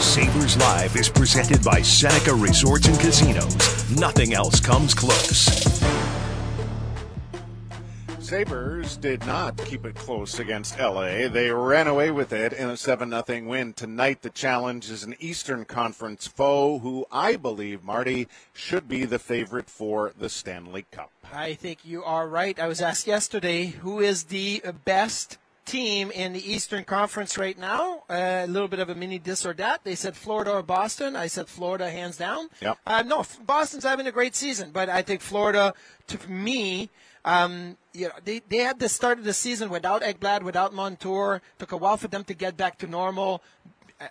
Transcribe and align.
Sabres 0.00 0.56
Live 0.56 0.96
is 0.96 1.08
presented 1.08 1.62
by 1.62 1.80
Seneca 1.82 2.34
Resorts 2.34 2.88
and 2.88 2.98
Casinos. 2.98 3.88
Nothing 3.90 4.34
else 4.34 4.60
comes 4.60 4.92
close. 4.92 5.80
Sabres 8.18 8.96
did 8.96 9.24
not 9.24 9.56
keep 9.56 9.86
it 9.86 9.94
close 9.94 10.38
against 10.38 10.78
LA. 10.78 11.28
They 11.28 11.50
ran 11.50 11.86
away 11.86 12.10
with 12.10 12.32
it 12.32 12.52
in 12.52 12.68
a 12.68 12.76
7 12.76 13.10
0 13.10 13.48
win. 13.48 13.72
Tonight, 13.72 14.22
the 14.22 14.30
challenge 14.30 14.90
is 14.90 15.04
an 15.04 15.14
Eastern 15.20 15.64
Conference 15.64 16.26
foe 16.26 16.80
who 16.80 17.06
I 17.12 17.36
believe, 17.36 17.84
Marty, 17.84 18.28
should 18.52 18.88
be 18.88 19.04
the 19.04 19.18
favorite 19.18 19.70
for 19.70 20.12
the 20.18 20.28
Stanley 20.28 20.86
Cup. 20.90 21.10
I 21.32 21.54
think 21.54 21.84
you 21.84 22.02
are 22.02 22.28
right. 22.28 22.58
I 22.58 22.66
was 22.66 22.82
asked 22.82 23.06
yesterday 23.06 23.66
who 23.66 24.00
is 24.00 24.24
the 24.24 24.62
best 24.84 25.38
team 25.68 26.10
in 26.10 26.32
the 26.32 26.52
Eastern 26.52 26.84
Conference 26.84 27.36
right 27.36 27.58
now. 27.58 28.02
Uh, 28.08 28.44
a 28.44 28.46
little 28.46 28.68
bit 28.68 28.78
of 28.80 28.88
a 28.88 28.94
mini 28.94 29.18
this 29.18 29.44
or 29.44 29.52
that. 29.54 29.84
They 29.84 29.94
said 29.94 30.16
Florida 30.16 30.52
or 30.52 30.62
Boston. 30.62 31.14
I 31.14 31.26
said 31.26 31.48
Florida 31.48 31.90
hands 31.90 32.16
down. 32.16 32.48
Yep. 32.60 32.78
Uh, 32.86 33.02
no, 33.06 33.24
Boston's 33.44 33.84
having 33.84 34.06
a 34.06 34.12
great 34.12 34.34
season, 34.34 34.70
but 34.72 34.88
I 34.88 35.02
think 35.02 35.20
Florida, 35.20 35.74
to 36.08 36.30
me, 36.30 36.90
um, 37.24 37.76
you 37.92 38.06
know, 38.06 38.14
they, 38.24 38.40
they 38.48 38.58
had 38.58 38.78
the 38.78 38.88
start 38.88 39.18
of 39.18 39.24
the 39.24 39.34
season 39.34 39.68
without 39.68 40.02
Ekblad, 40.02 40.42
without 40.42 40.72
Montour. 40.72 41.42
Took 41.58 41.72
a 41.72 41.76
while 41.76 41.96
for 41.96 42.08
them 42.08 42.24
to 42.24 42.34
get 42.34 42.56
back 42.56 42.78
to 42.78 42.86
normal. 42.86 43.42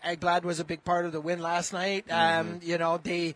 Ekblad 0.05 0.43
was 0.43 0.59
a 0.59 0.65
big 0.65 0.83
part 0.83 1.05
of 1.05 1.11
the 1.11 1.21
win 1.21 1.41
last 1.41 1.73
night. 1.73 2.05
Um, 2.11 2.59
you 2.61 2.77
know, 2.77 2.99
they 3.01 3.35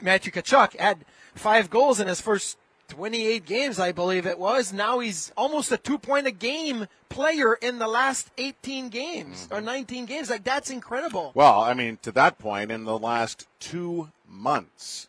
Matthew 0.00 0.32
Tkachuk 0.32 0.76
had 0.76 1.04
five 1.34 1.70
goals 1.70 2.00
in 2.00 2.08
his 2.08 2.20
first 2.20 2.58
28 2.92 3.46
games, 3.46 3.78
I 3.78 3.90
believe 3.90 4.26
it 4.26 4.38
was. 4.38 4.70
Now 4.70 4.98
he's 4.98 5.32
almost 5.34 5.72
a 5.72 5.78
two 5.78 5.96
point 5.96 6.26
a 6.26 6.30
game 6.30 6.88
player 7.08 7.54
in 7.54 7.78
the 7.78 7.88
last 7.88 8.30
18 8.36 8.90
games 8.90 9.48
or 9.50 9.56
mm-hmm. 9.56 9.66
19 9.66 10.04
games. 10.04 10.28
Like 10.28 10.44
that's 10.44 10.68
incredible. 10.68 11.32
Well, 11.34 11.62
I 11.62 11.72
mean, 11.72 11.98
to 12.02 12.12
that 12.12 12.38
point, 12.38 12.70
in 12.70 12.84
the 12.84 12.98
last 12.98 13.48
two 13.60 14.10
months, 14.28 15.08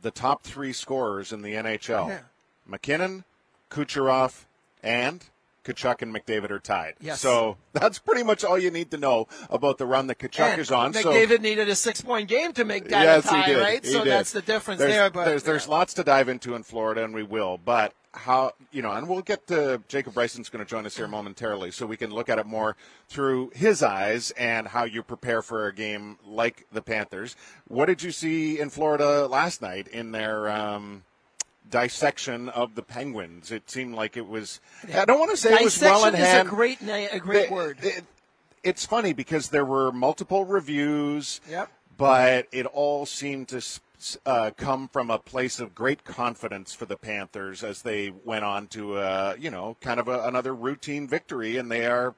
the 0.00 0.10
top 0.10 0.42
three 0.42 0.72
scorers 0.72 1.30
in 1.30 1.42
the 1.42 1.52
NHL 1.52 2.08
Yeah. 2.08 2.20
MacKinnon, 2.66 3.24
Kucherov, 3.70 4.46
and 4.82 5.22
Tkachuk 5.68 6.02
and 6.02 6.14
McDavid 6.14 6.50
are 6.50 6.58
tied. 6.58 6.94
Yes. 7.00 7.20
So 7.20 7.56
that's 7.72 7.98
pretty 7.98 8.22
much 8.22 8.44
all 8.44 8.58
you 8.58 8.70
need 8.70 8.90
to 8.90 8.96
know 8.96 9.28
about 9.50 9.78
the 9.78 9.86
run 9.86 10.06
that 10.08 10.18
Tkachuk 10.18 10.40
And 10.52 10.60
is 10.60 10.70
on. 10.70 10.94
so 10.94 11.12
McDavid 11.12 11.40
needed 11.40 11.68
a 11.68 11.74
six 11.74 12.00
point 12.00 12.28
game 12.28 12.52
to 12.54 12.64
make 12.64 12.88
that 12.88 13.02
yes, 13.02 13.24
tie, 13.24 13.42
he 13.42 13.52
did. 13.52 13.60
right? 13.60 13.84
He 13.84 13.92
so 13.92 14.04
did. 14.04 14.10
that's 14.10 14.32
the 14.32 14.42
difference 14.42 14.78
there's, 14.78 14.92
there. 14.92 15.10
But 15.10 15.24
there's 15.24 15.42
there's 15.42 15.68
lots 15.68 15.94
to 15.94 16.04
dive 16.04 16.28
into 16.28 16.54
in 16.54 16.62
Florida, 16.62 17.04
and 17.04 17.14
we 17.14 17.22
will. 17.22 17.58
But 17.58 17.94
how 18.14 18.52
you 18.72 18.82
know, 18.82 18.92
and 18.92 19.08
we'll 19.08 19.22
get 19.22 19.46
to 19.48 19.82
Jacob 19.88 20.14
Bryson's 20.14 20.48
going 20.48 20.64
to 20.64 20.68
join 20.68 20.86
us 20.86 20.96
here 20.96 21.06
momentarily, 21.08 21.70
so 21.70 21.86
we 21.86 21.96
can 21.96 22.10
look 22.10 22.28
at 22.28 22.38
it 22.38 22.46
more 22.46 22.76
through 23.08 23.50
his 23.54 23.82
eyes 23.82 24.30
and 24.32 24.68
how 24.68 24.84
you 24.84 25.02
prepare 25.02 25.42
for 25.42 25.66
a 25.66 25.74
game 25.74 26.18
like 26.24 26.66
the 26.72 26.82
Panthers. 26.82 27.36
What 27.66 27.86
did 27.86 28.02
you 28.02 28.10
see 28.10 28.58
in 28.58 28.70
Florida 28.70 29.26
last 29.26 29.62
night 29.62 29.88
in 29.88 30.12
their? 30.12 30.48
Um, 30.48 31.04
dissection 31.70 32.48
of 32.50 32.74
the 32.74 32.82
penguins 32.82 33.50
it 33.52 33.68
seemed 33.70 33.94
like 33.94 34.16
it 34.16 34.26
was 34.26 34.60
i 34.94 35.04
don't 35.04 35.18
want 35.18 35.30
to 35.30 35.36
say 35.36 35.54
it 35.54 35.62
was 35.64 35.80
well 35.80 36.04
in 36.06 36.12
Dissection 36.12 36.20
is 36.20 36.26
hand 36.36 36.48
a 36.48 36.50
great 36.50 36.80
a 36.82 37.18
great 37.18 37.48
They- 37.48 37.54
word. 37.54 37.78
it- 37.82 38.04
it's 38.64 38.84
funny 38.84 39.12
because 39.12 39.48
there 39.50 39.64
were 39.64 39.92
multiple 39.92 40.44
reviews 40.44 41.40
Yep. 41.48 41.70
but 41.96 42.48
it 42.52 42.66
all 42.66 43.06
seemed 43.06 43.48
to 43.48 43.62
uh, 44.26 44.50
come 44.56 44.88
from 44.88 45.10
a 45.10 45.18
place 45.18 45.58
of 45.58 45.74
great 45.74 46.04
confidence 46.04 46.72
for 46.72 46.84
the 46.86 46.96
Panthers 46.96 47.64
as 47.64 47.82
they 47.82 48.10
went 48.24 48.44
on 48.44 48.68
to, 48.68 48.94
uh, 48.96 49.34
you 49.36 49.50
know, 49.50 49.76
kind 49.80 49.98
of 49.98 50.06
a, 50.06 50.20
another 50.22 50.54
routine 50.54 51.08
victory, 51.08 51.56
and 51.56 51.68
they 51.68 51.84
are 51.84 52.14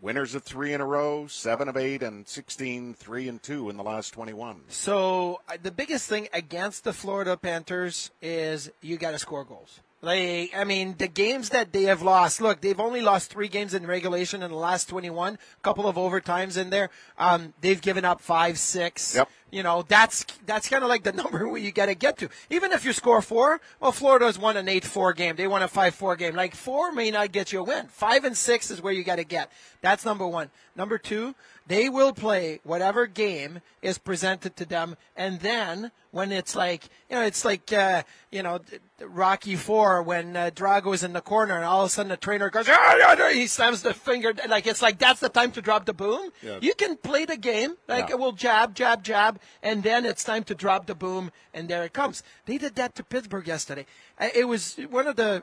winners 0.00 0.34
of 0.34 0.42
three 0.42 0.72
in 0.72 0.80
a 0.80 0.86
row, 0.86 1.26
seven 1.26 1.68
of 1.68 1.76
eight, 1.76 2.02
and 2.02 2.26
16, 2.26 2.94
three 2.94 3.28
and 3.28 3.42
two 3.42 3.70
in 3.70 3.76
the 3.76 3.82
last 3.82 4.12
21. 4.12 4.62
So 4.68 5.40
uh, 5.48 5.56
the 5.62 5.70
biggest 5.70 6.08
thing 6.08 6.28
against 6.32 6.84
the 6.84 6.92
Florida 6.92 7.36
Panthers 7.36 8.10
is 8.22 8.70
you 8.80 8.96
got 8.96 9.12
to 9.12 9.18
score 9.18 9.44
goals. 9.44 9.80
Like, 10.00 10.52
I 10.56 10.62
mean, 10.62 10.94
the 10.98 11.08
games 11.08 11.48
that 11.48 11.72
they 11.72 11.84
have 11.84 12.02
lost. 12.02 12.40
Look, 12.40 12.60
they've 12.60 12.78
only 12.78 13.00
lost 13.00 13.30
three 13.30 13.48
games 13.48 13.74
in 13.74 13.84
regulation 13.84 14.44
in 14.44 14.50
the 14.50 14.56
last 14.56 14.88
21. 14.88 15.34
A 15.34 15.38
couple 15.62 15.88
of 15.88 15.96
overtimes 15.96 16.56
in 16.56 16.70
there. 16.70 16.90
Um, 17.18 17.52
they've 17.60 17.80
given 17.80 18.04
up 18.04 18.20
five, 18.20 18.58
six. 18.58 19.16
Yep. 19.16 19.28
You 19.50 19.62
know, 19.62 19.82
that's 19.88 20.24
that's 20.46 20.68
kind 20.68 20.82
of 20.82 20.88
like 20.90 21.04
the 21.04 21.12
number 21.22 21.48
where 21.48 21.58
you 21.60 21.72
got 21.72 21.86
to 21.86 21.94
get 21.94 22.18
to. 22.18 22.28
Even 22.50 22.72
if 22.72 22.84
you 22.84 22.92
score 22.92 23.22
four, 23.22 23.60
well, 23.80 23.92
Florida's 23.92 24.38
won 24.38 24.56
an 24.56 24.68
eight-four 24.68 25.14
game. 25.14 25.36
They 25.36 25.46
won 25.48 25.62
a 25.62 25.68
five-four 25.68 26.16
game. 26.16 26.34
Like 26.34 26.54
four 26.54 26.92
may 26.92 27.10
not 27.10 27.32
get 27.32 27.52
you 27.52 27.60
a 27.60 27.64
win. 27.64 27.86
Five 27.88 28.24
and 28.24 28.36
six 28.36 28.70
is 28.70 28.82
where 28.82 28.92
you 28.92 29.04
got 29.04 29.16
to 29.16 29.24
get. 29.24 29.50
That's 29.80 30.04
number 30.04 30.26
one. 30.26 30.50
Number 30.76 30.98
two, 30.98 31.34
they 31.66 31.88
will 31.88 32.12
play 32.12 32.60
whatever 32.62 33.06
game 33.06 33.60
is 33.82 33.98
presented 33.98 34.56
to 34.56 34.64
them, 34.64 34.96
and 35.16 35.40
then 35.40 35.90
when 36.10 36.32
it's 36.32 36.54
like 36.56 36.84
you 37.10 37.16
know, 37.16 37.22
it's 37.22 37.44
like 37.44 37.72
uh, 37.72 38.02
you 38.30 38.42
know, 38.42 38.60
Rocky 39.00 39.54
Four 39.56 40.02
when 40.02 40.36
uh, 40.36 40.50
Drago's 40.54 41.02
in 41.02 41.12
the 41.12 41.20
corner, 41.20 41.54
and 41.56 41.64
all 41.64 41.82
of 41.82 41.86
a 41.86 41.90
sudden 41.90 42.10
the 42.10 42.16
trainer 42.16 42.48
goes, 42.50 42.66
"Ah, 42.68 42.74
ah, 42.76 43.16
ah," 43.18 43.28
he 43.30 43.46
slams 43.46 43.82
the 43.82 43.92
finger, 43.94 44.32
like 44.48 44.66
it's 44.66 44.82
like 44.82 44.98
that's 44.98 45.20
the 45.20 45.28
time 45.28 45.50
to 45.52 45.62
drop 45.62 45.84
the 45.86 45.92
boom. 45.94 46.30
Yeah. 46.42 46.58
You 46.60 46.74
can 46.74 46.96
play 46.96 47.24
the 47.24 47.36
game 47.36 47.74
like 47.88 48.08
Yeah. 48.10 48.16
we'll 48.16 48.32
jab, 48.32 48.74
jab, 48.74 49.02
jab, 49.02 49.37
and 49.62 49.82
then 49.82 50.04
it's 50.04 50.24
time 50.24 50.44
to 50.44 50.54
drop 50.54 50.86
the 50.86 50.94
boom, 50.94 51.30
and 51.54 51.68
there 51.68 51.84
it 51.84 51.92
comes. 51.92 52.22
They 52.46 52.58
did 52.58 52.74
that 52.76 52.94
to 52.96 53.04
Pittsburgh 53.04 53.46
yesterday. 53.46 53.86
It 54.34 54.46
was 54.46 54.76
one 54.90 55.06
of 55.06 55.16
the 55.16 55.42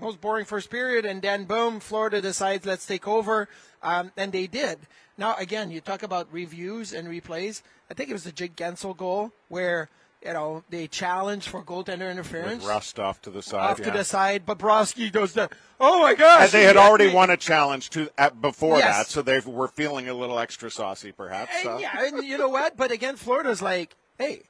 most 0.00 0.20
boring 0.20 0.44
first 0.44 0.70
period, 0.70 1.04
and 1.04 1.20
then 1.20 1.44
boom, 1.44 1.80
Florida 1.80 2.20
decides 2.20 2.66
let's 2.66 2.86
take 2.86 3.06
over, 3.06 3.48
um, 3.82 4.12
and 4.16 4.32
they 4.32 4.46
did. 4.46 4.78
Now 5.18 5.34
again, 5.36 5.70
you 5.70 5.80
talk 5.80 6.02
about 6.02 6.32
reviews 6.32 6.92
and 6.92 7.08
replays. 7.08 7.62
I 7.90 7.94
think 7.94 8.08
it 8.08 8.14
was 8.14 8.24
the 8.24 8.32
Jake 8.32 8.56
Guentzel 8.56 8.96
goal 8.96 9.32
where 9.48 9.88
you 10.24 10.32
know 10.32 10.62
they 10.70 10.86
challenge 10.86 11.48
for 11.48 11.62
goaltender 11.64 12.10
interference 12.10 12.62
With 12.62 12.70
Rust 12.70 12.98
off 13.00 13.20
to 13.22 13.30
the 13.30 13.42
side. 13.42 13.70
off 13.70 13.80
to 13.82 13.90
the 13.90 14.04
side. 14.04 14.44
Bobrovsky 14.46 15.10
does 15.10 15.32
the 15.32 15.48
oh 15.78 16.02
my 16.02 16.14
gosh! 16.14 16.42
And 16.42 16.52
they 16.52 16.64
had 16.64 16.76
already 16.76 17.06
me." 17.08 17.14
won 17.14 17.30
a 17.30 17.36
challenge 17.36 17.90
to 17.90 18.10
at, 18.18 18.40
before 18.40 18.78
Yes. 18.78 18.96
that, 18.98 19.06
so 19.08 19.22
they 19.22 19.40
were 19.40 19.68
feeling 19.68 20.08
a 20.08 20.14
little 20.14 20.38
extra 20.38 20.70
saucy, 20.70 21.12
perhaps. 21.12 21.50
And 21.60 21.68
uh, 21.68 21.78
yeah, 21.80 22.04
and 22.04 22.24
you 22.24 22.36
know 22.38 22.48
what? 22.48 22.76
But 22.76 22.90
again, 22.90 23.16
Florida's 23.16 23.62
like, 23.62 23.96
hey, 24.18 24.42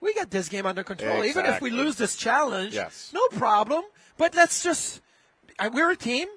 we 0.00 0.14
got 0.14 0.30
this 0.30 0.48
game 0.48 0.66
under 0.66 0.84
control. 0.84 1.24
Even 1.24 1.46
if 1.46 1.60
we 1.60 1.70
lose 1.70 1.96
this 1.96 2.14
challenge, 2.16 2.74
Yes. 2.74 3.10
no 3.14 3.26
problem. 3.36 3.82
But 4.18 4.34
let's 4.34 4.62
just, 4.62 5.00
uh, 5.58 5.70
we're 5.72 5.90
a 5.90 5.96
team. 5.96 6.28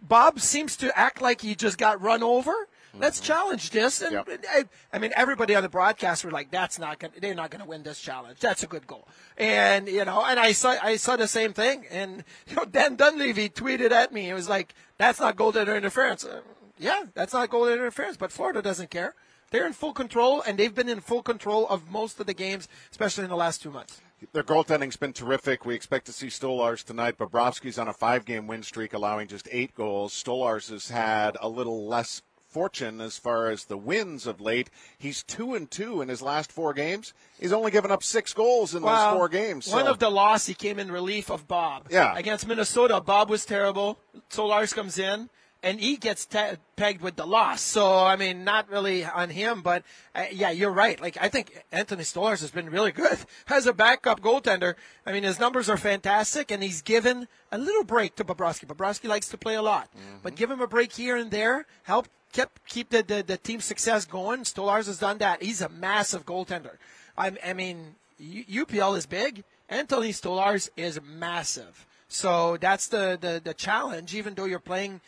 Bob 0.00 0.40
seems 0.40 0.76
to 0.76 0.96
act 0.98 1.20
like 1.20 1.40
he 1.42 1.54
just 1.54 1.76
got 1.78 2.00
run 2.00 2.22
over. 2.22 2.52
Let's 2.94 3.20
challenge 3.20 3.70
this, 3.70 4.02
and 4.02 4.16
Mm-hmm. 4.16 4.30
Yep. 4.30 4.44
I, 4.50 4.96
I 4.96 4.98
mean, 4.98 5.12
everybody 5.16 5.54
on 5.54 5.62
the 5.62 5.68
broadcast 5.68 6.24
were 6.24 6.30
like, 6.30 6.50
"That's 6.50 6.78
not 6.78 6.98
going. 6.98 7.12
They're 7.20 7.34
not 7.34 7.50
going 7.50 7.62
to 7.62 7.68
win 7.68 7.82
this 7.82 8.00
challenge. 8.00 8.40
That's 8.40 8.62
a 8.62 8.66
good 8.66 8.86
goal." 8.86 9.06
And 9.36 9.88
you 9.88 10.04
know, 10.04 10.24
and 10.24 10.40
I 10.40 10.52
saw, 10.52 10.76
I 10.82 10.96
saw 10.96 11.16
the 11.16 11.28
same 11.28 11.52
thing. 11.52 11.84
And 11.90 12.24
you 12.46 12.56
know, 12.56 12.64
Dan 12.64 12.96
Dunleavy 12.96 13.48
tweeted 13.48 13.90
at 13.90 14.12
me. 14.12 14.28
It 14.28 14.34
was 14.34 14.48
like, 14.48 14.74
"That's 14.96 15.20
not 15.20 15.36
goaltender 15.36 15.76
interference." 15.76 16.24
Uh, 16.24 16.40
yeah, 16.78 17.04
that's 17.14 17.32
not 17.32 17.50
goaltender 17.50 17.74
interference. 17.74 18.16
But 18.16 18.32
Florida 18.32 18.62
doesn't 18.62 18.90
care. 18.90 19.14
They're 19.50 19.66
in 19.66 19.72
full 19.72 19.92
control, 19.94 20.42
and 20.42 20.58
they've 20.58 20.74
been 20.74 20.88
in 20.88 21.00
full 21.00 21.22
control 21.22 21.66
of 21.68 21.90
most 21.90 22.20
of 22.20 22.26
the 22.26 22.34
games, 22.34 22.68
especially 22.90 23.24
in 23.24 23.30
the 23.30 23.36
last 23.36 23.62
two 23.62 23.70
months. 23.70 24.00
Their 24.32 24.42
goaltending's 24.42 24.96
been 24.96 25.12
terrific. 25.12 25.64
We 25.64 25.74
expect 25.74 26.04
to 26.06 26.12
see 26.12 26.26
Stolarz 26.26 26.84
tonight. 26.84 27.16
Bobrovsky's 27.16 27.78
on 27.78 27.88
a 27.88 27.92
five-game 27.92 28.46
win 28.46 28.62
streak, 28.62 28.92
allowing 28.92 29.28
just 29.28 29.48
eight 29.50 29.74
goals. 29.74 30.12
Stolarz 30.12 30.70
has 30.70 30.90
had 30.90 31.36
a 31.40 31.48
little 31.48 31.86
less 31.86 32.20
fortune 32.48 33.00
as 33.00 33.18
far 33.18 33.50
as 33.50 33.64
the 33.66 33.76
wins 33.76 34.26
of 34.26 34.40
late. 34.40 34.70
He's 34.98 35.22
two 35.22 35.54
and 35.54 35.70
two 35.70 36.00
in 36.00 36.08
his 36.08 36.22
last 36.22 36.50
four 36.50 36.72
games. 36.72 37.12
He's 37.38 37.52
only 37.52 37.70
given 37.70 37.90
up 37.90 38.02
six 38.02 38.32
goals 38.32 38.74
in 38.74 38.82
those 38.82 39.14
four 39.14 39.28
games. 39.28 39.68
One 39.68 39.86
of 39.86 39.98
the 39.98 40.10
loss, 40.10 40.46
he 40.46 40.54
came 40.54 40.78
in 40.78 40.90
relief 40.90 41.30
of 41.30 41.46
Bob. 41.46 41.88
Yeah. 41.90 42.16
Against 42.16 42.46
Minnesota, 42.46 43.00
Bob 43.00 43.30
was 43.30 43.44
terrible. 43.44 43.98
Stolarz 44.30 44.74
comes 44.74 44.98
in, 44.98 45.28
and 45.62 45.80
he 45.80 45.96
gets 45.96 46.26
ta 46.26 46.52
pegged 46.76 47.02
with 47.02 47.16
the 47.16 47.26
loss. 47.26 47.60
So 47.60 48.04
I 48.04 48.16
mean, 48.16 48.44
not 48.44 48.70
really 48.70 49.04
on 49.04 49.30
him, 49.30 49.62
but 49.62 49.82
uh, 50.14 50.24
yeah, 50.30 50.50
you're 50.50 50.70
right. 50.72 51.00
Like 51.00 51.16
I 51.20 51.28
think 51.28 51.64
Anthony 51.72 52.02
Stolarz 52.02 52.40
has 52.40 52.50
been 52.50 52.70
really 52.70 52.92
good 52.92 53.18
as 53.48 53.66
a 53.66 53.72
backup 53.72 54.20
goaltender. 54.20 54.74
I 55.04 55.12
mean, 55.12 55.22
his 55.22 55.40
numbers 55.40 55.68
are 55.68 55.76
fantastic, 55.76 56.50
and 56.50 56.62
he's 56.62 56.82
given 56.82 57.28
a 57.50 57.58
little 57.58 57.84
break 57.84 58.16
to 58.16 58.24
Bobrovsky. 58.24 58.66
Bobrovsky 58.66 59.08
likes 59.08 59.28
to 59.28 59.38
play 59.38 59.54
a 59.54 59.62
lot, 59.62 59.88
but 60.22 60.34
give 60.36 60.50
him 60.50 60.60
a 60.60 60.66
break 60.66 60.92
here 60.92 61.16
and 61.16 61.30
there, 61.30 61.66
help 61.84 62.08
kept 62.32 62.66
keep 62.66 62.90
the, 62.90 63.02
the, 63.02 63.24
the 63.26 63.36
team 63.36 63.60
success 63.60 64.04
going. 64.04 64.40
Stolarz 64.40 64.86
has 64.86 64.98
done 64.98 65.18
that. 65.18 65.42
He's 65.42 65.60
a 65.62 65.68
massive 65.68 66.26
goaltender. 66.26 66.76
I, 67.16 67.32
I 67.44 67.52
mean, 67.52 67.94
U- 68.18 68.66
UPL 68.66 68.96
is 68.96 69.06
big. 69.06 69.44
Anthony 69.68 70.12
Stolarz 70.12 70.68
is 70.76 71.00
massive. 71.02 71.86
So 72.08 72.56
that's 72.56 72.88
the, 72.88 73.18
the, 73.20 73.40
the 73.42 73.54
challenge. 73.54 74.14
Even 74.14 74.34
though 74.34 74.46
you're 74.46 74.58
playing 74.58 75.00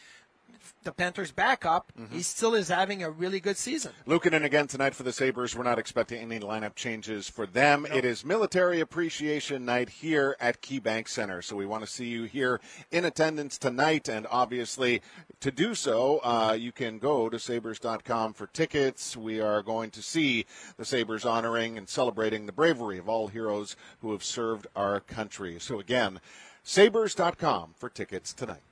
the 0.82 0.92
Panthers 0.92 1.30
backup, 1.30 1.92
he 2.10 2.22
still 2.22 2.54
is 2.54 2.68
having 2.68 3.02
a 3.02 3.10
really 3.10 3.40
good 3.40 3.56
season. 3.56 3.92
Luukkonen 4.06 4.44
again 4.44 4.66
tonight 4.66 4.94
for 4.94 5.02
the 5.02 5.12
Sabres. 5.12 5.54
We're 5.54 5.64
not 5.64 5.78
expecting 5.78 6.20
any 6.20 6.40
lineup 6.40 6.74
changes 6.74 7.28
for 7.28 7.46
them. 7.46 7.86
It 7.86 8.04
is 8.04 8.24
Military 8.24 8.80
Appreciation 8.80 9.64
Night 9.64 9.88
here 9.90 10.36
at 10.40 10.62
KeyBank 10.62 11.08
Center. 11.08 11.42
So 11.42 11.56
we 11.56 11.66
want 11.66 11.84
to 11.84 11.90
see 11.90 12.06
you 12.06 12.24
here 12.24 12.60
in 12.90 13.04
attendance 13.04 13.58
tonight. 13.58 14.08
And 14.08 14.26
obviously, 14.30 15.02
to 15.40 15.50
do 15.50 15.74
so, 15.74 16.20
uh, 16.24 16.56
you 16.58 16.72
can 16.72 16.98
go 16.98 17.28
to 17.28 17.38
Sabres.com 17.38 18.32
for 18.32 18.46
tickets. 18.46 19.16
We 19.16 19.40
are 19.40 19.62
going 19.62 19.90
to 19.90 20.02
see 20.02 20.46
the 20.76 20.84
Sabres 20.84 21.24
honoring 21.24 21.76
and 21.76 21.88
celebrating 21.88 22.46
the 22.46 22.52
bravery 22.52 22.98
of 22.98 23.08
all 23.08 23.28
heroes 23.28 23.76
who 24.00 24.12
have 24.12 24.24
served 24.24 24.66
our 24.74 25.00
country. 25.00 25.58
So 25.58 25.78
again, 25.78 26.20
Sabres.com 26.62 27.74
for 27.76 27.88
tickets 27.88 28.32
tonight. 28.32 28.69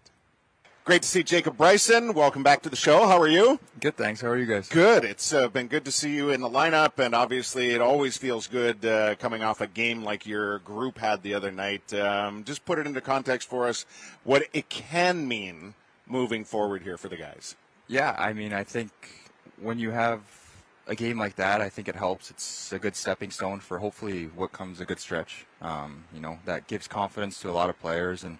Great 0.89 1.03
to 1.03 1.09
see 1.09 1.23
Jacob 1.23 1.59
Bryson. 1.59 2.15
Welcome 2.15 2.43
back 2.43 2.63
to 2.63 2.71
the 2.71 2.75
show. 2.75 3.07
How 3.07 3.21
are 3.21 3.29
you? 3.29 3.61
Good, 3.79 3.99
thanks. 3.99 4.23
How 4.23 4.29
are 4.29 4.39
you 4.39 4.47
guys? 4.47 4.71
Good. 4.71 5.05
It's 5.05 5.35
uh, 5.35 5.49
been 5.49 5.67
good 5.67 5.85
to 5.85 5.93
see 5.93 6.15
you 6.15 6.31
in 6.31 6.41
the 6.41 6.49
lineup, 6.49 6.99
and 6.99 7.15
obviously, 7.15 7.73
it 7.73 7.83
always 7.83 8.17
feels 8.17 8.47
good 8.47 8.83
uh, 8.87 9.15
coming 9.17 9.43
off 9.43 9.61
a 9.61 9.67
game 9.67 10.03
like 10.03 10.25
your 10.25 10.61
group 10.61 10.97
had 10.97 11.23
the 11.23 11.35
other 11.35 11.51
night. 11.51 11.93
Um, 11.93 12.43
just 12.43 12.65
put 12.65 12.79
it 12.79 12.87
into 12.87 13.03
context 13.03 13.51
for 13.51 13.69
us 13.69 13.85
what 14.25 14.45
it 14.55 14.71
can 14.71 15.29
mean 15.29 15.75
moving 16.07 16.43
forward 16.43 16.81
here 16.81 16.97
for 16.97 17.11
the 17.11 17.19
guys. 17.19 17.55
Yeah, 17.87 18.17
I 18.19 18.33
mean, 18.33 18.55
I 18.55 18.65
think 18.65 18.91
when 19.61 19.79
you 19.79 19.91
have 19.91 20.23
a 20.87 20.95
game 20.95 21.19
like 21.19 21.37
that, 21.37 21.61
I 21.61 21.69
think 21.69 21.89
it 21.89 21.97
helps. 21.97 22.31
It's 22.31 22.73
a 22.73 22.79
good 22.79 22.97
stepping 22.97 23.31
stone 23.31 23.61
for 23.61 23.77
hopefully 23.79 24.31
what 24.35 24.53
comes 24.53 24.81
a 24.81 24.87
good 24.87 25.01
stretch. 25.01 25.45
Um, 25.61 26.05
you 26.15 26.21
know, 26.21 26.39
that 26.47 26.67
gives 26.67 26.89
confidence 26.89 27.39
to 27.41 27.51
a 27.51 27.53
lot 27.53 27.69
of 27.69 27.79
players 27.79 28.25
and 28.25 28.39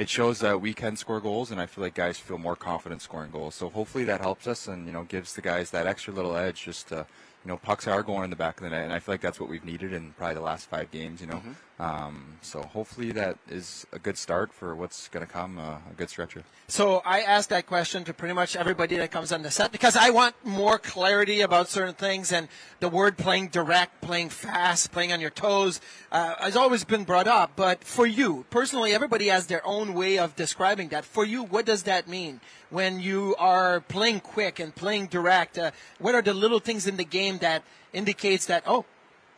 it 0.00 0.08
shows 0.08 0.38
that 0.38 0.62
we 0.62 0.72
can 0.72 0.96
score 0.96 1.20
goals, 1.20 1.50
and 1.50 1.60
I 1.60 1.66
feel 1.66 1.84
like 1.84 1.92
guys 1.92 2.16
feel 2.16 2.38
more 2.38 2.56
confident 2.56 3.02
scoring 3.02 3.30
goals. 3.30 3.54
So 3.54 3.68
hopefully 3.68 4.04
that 4.04 4.22
helps 4.22 4.46
us, 4.46 4.66
and 4.66 4.86
you 4.86 4.94
know 4.94 5.02
gives 5.04 5.34
the 5.34 5.42
guys 5.42 5.72
that 5.72 5.86
extra 5.86 6.14
little 6.14 6.34
edge. 6.34 6.64
Just 6.64 6.88
to, 6.88 7.06
you 7.44 7.48
know, 7.48 7.58
pucks 7.58 7.86
are 7.86 8.02
going 8.02 8.24
in 8.24 8.30
the 8.30 8.36
back 8.36 8.56
of 8.56 8.64
the 8.64 8.70
net, 8.70 8.84
and 8.84 8.94
I 8.94 8.98
feel 8.98 9.12
like 9.12 9.20
that's 9.20 9.38
what 9.38 9.50
we've 9.50 9.64
needed 9.64 9.92
in 9.92 10.14
probably 10.16 10.36
the 10.36 10.40
last 10.40 10.70
five 10.70 10.90
games. 10.90 11.20
You 11.20 11.26
know, 11.26 11.34
mm-hmm. 11.34 11.52
Um, 11.80 12.36
so 12.42 12.60
hopefully 12.60 13.10
that 13.12 13.38
is 13.48 13.86
a 13.90 13.98
good 13.98 14.18
start 14.18 14.52
for 14.52 14.74
what's 14.74 15.08
going 15.08 15.26
to 15.26 15.32
come, 15.32 15.58
uh, 15.58 15.78
a 15.90 15.94
good 15.96 16.10
stretcher. 16.10 16.44
So 16.68 17.00
I 17.06 17.22
asked 17.22 17.48
that 17.48 17.66
question 17.66 18.04
to 18.04 18.12
pretty 18.12 18.34
much 18.34 18.54
everybody 18.54 18.96
that 18.98 19.10
comes 19.10 19.32
on 19.32 19.40
the 19.40 19.50
set 19.50 19.72
because 19.72 19.96
I 19.96 20.10
want 20.10 20.34
more 20.44 20.78
clarity 20.78 21.40
about 21.40 21.68
certain 21.68 21.94
things 21.94 22.32
and 22.32 22.48
the 22.80 22.90
word 22.90 23.16
playing 23.16 23.48
direct, 23.48 24.02
playing 24.02 24.28
fast, 24.28 24.92
playing 24.92 25.10
on 25.10 25.22
your 25.22 25.30
toes 25.30 25.80
uh, 26.12 26.34
has 26.38 26.54
always 26.54 26.84
been 26.84 27.04
brought 27.04 27.26
up. 27.26 27.52
But 27.56 27.82
for 27.82 28.06
you 28.06 28.44
personally, 28.50 28.92
everybody 28.92 29.28
has 29.28 29.46
their 29.46 29.66
own 29.66 29.94
way 29.94 30.18
of 30.18 30.36
describing 30.36 30.90
that. 30.90 31.06
For 31.06 31.24
you, 31.24 31.44
what 31.44 31.64
does 31.64 31.84
that 31.84 32.06
mean 32.06 32.42
when 32.68 33.00
you 33.00 33.34
are 33.38 33.80
playing 33.80 34.20
quick 34.20 34.60
and 34.60 34.74
playing 34.74 35.06
direct? 35.06 35.56
Uh, 35.56 35.70
what 35.98 36.14
are 36.14 36.22
the 36.22 36.34
little 36.34 36.60
things 36.60 36.86
in 36.86 36.98
the 36.98 37.04
game 37.04 37.38
that 37.38 37.62
indicates 37.94 38.44
that 38.46 38.64
oh, 38.66 38.84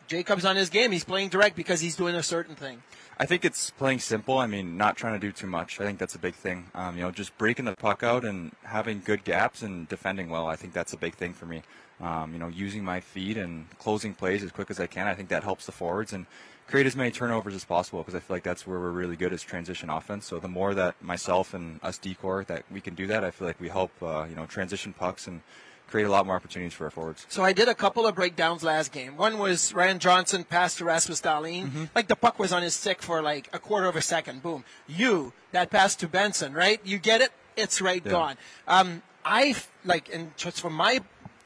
Jacob's 0.06 0.44
on 0.44 0.56
his 0.56 0.70
game, 0.70 0.92
he's 0.92 1.04
playing 1.04 1.28
direct 1.28 1.56
because 1.56 1.80
he's 1.80 1.96
doing 1.96 2.14
a 2.14 2.22
certain 2.22 2.54
thing? 2.54 2.82
I 3.18 3.26
think 3.26 3.44
it's 3.44 3.70
playing 3.70 4.00
simple. 4.00 4.38
I 4.38 4.46
mean, 4.46 4.76
not 4.76 4.96
trying 4.96 5.12
to 5.12 5.18
do 5.18 5.32
too 5.32 5.46
much. 5.46 5.80
I 5.80 5.84
think 5.84 5.98
that's 5.98 6.14
a 6.14 6.18
big 6.18 6.34
thing. 6.34 6.66
Um, 6.74 6.96
you 6.96 7.02
know, 7.02 7.10
just 7.10 7.36
breaking 7.38 7.66
the 7.66 7.76
puck 7.76 8.02
out 8.02 8.24
and 8.24 8.52
having 8.64 9.02
good 9.04 9.24
gaps 9.24 9.62
and 9.62 9.88
defending 9.88 10.28
well. 10.28 10.46
I 10.46 10.56
think 10.56 10.72
that's 10.72 10.92
a 10.92 10.96
big 10.96 11.14
thing 11.14 11.32
for 11.32 11.46
me. 11.46 11.62
Um, 12.00 12.32
you 12.32 12.38
know, 12.38 12.48
using 12.48 12.84
my 12.84 13.00
feet 13.00 13.36
and 13.36 13.66
closing 13.78 14.14
plays 14.14 14.42
as 14.42 14.50
quick 14.50 14.70
as 14.70 14.80
I 14.80 14.86
can. 14.86 15.06
I 15.06 15.14
think 15.14 15.28
that 15.28 15.44
helps 15.44 15.66
the 15.66 15.72
forwards 15.72 16.12
and 16.12 16.26
create 16.66 16.86
as 16.86 16.96
many 16.96 17.10
turnovers 17.10 17.54
as 17.54 17.64
possible 17.64 18.00
because 18.00 18.14
I 18.14 18.20
feel 18.20 18.34
like 18.34 18.42
that's 18.42 18.66
where 18.66 18.80
we're 18.80 18.90
really 18.90 19.14
good 19.14 19.32
as 19.32 19.42
transition 19.42 19.90
offense. 19.90 20.26
So 20.26 20.38
the 20.38 20.48
more 20.48 20.74
that 20.74 21.00
myself 21.02 21.54
and 21.54 21.78
us 21.82 21.98
decor 21.98 22.44
that 22.44 22.64
we 22.72 22.80
can 22.80 22.94
do 22.94 23.06
that, 23.08 23.22
I 23.22 23.30
feel 23.30 23.46
like 23.46 23.60
we 23.60 23.68
help 23.68 23.90
uh, 24.02 24.24
you 24.28 24.34
know 24.34 24.46
transition 24.46 24.92
pucks 24.92 25.26
and 25.26 25.42
create 25.92 26.06
a 26.06 26.10
lot 26.10 26.24
more 26.26 26.34
opportunities 26.34 26.72
for 26.72 26.84
our 26.84 26.90
forwards. 26.90 27.26
So 27.28 27.44
I 27.44 27.52
did 27.52 27.68
a 27.68 27.74
couple 27.74 28.06
of 28.06 28.14
breakdowns 28.14 28.64
last 28.64 28.92
game. 28.92 29.16
One 29.18 29.38
was 29.38 29.74
Ryan 29.74 29.98
Johnson 29.98 30.42
passed 30.42 30.78
to 30.78 30.86
Rasmus 30.86 31.20
Dahlin. 31.20 31.90
Like 31.94 32.08
the 32.08 32.16
puck 32.16 32.38
was 32.38 32.50
on 32.50 32.62
his 32.62 32.74
stick 32.74 33.02
for 33.02 33.20
like 33.20 33.48
a 33.52 33.58
quarter 33.58 33.86
of 33.86 33.94
a 33.94 34.00
second. 34.00 34.42
Boom. 34.42 34.64
You, 34.88 35.34
that 35.52 35.68
pass 35.70 35.94
to 35.96 36.08
Benson, 36.08 36.54
right? 36.54 36.80
You 36.82 36.96
get 36.98 37.20
it? 37.20 37.30
It's 37.56 37.82
right 37.82 38.02
Yeah. 38.04 38.10
gone. 38.10 38.36
Um, 38.66 39.02
I, 39.22 39.54
like, 39.84 40.08
and 40.12 40.34
just 40.38 40.62
from 40.62 40.72
my 40.72 41.00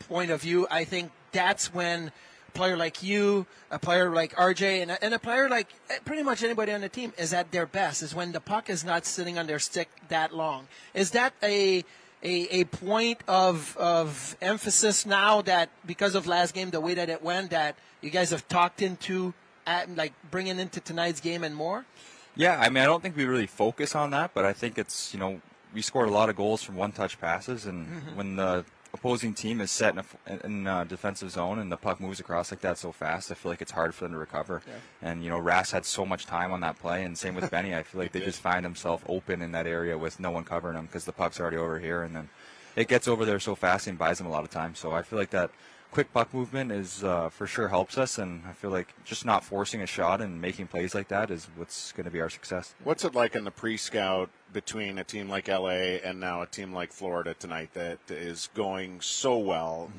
point 0.09 0.31
of 0.31 0.41
view, 0.43 0.69
I 0.71 0.85
think 0.85 1.11
that's 1.33 1.75
when 1.75 2.13
a 2.47 2.51
player 2.53 2.77
like 2.77 3.03
you, 3.03 3.47
a 3.73 3.81
player 3.81 4.11
like 4.11 4.33
RJ, 4.37 4.81
and 4.83 4.93
a, 4.93 5.05
and 5.05 5.13
a 5.13 5.19
player 5.19 5.49
like 5.49 5.69
eh, 5.91 5.99
pretty 6.05 6.23
much 6.23 6.45
anybody 6.45 6.71
on 6.73 6.81
the 6.83 6.89
team 6.89 7.13
is 7.19 7.33
at 7.35 7.51
their 7.51 7.67
best, 7.67 8.01
is 8.01 8.15
when 8.15 8.31
the 8.31 8.41
puck 8.41 8.71
is 8.71 8.85
not 8.85 9.05
sitting 9.05 9.37
on 9.39 9.49
their 9.49 9.59
stick 9.59 9.89
that 10.09 10.33
long. 10.33 10.69
Is 10.95 11.11
that 11.11 11.35
a 11.43 11.85
a, 12.27 12.61
a 12.61 12.65
point 12.65 13.21
of 13.29 13.77
of 13.77 14.37
emphasis 14.43 15.07
now 15.07 15.43
that 15.43 15.71
because 15.87 16.15
of 16.15 16.27
last 16.27 16.55
game, 16.55 16.71
the 16.71 16.81
way 16.81 16.95
that 16.95 17.09
it 17.09 17.23
went, 17.23 17.51
that 17.51 17.77
you 18.01 18.11
guys 18.11 18.31
have 18.31 18.47
talked 18.49 18.83
into 18.83 19.33
at, 19.67 19.95
like 19.97 20.13
bringing 20.31 20.59
into 20.59 20.81
tonight's 20.81 21.21
game 21.21 21.45
and 21.45 21.55
more? 21.55 21.87
Yeah, 22.35 22.59
I 22.59 22.69
mean, 22.69 22.83
I 22.83 22.87
don't 22.87 23.03
think 23.03 23.17
we 23.17 23.25
really 23.25 23.47
focus 23.47 23.95
on 23.95 24.11
that, 24.11 24.35
but 24.35 24.45
I 24.45 24.53
think 24.53 24.77
it's 24.77 25.15
you 25.15 25.21
know 25.21 25.41
we 25.73 25.83
scored 25.83 26.09
a 26.09 26.13
lot 26.13 26.29
of 26.29 26.37
goals 26.37 26.63
from 26.63 26.75
one-touch 26.75 27.21
passes, 27.21 27.65
and 27.65 27.87
mm-hmm. 27.87 28.17
when 28.17 28.37
the 28.37 28.65
opposing 28.97 29.35
team 29.35 29.61
is 29.61 29.71
set 29.71 29.95
in 29.95 30.01
a, 30.01 30.47
in 30.47 30.67
a 30.67 30.71
uh, 30.71 30.85
defensive 30.85 31.31
zone 31.31 31.59
and 31.59 31.71
the 31.71 31.77
puck 31.77 32.01
moves 32.01 32.19
across 32.19 32.51
like 32.51 32.61
that 32.61 32.79
so 32.79 32.93
fast, 32.93 33.31
I 33.31 33.35
feel 33.35 33.53
like 33.53 33.63
it's 33.63 33.73
hard 33.73 33.95
for 33.95 34.05
them 34.05 34.13
to 34.13 34.19
recover. 34.19 34.63
And 35.01 35.23
you 35.23 35.31
know, 35.31 35.39
Rass 35.39 35.71
had 35.71 35.85
so 35.85 36.05
much 36.05 36.27
time 36.27 36.53
on 36.53 36.61
that 36.61 36.79
play, 36.79 37.05
and 37.05 37.17
same 37.17 37.35
with 37.35 37.51
Benny. 37.51 37.75
I 37.75 37.83
feel 37.83 38.01
like 38.01 38.13
they 38.13 38.21
just 38.21 38.41
find 38.41 38.65
themselves 38.65 39.05
open 39.09 39.43
in 39.43 39.53
that 39.53 39.67
area 39.67 39.97
with 39.97 40.19
no 40.19 40.31
one 40.31 40.45
covering 40.45 40.75
them 40.75 40.87
because 40.87 41.05
the 41.05 41.13
puck's 41.13 41.39
already 41.39 41.57
over 41.57 41.79
here, 41.79 42.03
and 42.03 42.17
then 42.17 42.29
it 42.75 42.89
gets 42.89 43.07
over 43.09 43.25
there 43.25 43.41
so 43.41 43.55
fast 43.55 43.87
and 43.87 43.99
buys 43.99 44.19
them 44.19 44.27
a 44.27 44.31
lot 44.31 44.45
of 44.45 44.51
time. 44.51 44.75
So 44.75 44.93
I 44.93 45.03
feel 45.03 45.19
like 45.19 45.31
that 45.31 45.51
quick 45.91 46.13
puck 46.13 46.33
movement 46.35 46.73
is 46.73 47.03
uh, 47.03 47.29
for 47.29 47.47
sure 47.47 47.69
helps 47.69 47.97
us, 47.99 48.19
and 48.19 48.43
I 48.49 48.53
feel 48.53 48.71
like 48.71 48.95
just 49.05 49.25
not 49.25 49.45
forcing 49.45 49.83
a 49.83 49.87
shot 49.87 50.21
and 50.21 50.41
making 50.41 50.67
plays 50.67 50.95
like 50.95 51.09
that 51.09 51.31
is 51.31 51.49
what's 51.57 51.93
going 51.93 52.05
to 52.05 52.11
be 52.11 52.21
our 52.21 52.31
success. 52.31 52.75
What's 52.85 53.05
it 53.05 53.15
like 53.15 53.35
in 53.35 53.45
the 53.45 53.51
pre-scout 53.51 54.31
between 54.53 54.99
a 54.99 55.05
team 55.05 55.29
like 55.29 55.49
LA 55.49 55.99
and 56.05 56.21
now 56.21 56.43
a 56.43 56.47
team 56.47 56.73
like 56.73 56.93
Florida 56.93 57.35
tonight 57.35 57.71
that 57.75 57.99
is 58.09 58.49
going 58.55 59.01
so 59.01 59.39
well? 59.39 59.91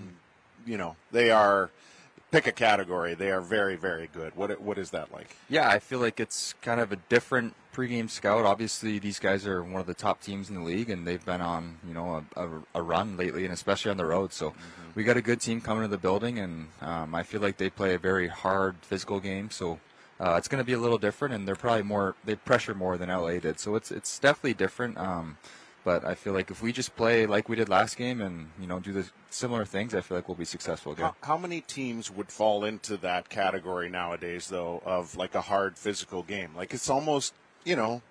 You 0.65 0.77
know, 0.77 0.95
they 1.11 1.31
are 1.31 1.71
pick 2.31 2.47
a 2.47 2.51
category. 2.51 3.13
They 3.13 3.31
are 3.31 3.41
very, 3.41 3.75
very 3.75 4.09
good. 4.11 4.35
What 4.35 4.59
what 4.61 4.77
is 4.77 4.91
that 4.91 5.11
like? 5.13 5.35
Yeah, 5.49 5.69
I 5.69 5.79
feel 5.79 5.99
like 5.99 6.19
it's 6.19 6.53
kind 6.61 6.79
of 6.79 6.91
a 6.91 6.95
different 6.95 7.55
pregame 7.73 8.09
scout. 8.09 8.45
Obviously, 8.45 8.99
these 8.99 9.19
guys 9.19 9.45
are 9.45 9.63
one 9.63 9.79
of 9.79 9.87
the 9.87 9.93
top 9.93 10.21
teams 10.21 10.49
in 10.49 10.55
the 10.55 10.61
league, 10.61 10.89
and 10.89 11.05
they've 11.07 11.23
been 11.23 11.41
on 11.41 11.77
you 11.87 11.93
know 11.93 12.23
a, 12.35 12.45
a, 12.45 12.49
a 12.75 12.81
run 12.81 13.17
lately, 13.17 13.45
and 13.45 13.53
especially 13.53 13.91
on 13.91 13.97
the 13.97 14.05
road. 14.05 14.33
So 14.33 14.53
we 14.95 15.03
got 15.03 15.17
a 15.17 15.21
good 15.21 15.41
team 15.41 15.61
coming 15.61 15.83
to 15.83 15.87
the 15.87 15.97
building, 15.97 16.39
and 16.39 16.67
um, 16.81 17.15
I 17.15 17.23
feel 17.23 17.41
like 17.41 17.57
they 17.57 17.69
play 17.69 17.93
a 17.93 17.99
very 17.99 18.27
hard 18.27 18.75
physical 18.81 19.19
game. 19.19 19.49
So 19.51 19.79
uh, 20.19 20.35
it's 20.37 20.47
going 20.47 20.61
to 20.61 20.65
be 20.65 20.73
a 20.73 20.79
little 20.79 20.97
different, 20.97 21.35
and 21.35 21.47
they're 21.47 21.55
probably 21.55 21.83
more 21.83 22.15
they 22.25 22.35
pressure 22.35 22.73
more 22.73 22.97
than 22.97 23.09
LA 23.09 23.39
did. 23.39 23.59
So 23.59 23.75
it's 23.75 23.91
it's 23.91 24.19
definitely 24.19 24.55
different. 24.55 24.97
Um, 24.97 25.37
but 25.87 26.03
I 26.03 26.15
feel 26.15 26.33
like 26.33 26.51
if 26.51 26.61
we 26.61 26.73
just 26.73 26.97
play 26.97 27.25
like 27.25 27.47
we 27.47 27.55
did 27.55 27.69
last 27.69 27.95
game 27.95 28.19
and 28.19 28.49
you 28.59 28.67
know 28.67 28.77
do 28.77 28.91
the 28.91 29.09
similar 29.29 29.63
things, 29.63 29.95
I 29.95 30.01
feel 30.01 30.17
like 30.17 30.27
we'll 30.27 30.35
be 30.35 30.43
successful 30.43 30.91
again. 30.91 31.05
How, 31.05 31.15
how 31.21 31.37
many 31.37 31.61
teams 31.61 32.11
would 32.11 32.29
fall 32.29 32.65
into 32.65 32.97
that 32.97 33.29
category 33.29 33.89
nowadays, 33.89 34.49
though, 34.49 34.83
of 34.85 35.15
like 35.15 35.33
a 35.33 35.39
hard 35.39 35.77
physical 35.77 36.23
game? 36.23 36.51
Like 36.57 36.73
it's 36.73 36.89
almost, 36.89 37.33
you 37.63 37.77
know, 37.77 38.01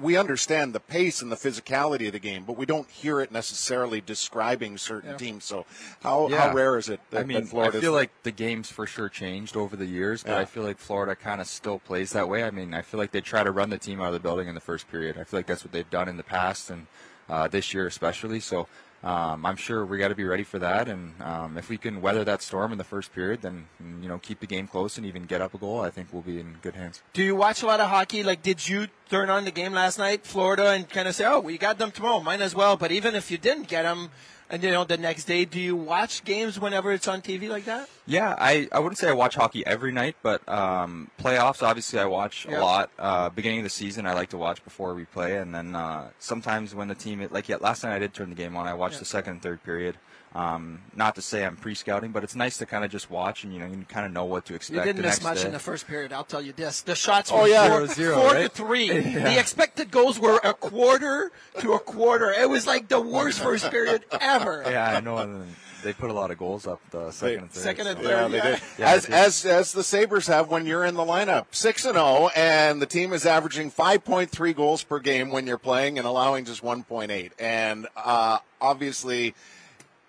we 0.00 0.16
understand 0.16 0.72
the 0.72 0.80
pace 0.80 1.20
and 1.20 1.30
the 1.30 1.36
physicality 1.36 2.06
of 2.06 2.12
the 2.12 2.18
game, 2.18 2.44
but 2.44 2.56
we 2.56 2.64
don't 2.64 2.88
hear 2.88 3.20
it 3.20 3.30
necessarily 3.30 4.00
describing 4.00 4.78
certain 4.78 5.18
teams. 5.18 5.44
So 5.44 5.66
how, 6.02 6.28
how 6.28 6.54
rare 6.54 6.78
is 6.78 6.88
it 6.88 7.00
that, 7.10 7.20
I 7.20 7.24
mean, 7.24 7.42
that 7.42 7.48
Florida? 7.48 7.76
I 7.76 7.80
feel 7.82 7.92
like 7.92 8.10
the 8.22 8.30
game's 8.30 8.70
for 8.70 8.86
sure 8.86 9.10
changed 9.10 9.54
over 9.54 9.76
the 9.76 9.86
years, 9.86 10.22
but 10.22 10.32
Yeah. 10.32 10.38
I 10.38 10.44
feel 10.46 10.62
like 10.62 10.78
Florida 10.78 11.14
kind 11.14 11.42
of 11.42 11.46
still 11.46 11.78
plays 11.78 12.12
that 12.12 12.26
way. 12.26 12.44
I 12.44 12.50
mean, 12.50 12.72
I 12.72 12.80
feel 12.80 12.98
like 12.98 13.10
they 13.10 13.20
try 13.20 13.42
to 13.42 13.50
run 13.50 13.68
the 13.68 13.78
team 13.78 14.00
out 14.00 14.08
of 14.08 14.12
the 14.14 14.20
building 14.20 14.48
in 14.48 14.54
the 14.54 14.60
first 14.60 14.90
period. 14.90 15.18
I 15.18 15.24
feel 15.24 15.38
like 15.38 15.46
that's 15.46 15.64
what 15.64 15.72
they've 15.72 15.90
done 15.90 16.08
in 16.08 16.16
the 16.16 16.22
past 16.22 16.70
and 16.70 16.86
uh, 17.28 17.48
this 17.48 17.72
year 17.74 17.86
especially. 17.86 18.40
So 18.40 18.68
um, 19.04 19.46
I'm 19.46 19.56
sure 19.56 19.86
we 19.86 19.98
got 19.98 20.08
to 20.08 20.14
be 20.14 20.24
ready 20.24 20.42
for 20.42 20.58
that. 20.58 20.88
And 20.88 21.14
um, 21.22 21.56
if 21.56 21.68
we 21.68 21.76
can 21.76 22.00
weather 22.00 22.24
that 22.24 22.42
storm 22.42 22.72
in 22.72 22.78
the 22.78 22.84
first 22.84 23.14
period, 23.14 23.42
then 23.42 23.66
you 24.02 24.08
know 24.08 24.18
keep 24.18 24.40
the 24.40 24.46
game 24.46 24.66
close 24.66 24.96
and 24.96 25.06
even 25.06 25.24
get 25.24 25.40
up 25.40 25.54
a 25.54 25.58
goal, 25.58 25.80
I 25.80 25.90
think 25.90 26.08
we'll 26.12 26.22
be 26.22 26.40
in 26.40 26.56
good 26.62 26.74
hands. 26.74 27.02
Do 27.12 27.22
you 27.22 27.36
watch 27.36 27.62
a 27.62 27.66
lot 27.66 27.80
of 27.80 27.88
hockey? 27.90 28.22
Like, 28.22 28.42
did 28.42 28.68
you 28.68 28.88
turn 29.08 29.30
on 29.30 29.44
the 29.44 29.50
game 29.50 29.72
last 29.72 29.98
night, 29.98 30.26
Florida, 30.26 30.70
and 30.70 30.88
kind 30.88 31.06
of 31.06 31.14
say, 31.14 31.24
"Oh, 31.26 31.40
we 31.40 31.58
got 31.58 31.78
them 31.78 31.92
tomorrow, 31.92 32.20
might 32.20 32.40
as 32.40 32.54
well." 32.54 32.76
But 32.76 32.90
even 32.90 33.14
if 33.14 33.30
you 33.30 33.38
didn't 33.38 33.68
get 33.68 33.82
them, 33.82 34.10
and 34.50 34.62
you 34.62 34.70
know 34.70 34.84
the 34.84 34.96
next 34.96 35.24
day, 35.24 35.44
do 35.44 35.60
you 35.60 35.76
watch 35.76 36.24
games 36.24 36.58
whenever 36.58 36.92
it's 36.92 37.06
on 37.08 37.20
TV 37.22 37.48
like 37.48 37.64
that? 37.66 37.88
Yeah, 38.06 38.34
I, 38.38 38.68
I 38.72 38.78
wouldn't 38.78 38.98
say 38.98 39.08
I 39.08 39.12
watch 39.12 39.34
hockey 39.34 39.66
every 39.66 39.92
night, 39.92 40.16
but 40.22 40.46
um, 40.48 41.10
playoffs 41.18 41.62
obviously 41.62 41.98
I 41.98 42.06
watch 42.06 42.46
Yeah. 42.48 42.60
a 42.60 42.62
lot. 42.62 42.90
Uh, 42.98 43.28
beginning 43.30 43.58
of 43.60 43.64
the 43.64 43.70
season 43.70 44.06
I 44.06 44.14
like 44.14 44.30
to 44.30 44.38
watch 44.38 44.64
before 44.64 44.94
we 44.94 45.04
play, 45.04 45.36
and 45.38 45.54
then 45.54 45.74
uh, 45.74 46.10
sometimes 46.18 46.74
when 46.74 46.88
the 46.88 46.94
team 46.94 47.26
like 47.30 47.48
yeah, 47.48 47.56
last 47.60 47.84
night 47.84 47.94
I 47.94 47.98
did 47.98 48.14
turn 48.14 48.30
the 48.30 48.36
game 48.36 48.56
on. 48.56 48.66
I 48.66 48.74
watched 48.74 48.94
Yeah. 48.94 49.00
the 49.00 49.04
second 49.06 49.32
and 49.34 49.42
third 49.42 49.62
period. 49.62 49.96
Um, 50.34 50.80
not 50.94 51.14
to 51.14 51.22
say 51.22 51.44
I'm 51.44 51.56
pre-scouting, 51.56 52.12
but 52.12 52.22
it's 52.22 52.36
nice 52.36 52.58
to 52.58 52.66
kind 52.66 52.84
of 52.84 52.90
just 52.90 53.10
watch 53.10 53.44
and 53.44 53.52
you 53.52 53.58
know 53.60 53.66
you 53.66 53.84
kind 53.88 54.04
of 54.04 54.12
know 54.12 54.24
what 54.26 54.44
to 54.46 54.54
expect. 54.54 54.76
You 54.76 54.82
didn't 54.84 54.96
the 54.96 55.02
miss 55.02 55.16
next 55.16 55.24
much 55.24 55.40
day. 55.40 55.46
in 55.46 55.52
the 55.52 55.58
first 55.58 55.86
period. 55.86 56.12
I'll 56.12 56.22
tell 56.24 56.42
you 56.42 56.52
this: 56.52 56.82
the 56.82 56.94
shots 56.94 57.30
Oh, 57.32 57.42
were 57.42 57.48
yeah. 57.48 57.68
four, 57.68 57.86
Zero, 57.86 57.94
zero, 57.94 58.20
four 58.20 58.30
to 58.34 58.36
right? 58.40 58.52
three. 58.52 58.88
The 59.28 59.38
expected 59.38 59.90
goals 59.90 60.18
were 60.18 60.38
a 60.44 60.52
quarter 60.54 61.32
to 61.60 61.72
a 61.72 61.78
quarter. 61.78 62.30
It 62.30 62.48
was 62.48 62.66
like 62.66 62.88
the 62.88 63.00
worst 63.00 63.40
first 63.40 63.70
period 63.70 64.04
ever. 64.20 64.64
Yeah, 64.70 64.96
I 64.96 65.00
know. 65.00 65.44
They 65.82 65.92
put 65.92 66.10
a 66.10 66.12
lot 66.12 66.32
of 66.32 66.38
goals 66.38 66.66
up 66.66 66.80
the 66.90 67.12
second 67.12 67.38
and 67.44 67.50
third. 67.52 67.62
Second 67.62 67.86
and 67.86 67.98
so- 67.98 68.04
third. 68.04 68.10
Yeah, 68.10 68.28
they 68.42 68.50
did. 68.50 68.60
Yeah, 68.78 68.90
as 68.90 69.02
they 69.06 69.08
did. 69.10 69.14
as 69.18 69.46
as 69.46 69.72
the 69.72 69.84
Sabres 69.84 70.26
have 70.26 70.48
when 70.50 70.66
you're 70.66 70.84
in 70.84 70.94
the 70.94 71.04
lineup, 71.04 71.46
six 71.52 71.84
and 71.84 71.94
zero, 71.94 72.30
and 72.34 72.82
the 72.82 72.86
team 72.86 73.12
is 73.12 73.24
averaging 73.24 73.70
5.3 73.70 74.56
goals 74.56 74.82
per 74.82 74.98
game 74.98 75.30
when 75.30 75.46
you're 75.46 75.56
playing 75.56 75.96
and 75.96 76.06
allowing 76.06 76.44
just 76.44 76.62
1.8. 76.64 77.30
And 77.38 77.86
uh, 77.96 78.38
obviously, 78.60 79.34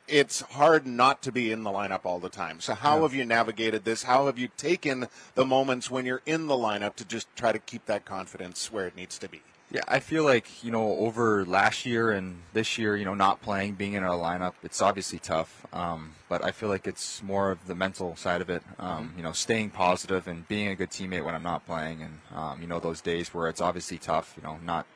it's 0.10 0.42
hard 0.42 0.86
not 0.86 1.22
to 1.24 1.32
be 1.32 1.52
in 1.52 1.64
the 1.64 1.70
lineup 1.70 2.02
all 2.04 2.20
the 2.20 2.30
time. 2.30 2.60
So 2.60 2.74
how 2.74 3.04
have 3.04 3.14
you 3.14 3.26
navigated 3.26 3.86
this? 3.86 4.04
How 4.04 4.26
have 4.26 4.38
you 4.38 4.50
taken 4.58 5.08
the 5.36 5.46
moments 5.46 5.90
when 5.90 6.06
you're 6.06 6.22
in 6.26 6.48
the 6.48 6.56
lineup 6.56 6.96
to 6.96 7.06
just 7.06 7.28
try 7.36 7.52
to 7.52 7.60
keep 7.60 7.86
that 7.86 8.06
confidence 8.06 8.72
where 8.72 8.88
it 8.88 8.96
needs 8.96 9.18
to 9.20 9.30
be? 9.30 9.42
Yeah, 9.72 9.82
I 9.88 10.00
feel 10.00 10.24
like 10.24 10.64
you 10.64 10.72
know 10.72 10.94
over 10.98 11.46
last 11.46 11.86
year 11.86 12.10
and 12.12 12.42
this 12.54 12.80
year, 12.80 12.98
you 12.98 13.06
know, 13.06 13.14
not 13.14 13.40
playing, 13.40 13.76
being 13.76 13.94
in 13.94 14.04
a 14.04 14.10
lineup, 14.10 14.54
it's 14.64 14.82
obviously 14.82 15.20
tough. 15.20 15.68
Um, 15.72 16.16
but 16.28 16.44
I 16.44 16.50
feel 16.50 16.70
like 16.70 16.88
it's 16.88 17.22
more 17.22 17.52
of 17.52 17.68
the 17.68 17.76
mental 17.76 18.16
side 18.16 18.42
of 18.42 18.50
it. 18.50 18.64
Um, 18.80 19.14
you 19.16 19.22
know, 19.22 19.32
staying 19.32 19.70
positive 19.70 20.28
and 20.28 20.48
being 20.48 20.70
a 20.70 20.76
good 20.76 20.90
teammate 20.90 21.24
when 21.24 21.36
I'm 21.36 21.44
not 21.44 21.68
playing, 21.68 22.02
and 22.02 22.20
um, 22.36 22.60
you 22.62 22.68
know 22.68 22.80
those 22.80 23.00
days 23.00 23.32
where 23.32 23.48
it's 23.48 23.62
obviously 23.62 24.00
tough. 24.00 24.34
You 24.38 24.42
know, 24.42 24.58
not 24.66 24.88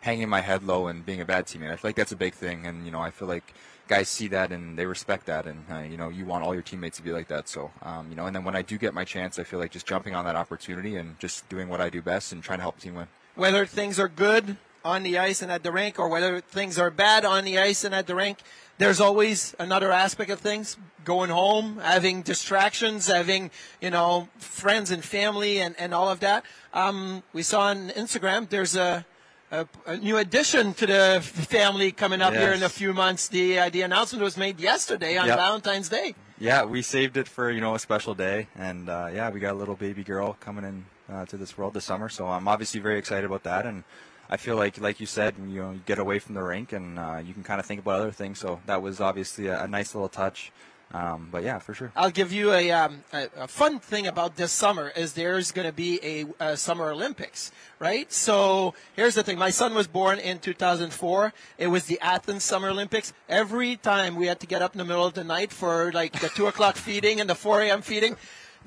hanging 0.00 0.30
my 0.30 0.40
head 0.40 0.62
low 0.62 0.86
and 0.86 1.04
being 1.04 1.20
a 1.20 1.26
bad 1.26 1.44
teammate. 1.44 1.70
I 1.70 1.76
feel 1.76 1.88
like 1.88 1.96
that's 1.96 2.12
a 2.12 2.16
big 2.16 2.32
thing, 2.32 2.64
and 2.64 2.86
you 2.86 2.90
know, 2.90 3.00
I 3.00 3.10
feel 3.10 3.28
like 3.28 3.52
guys 3.88 4.08
see 4.08 4.28
that 4.28 4.52
and 4.52 4.78
they 4.78 4.86
respect 4.86 5.26
that, 5.26 5.46
and 5.46 5.64
uh, 5.70 5.78
you 5.78 5.96
know, 5.96 6.08
you 6.10 6.24
want 6.24 6.44
all 6.44 6.54
your 6.54 6.62
teammates 6.62 6.98
to 6.98 7.02
be 7.02 7.10
like 7.10 7.28
that. 7.28 7.48
So, 7.48 7.70
um, 7.82 8.08
you 8.10 8.16
know, 8.16 8.26
and 8.26 8.36
then 8.36 8.44
when 8.44 8.54
I 8.54 8.62
do 8.62 8.78
get 8.78 8.94
my 8.94 9.04
chance, 9.04 9.38
I 9.38 9.44
feel 9.44 9.58
like 9.58 9.72
just 9.72 9.86
jumping 9.86 10.14
on 10.14 10.24
that 10.26 10.36
opportunity 10.36 10.96
and 10.96 11.18
just 11.18 11.48
doing 11.48 11.68
what 11.68 11.80
I 11.80 11.88
do 11.90 12.02
best 12.02 12.32
and 12.32 12.42
trying 12.42 12.58
to 12.58 12.62
help 12.62 12.76
the 12.76 12.82
team 12.82 12.94
win. 12.94 13.08
whether 13.38 13.64
things 13.64 14.00
are 14.00 14.08
good 14.08 14.56
on 14.84 15.02
the 15.04 15.16
ice 15.18 15.42
and 15.42 15.50
at 15.50 15.62
the 15.62 15.72
rink 15.72 15.98
or 15.98 16.08
whether 16.08 16.40
things 16.40 16.78
are 16.78 16.90
bad 16.90 17.24
on 17.24 17.44
the 17.44 17.58
ice 17.58 17.84
and 17.84 17.94
at 17.94 18.06
the 18.06 18.14
rink, 18.14 18.38
there's 18.78 19.00
always 19.00 19.54
another 19.58 19.92
aspect 19.92 20.30
of 20.30 20.40
things. 20.40 20.76
Going 21.04 21.30
home, 21.30 21.78
having 21.78 22.22
distractions, 22.22 23.06
having, 23.06 23.50
you 23.80 23.90
know, 23.90 24.28
friends 24.38 24.90
and 24.90 25.04
family 25.04 25.60
and, 25.60 25.74
and 25.78 25.94
all 25.94 26.08
of 26.10 26.20
that. 26.20 26.44
Um, 26.74 27.22
we 27.32 27.42
saw 27.42 27.62
on 27.62 27.90
Instagram 27.90 28.48
there's 28.48 28.76
a, 28.76 29.06
a, 29.50 29.66
a 29.86 29.96
new 29.96 30.16
addition 30.16 30.74
to 30.74 30.86
the 30.86 31.20
family 31.22 31.92
coming 31.92 32.20
up 32.22 32.34
here 32.34 32.52
in 32.52 32.62
a 32.62 32.68
few 32.68 32.92
months. 32.92 33.28
The, 33.28 33.58
uh, 33.58 33.70
the 33.70 33.82
announcement 33.82 34.22
was 34.22 34.36
made 34.36 34.60
yesterday 34.60 35.16
on 35.16 35.26
Yep. 35.26 35.36
Valentine's 35.38 35.88
Day. 35.88 36.14
Yeah, 36.38 36.64
we 36.64 36.82
saved 36.82 37.16
it 37.16 37.26
for 37.26 37.50
you 37.50 37.60
know 37.60 37.74
a 37.74 37.78
special 37.80 38.14
day, 38.14 38.46
and 38.56 38.88
uh, 38.88 39.08
yeah, 39.12 39.28
we 39.30 39.40
got 39.40 39.54
a 39.54 39.58
little 39.58 39.74
baby 39.74 40.04
girl 40.04 40.36
coming 40.38 40.64
in 40.64 40.84
uh, 41.12 41.24
to 41.26 41.36
this 41.36 41.58
world 41.58 41.74
this 41.74 41.84
summer. 41.84 42.08
So 42.08 42.28
I'm 42.28 42.46
obviously 42.46 42.78
very 42.80 42.98
excited 42.98 43.24
about 43.24 43.42
that, 43.42 43.66
and 43.66 43.82
I 44.30 44.36
feel 44.36 44.56
like, 44.56 44.78
like 44.80 45.00
you 45.00 45.06
said, 45.06 45.34
you 45.38 45.60
know, 45.62 45.70
you 45.72 45.80
get 45.84 45.98
away 45.98 46.18
from 46.18 46.34
the 46.34 46.42
rink 46.42 46.72
and 46.72 46.98
uh, 46.98 47.20
you 47.24 47.32
can 47.32 47.42
kind 47.42 47.58
of 47.58 47.66
think 47.66 47.80
about 47.80 48.00
other 48.00 48.12
things. 48.12 48.38
So 48.38 48.60
that 48.66 48.82
was 48.82 49.00
obviously 49.00 49.46
a, 49.48 49.64
a 49.64 49.66
nice 49.66 49.94
little 49.94 50.08
touch. 50.10 50.52
Um, 50.92 51.28
but 51.30 51.42
yeah, 51.42 51.58
for 51.58 51.74
sure. 51.74 51.92
I'll 51.94 52.10
give 52.10 52.32
you 52.32 52.52
a, 52.52 52.70
um, 52.70 53.04
a, 53.12 53.28
a 53.36 53.48
fun 53.48 53.78
thing 53.78 54.06
about 54.06 54.36
this 54.36 54.52
summer 54.52 54.90
is 54.96 55.12
there's 55.12 55.52
going 55.52 55.66
to 55.66 55.72
be 55.72 56.00
a, 56.02 56.24
a 56.52 56.56
Summer 56.56 56.90
Olympics, 56.90 57.52
right? 57.78 58.10
So 58.10 58.72
here's 58.96 59.14
the 59.14 59.22
thing. 59.22 59.38
My 59.38 59.50
son 59.50 59.74
was 59.74 59.86
born 59.86 60.18
in 60.18 60.38
2004. 60.38 61.34
It 61.58 61.66
was 61.66 61.84
the 61.84 62.00
Athens 62.00 62.42
Summer 62.42 62.70
Olympics. 62.70 63.12
Every 63.28 63.76
time 63.76 64.16
we 64.16 64.28
had 64.28 64.40
to 64.40 64.46
get 64.46 64.62
up 64.62 64.72
in 64.72 64.78
the 64.78 64.84
middle 64.84 65.04
of 65.04 65.12
the 65.12 65.24
night 65.24 65.52
for 65.52 65.92
like 65.92 66.20
the 66.20 66.28
2 66.30 66.46
o'clock 66.46 66.76
feeding 66.76 67.20
and 67.20 67.28
the 67.28 67.34
4 67.34 67.62
a.m. 67.62 67.82
feeding, 67.82 68.16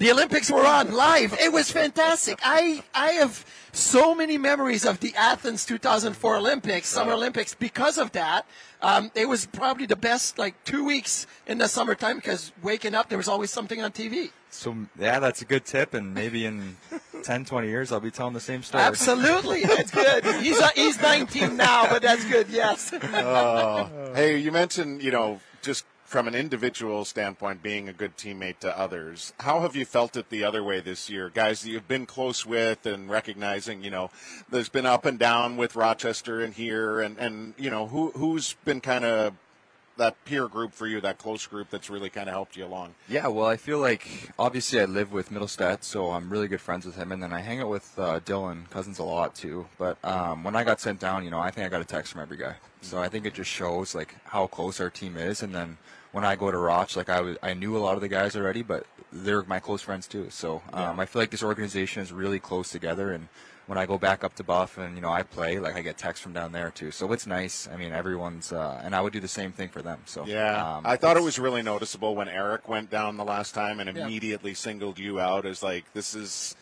the 0.01 0.11
Olympics 0.11 0.49
were 0.49 0.65
on 0.65 0.91
live. 0.91 1.37
It 1.39 1.53
was 1.53 1.71
fantastic. 1.71 2.39
I, 2.43 2.83
I 2.91 3.11
have 3.11 3.45
so 3.71 4.15
many 4.15 4.35
memories 4.35 4.83
of 4.83 4.99
the 4.99 5.13
Athens 5.15 5.63
2004 5.63 6.37
Olympics, 6.37 6.87
Summer 6.87 7.13
Olympics, 7.13 7.53
because 7.53 7.99
of 7.99 8.11
that. 8.13 8.47
Um, 8.81 9.11
it 9.13 9.29
was 9.29 9.45
probably 9.45 9.85
the 9.85 9.95
best 9.95 10.39
like 10.39 10.55
two 10.63 10.83
weeks 10.83 11.27
in 11.45 11.59
the 11.59 11.67
summertime 11.67 12.15
because 12.15 12.51
waking 12.63 12.95
up 12.95 13.09
there 13.09 13.17
was 13.19 13.27
always 13.27 13.51
something 13.51 13.83
on 13.83 13.91
TV. 13.91 14.31
So 14.49 14.75
yeah, 14.97 15.19
that's 15.19 15.43
a 15.43 15.45
good 15.45 15.65
tip, 15.65 15.93
and 15.93 16.15
maybe 16.15 16.47
in 16.47 16.77
10, 17.23 17.45
20 17.45 17.67
years 17.67 17.91
I'll 17.91 17.99
be 17.99 18.09
telling 18.09 18.33
the 18.33 18.39
same 18.39 18.63
story. 18.63 18.83
Absolutely, 18.83 19.61
that's 19.61 19.91
good. 19.91 20.25
He's 20.41 20.59
uh, 20.59 20.69
he's 20.73 20.99
19 20.99 21.55
now, 21.55 21.87
but 21.87 22.01
that's 22.01 22.25
good. 22.25 22.49
Yes. 22.49 22.91
Hey, 24.15 24.39
you 24.39 24.51
mentioned, 24.51 25.03
you 25.03 25.11
know, 25.11 25.39
just 25.61 25.85
from 26.11 26.27
an 26.27 26.35
individual 26.35 27.05
standpoint, 27.05 27.63
being 27.63 27.87
a 27.87 27.93
good 27.93 28.17
teammate 28.17 28.59
to 28.59 28.77
others. 28.77 29.31
How 29.39 29.61
have 29.61 29.77
you 29.77 29.85
felt 29.85 30.17
it 30.17 30.29
the 30.29 30.43
other 30.43 30.61
way 30.61 30.81
this 30.81 31.09
year? 31.09 31.31
Guys 31.33 31.61
that 31.61 31.69
you've 31.69 31.87
been 31.87 32.05
close 32.05 32.45
with 32.45 32.85
and 32.85 33.09
recognizing, 33.09 33.81
you 33.81 33.91
know, 33.91 34.11
there's 34.49 34.67
been 34.67 34.85
up 34.85 35.05
and 35.05 35.17
down 35.17 35.55
with 35.55 35.77
Rochester 35.77 36.41
and 36.41 36.53
here 36.53 36.99
and, 36.99 37.17
and 37.17 37.53
you 37.57 37.69
know, 37.69 37.87
who 37.87 38.11
who's 38.11 38.55
been 38.65 38.81
kind 38.81 39.05
of 39.05 39.35
that 39.95 40.23
peer 40.25 40.49
group 40.49 40.73
for 40.73 40.85
you, 40.85 40.99
that 40.99 41.17
close 41.17 41.47
group 41.47 41.69
that's 41.69 41.89
really 41.89 42.09
kind 42.09 42.27
of 42.27 42.33
helped 42.33 42.57
you 42.57 42.65
along? 42.65 42.93
Yeah, 43.07 43.27
well, 43.27 43.45
I 43.45 43.55
feel 43.55 43.79
like 43.79 44.31
obviously 44.37 44.81
I 44.81 44.85
live 44.85 45.13
with 45.13 45.29
Middlestat, 45.29 45.83
so 45.85 46.11
I'm 46.11 46.29
really 46.29 46.49
good 46.49 46.59
friends 46.59 46.85
with 46.85 46.95
him, 46.95 47.13
and 47.13 47.23
then 47.23 47.31
I 47.31 47.39
hang 47.39 47.61
out 47.61 47.69
with 47.69 47.97
uh, 47.97 48.19
Dylan 48.19 48.69
Cozens 48.69 48.99
a 48.99 49.03
lot 49.03 49.33
too. 49.33 49.67
But 49.77 49.97
um, 50.03 50.43
when 50.43 50.57
I 50.57 50.65
got 50.65 50.81
sent 50.81 50.99
down, 50.99 51.23
you 51.23 51.31
know, 51.31 51.39
I 51.39 51.51
think 51.51 51.65
I 51.65 51.69
got 51.69 51.79
a 51.81 51.85
text 51.85 52.11
from 52.11 52.21
every 52.21 52.37
guy, 52.37 52.55
so 52.81 52.99
I 52.99 53.07
think 53.07 53.25
it 53.25 53.33
just 53.33 53.49
shows 53.49 53.95
like 53.95 54.15
how 54.25 54.47
close 54.47 54.81
our 54.81 54.89
team 54.89 55.15
is. 55.15 55.41
And 55.41 55.55
then 55.55 55.77
when 56.11 56.25
I 56.25 56.35
go 56.35 56.51
to 56.51 56.57
Roch, 56.57 56.95
like 56.95 57.09
I 57.09 57.21
was, 57.21 57.37
I 57.41 57.53
knew 57.53 57.77
a 57.77 57.79
lot 57.79 57.95
of 57.95 58.01
the 58.01 58.07
guys 58.07 58.35
already, 58.35 58.61
but 58.61 58.85
they're 59.11 59.43
my 59.43 59.59
close 59.59 59.81
friends 59.81 60.07
too. 60.07 60.27
So 60.29 60.61
um, 60.73 60.99
I 60.99 61.05
feel 61.05 61.21
like 61.21 61.31
this 61.31 61.43
organization 61.43 62.01
is 62.01 62.11
really 62.11 62.39
close 62.39 62.69
together, 62.69 63.11
and 63.11 63.27
when 63.67 63.77
I 63.77 63.85
go 63.85 63.97
back 63.97 64.23
up 64.23 64.35
to 64.35 64.43
Buff 64.43 64.77
and 64.77 64.95
you 64.95 65.01
know 65.01 65.09
I 65.11 65.23
play, 65.23 65.59
like 65.59 65.75
I 65.75 65.81
get 65.81 65.97
texts 65.97 66.21
from 66.21 66.33
down 66.33 66.51
there 66.51 66.71
too. 66.71 66.91
So 66.91 67.11
it's 67.13 67.25
nice. 67.25 67.69
I 67.71 67.77
mean, 67.77 67.93
everyone's, 67.93 68.51
uh, 68.51 68.81
and 68.83 68.93
I 68.95 69.01
would 69.01 69.13
do 69.13 69.19
the 69.21 69.27
same 69.29 69.51
thing 69.51 69.69
for 69.69 69.81
them. 69.81 69.99
So 70.05 70.25
Yeah, 70.25 70.77
um, 70.77 70.85
I 70.85 70.97
thought 70.97 71.15
it 71.15 71.23
was 71.23 71.39
really 71.39 71.61
noticeable 71.61 72.15
when 72.15 72.27
Eric 72.27 72.67
went 72.67 72.89
down 72.89 73.17
the 73.17 73.23
last 73.23 73.53
time 73.53 73.79
and 73.79 73.95
Yeah. 73.95 74.05
immediately 74.05 74.53
singled 74.53 74.99
you 74.99 75.19
out 75.19 75.45
as 75.45 75.63
like 75.63 75.85
this 75.93 76.15
is. 76.15 76.55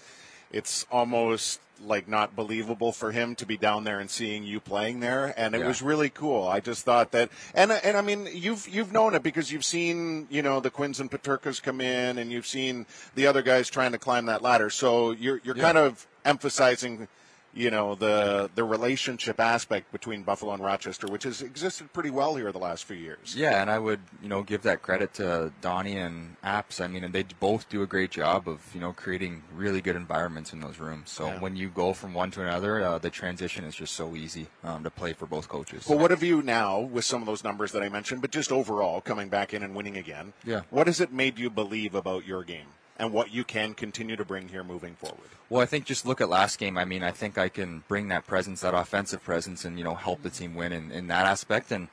It's 0.52 0.86
almost 0.92 1.60
like 1.82 2.08
not 2.08 2.36
believable 2.36 2.92
for 2.92 3.12
him 3.12 3.36
to 3.36 3.46
be 3.46 3.58
down 3.58 3.84
there 3.84 4.00
and 4.00 4.10
seeing 4.10 4.44
you 4.44 4.60
playing 4.60 5.00
there, 5.00 5.34
and 5.38 5.56
it 5.56 5.62
Yeah. 5.62 5.68
was 5.68 5.82
really 5.82 6.10
cool. 6.10 6.48
I 6.48 6.60
just 6.60 6.84
thought 6.86 7.12
that, 7.12 7.30
and 7.54 7.72
and 7.72 7.96
I 7.98 8.02
mean, 8.02 8.28
you've 8.34 8.68
you've 8.68 8.92
known 8.92 9.16
it 9.16 9.24
because 9.24 9.52
you've 9.52 9.66
seen 9.66 10.28
you 10.30 10.42
know 10.42 10.60
the 10.60 10.70
Quinns 10.70 11.00
and 11.00 11.10
Peterkas 11.10 11.62
come 11.62 11.82
in, 11.82 12.18
and 12.18 12.32
you've 12.32 12.48
seen 12.48 12.86
the 13.16 13.28
other 13.28 13.42
guys 13.42 13.70
trying 13.70 13.92
to 13.94 13.98
climb 13.98 14.26
that 14.28 14.42
ladder. 14.42 14.70
So 14.70 15.12
you're 15.12 15.42
you're 15.44 15.56
kind 15.56 15.78
of 15.78 16.06
emphasizing 16.26 17.08
you 17.54 17.72
know 17.72 17.96
the 17.96 18.50
the 18.56 18.64
relationship 18.64 19.40
aspect 19.40 19.92
between 19.92 20.24
Buffalo 20.24 20.54
and 20.54 20.64
Rochester, 20.64 21.08
which 21.08 21.24
has 21.24 21.42
existed 21.42 21.92
pretty 21.94 22.10
well 22.10 22.36
here 22.36 22.52
the 22.52 22.60
last 22.60 22.86
few 22.86 22.96
years. 22.96 23.36
Yeah, 23.36 23.62
and 23.62 23.70
I 23.70 23.80
would, 23.80 24.00
you 24.22 24.30
know, 24.30 24.44
give 24.44 24.62
that 24.64 24.82
credit 24.82 25.14
to 25.16 25.52
Donnie 25.62 25.98
and 25.98 26.36
Apps. 26.44 26.80
I 26.84 26.88
mean, 26.88 27.04
and 27.04 27.14
they 27.14 27.24
both 27.40 27.68
do 27.70 27.82
a 27.82 27.88
great 27.88 28.12
job 28.12 28.48
of, 28.48 28.62
you 28.74 28.80
know, 28.80 28.94
creating 28.94 29.44
really 29.54 29.82
good 29.82 29.96
environments 29.96 30.54
in 30.54 30.60
those 30.62 30.80
rooms. 30.80 31.10
So 31.10 31.28
Yeah. 31.28 31.40
when 31.40 31.56
you 31.56 31.70
go 31.70 31.94
from 31.94 32.14
one 32.14 32.32
to 32.32 32.42
another, 32.42 32.82
uh, 32.84 32.98
the 33.00 33.10
transition 33.10 33.64
is 33.66 33.76
just 33.76 33.94
so 33.96 34.16
easy 34.16 34.48
um, 34.64 34.84
to 34.84 34.90
play 34.90 35.14
for 35.14 35.26
both 35.26 35.48
coaches. 35.50 35.88
Well, 35.88 36.00
what 36.00 36.12
have 36.12 36.24
you 36.24 36.42
now 36.42 36.80
with 36.80 37.06
some 37.06 37.22
of 37.22 37.26
those 37.26 37.44
numbers 37.44 37.72
that 37.72 37.82
I 37.84 37.90
mentioned, 37.90 38.22
but 38.22 38.32
just 38.32 38.52
overall 38.52 39.02
coming 39.02 39.30
back 39.30 39.54
in 39.54 39.64
and 39.64 39.76
winning 39.76 39.98
again? 39.98 40.34
Yeah. 40.44 40.62
What 40.70 40.88
has 40.88 41.00
it 41.02 41.12
made 41.12 41.40
you 41.40 41.50
believe 41.50 41.96
about 41.96 42.26
your 42.26 42.44
game 42.44 42.68
and 43.00 43.14
what 43.14 43.34
you 43.34 43.44
can 43.44 43.74
continue 43.74 44.16
to 44.16 44.26
bring 44.26 44.50
here 44.50 44.64
moving 44.64 44.94
forward? 44.96 45.30
Well, 45.50 45.62
I 45.62 45.66
think 45.66 45.86
just 45.86 46.06
look 46.06 46.22
at 46.22 46.30
last 46.30 46.60
game. 46.60 46.78
I 46.78 46.86
mean, 46.86 47.02
I 47.02 47.12
think 47.12 47.38
I 47.38 47.50
can 47.50 47.84
bring 47.88 48.10
that 48.10 48.28
presence, 48.28 48.62
that 48.62 48.76
offensive 48.76 49.24
presence, 49.24 49.66
and 49.66 49.78
you 49.78 49.84
know, 49.84 49.96
help 49.96 50.22
the 50.22 50.30
team 50.30 50.54
win 50.54 50.72
in, 50.74 50.92
in 50.92 51.08
that 51.08 51.26
aspect. 51.26 51.72
And 51.72 51.88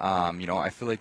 um, 0.00 0.40
you 0.40 0.46
know, 0.46 0.56
I 0.56 0.70
feel 0.70 0.88
like 0.88 1.00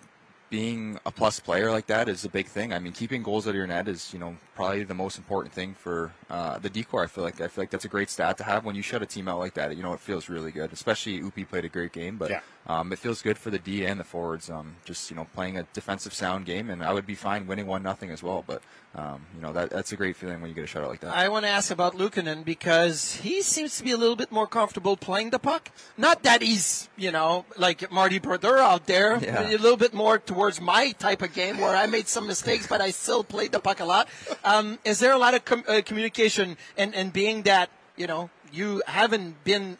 being 0.49 0.99
a 1.05 1.11
plus 1.11 1.39
player 1.39 1.71
like 1.71 1.87
that 1.87 2.09
is 2.09 2.25
a 2.25 2.29
big 2.29 2.45
thing. 2.45 2.73
I 2.73 2.79
mean, 2.79 2.91
keeping 2.91 3.23
goals 3.23 3.47
out 3.47 3.51
of 3.51 3.55
your 3.55 3.67
net 3.67 3.87
is 3.87 4.11
you 4.11 4.19
know 4.19 4.35
probably 4.55 4.83
the 4.83 4.93
most 4.93 5.17
important 5.17 5.53
thing 5.53 5.73
for 5.73 6.11
uh, 6.29 6.59
the 6.59 6.69
decor. 6.69 7.03
I 7.03 7.07
feel 7.07 7.23
like 7.23 7.39
I 7.39 7.47
feel 7.47 7.61
like 7.61 7.69
that's 7.69 7.85
a 7.85 7.89
great 7.89 8.09
stat 8.09 8.37
to 8.39 8.43
have 8.43 8.65
when 8.65 8.75
you 8.75 8.81
shut 8.81 9.01
a 9.01 9.05
team 9.05 9.29
out 9.29 9.39
like 9.39 9.53
that. 9.53 9.75
You 9.77 9.83
know, 9.83 9.93
it 9.93 10.01
feels 10.01 10.27
really 10.27 10.51
good. 10.51 10.73
Especially 10.73 11.21
UPL 11.21 11.47
played 11.47 11.65
a 11.65 11.69
great 11.69 11.93
game, 11.93 12.17
but 12.17 12.29
Yeah. 12.29 12.41
Um, 12.67 12.91
it 12.93 12.99
feels 12.99 13.21
good 13.21 13.37
for 13.37 13.49
the 13.49 13.59
D 13.59 13.85
and 13.85 13.99
the 13.99 14.03
forwards. 14.03 14.49
Um, 14.49 14.75
just 14.85 15.09
you 15.09 15.15
know 15.15 15.27
playing 15.33 15.57
a 15.57 15.63
defensive 15.73 16.13
sound 16.13 16.45
game, 16.45 16.69
and 16.69 16.83
I 16.83 16.93
would 16.93 17.05
be 17.07 17.15
fine 17.15 17.47
winning 17.47 17.67
one 17.67 17.81
nothing 17.83 18.11
as 18.11 18.21
well. 18.21 18.43
But 18.45 18.61
um, 18.95 19.25
you 19.35 19.41
know 19.41 19.51
that 19.53 19.69
that's 19.71 19.91
a 19.91 19.95
great 19.95 20.15
feeling 20.15 20.41
when 20.41 20.49
you 20.49 20.55
get 20.55 20.63
a 20.63 20.67
shutout 20.67 20.87
like 20.89 20.99
that. 21.01 21.15
I 21.15 21.29
want 21.29 21.45
to 21.45 21.49
ask 21.49 21.71
about 21.71 21.95
Luukkonen 21.97 22.45
because 22.45 23.15
he 23.15 23.41
seems 23.41 23.77
to 23.77 23.83
be 23.83 23.91
a 23.91 23.97
little 23.97 24.15
bit 24.15 24.31
more 24.31 24.47
comfortable 24.47 24.95
playing 24.95 25.31
the 25.31 25.39
puck. 25.39 25.71
Not 25.97 26.23
that 26.23 26.41
he's 26.41 26.87
you 26.97 27.11
know 27.11 27.45
like 27.57 27.91
Marty 27.91 28.19
Brodeur 28.19 28.59
out 28.59 28.85
there, 28.85 29.17
Yeah. 29.21 29.49
a 29.49 29.57
little 29.57 29.77
bit 29.77 29.93
more 29.93 30.19
towards 30.19 30.61
my 30.61 30.91
type 30.91 31.21
of 31.21 31.33
game 31.33 31.57
where 31.59 31.75
I 31.75 31.87
made 31.87 32.07
some 32.07 32.27
mistakes, 32.27 32.67
but 32.67 32.79
I 32.81 32.91
still 32.91 33.23
played 33.23 33.51
the 33.53 33.59
puck 33.59 33.79
a 33.79 33.85
lot. 33.85 34.07
Um, 34.43 34.77
is 34.85 34.99
there 34.99 35.13
a 35.13 35.17
lot 35.17 35.33
of 35.33 35.45
com- 35.45 35.63
uh, 35.67 35.81
communication 35.83 36.57
and 36.77 36.93
and 36.93 37.11
being 37.11 37.41
that 37.43 37.69
you 37.97 38.07
know 38.07 38.29
you 38.53 38.81
haven't 38.85 39.43
been 39.45 39.77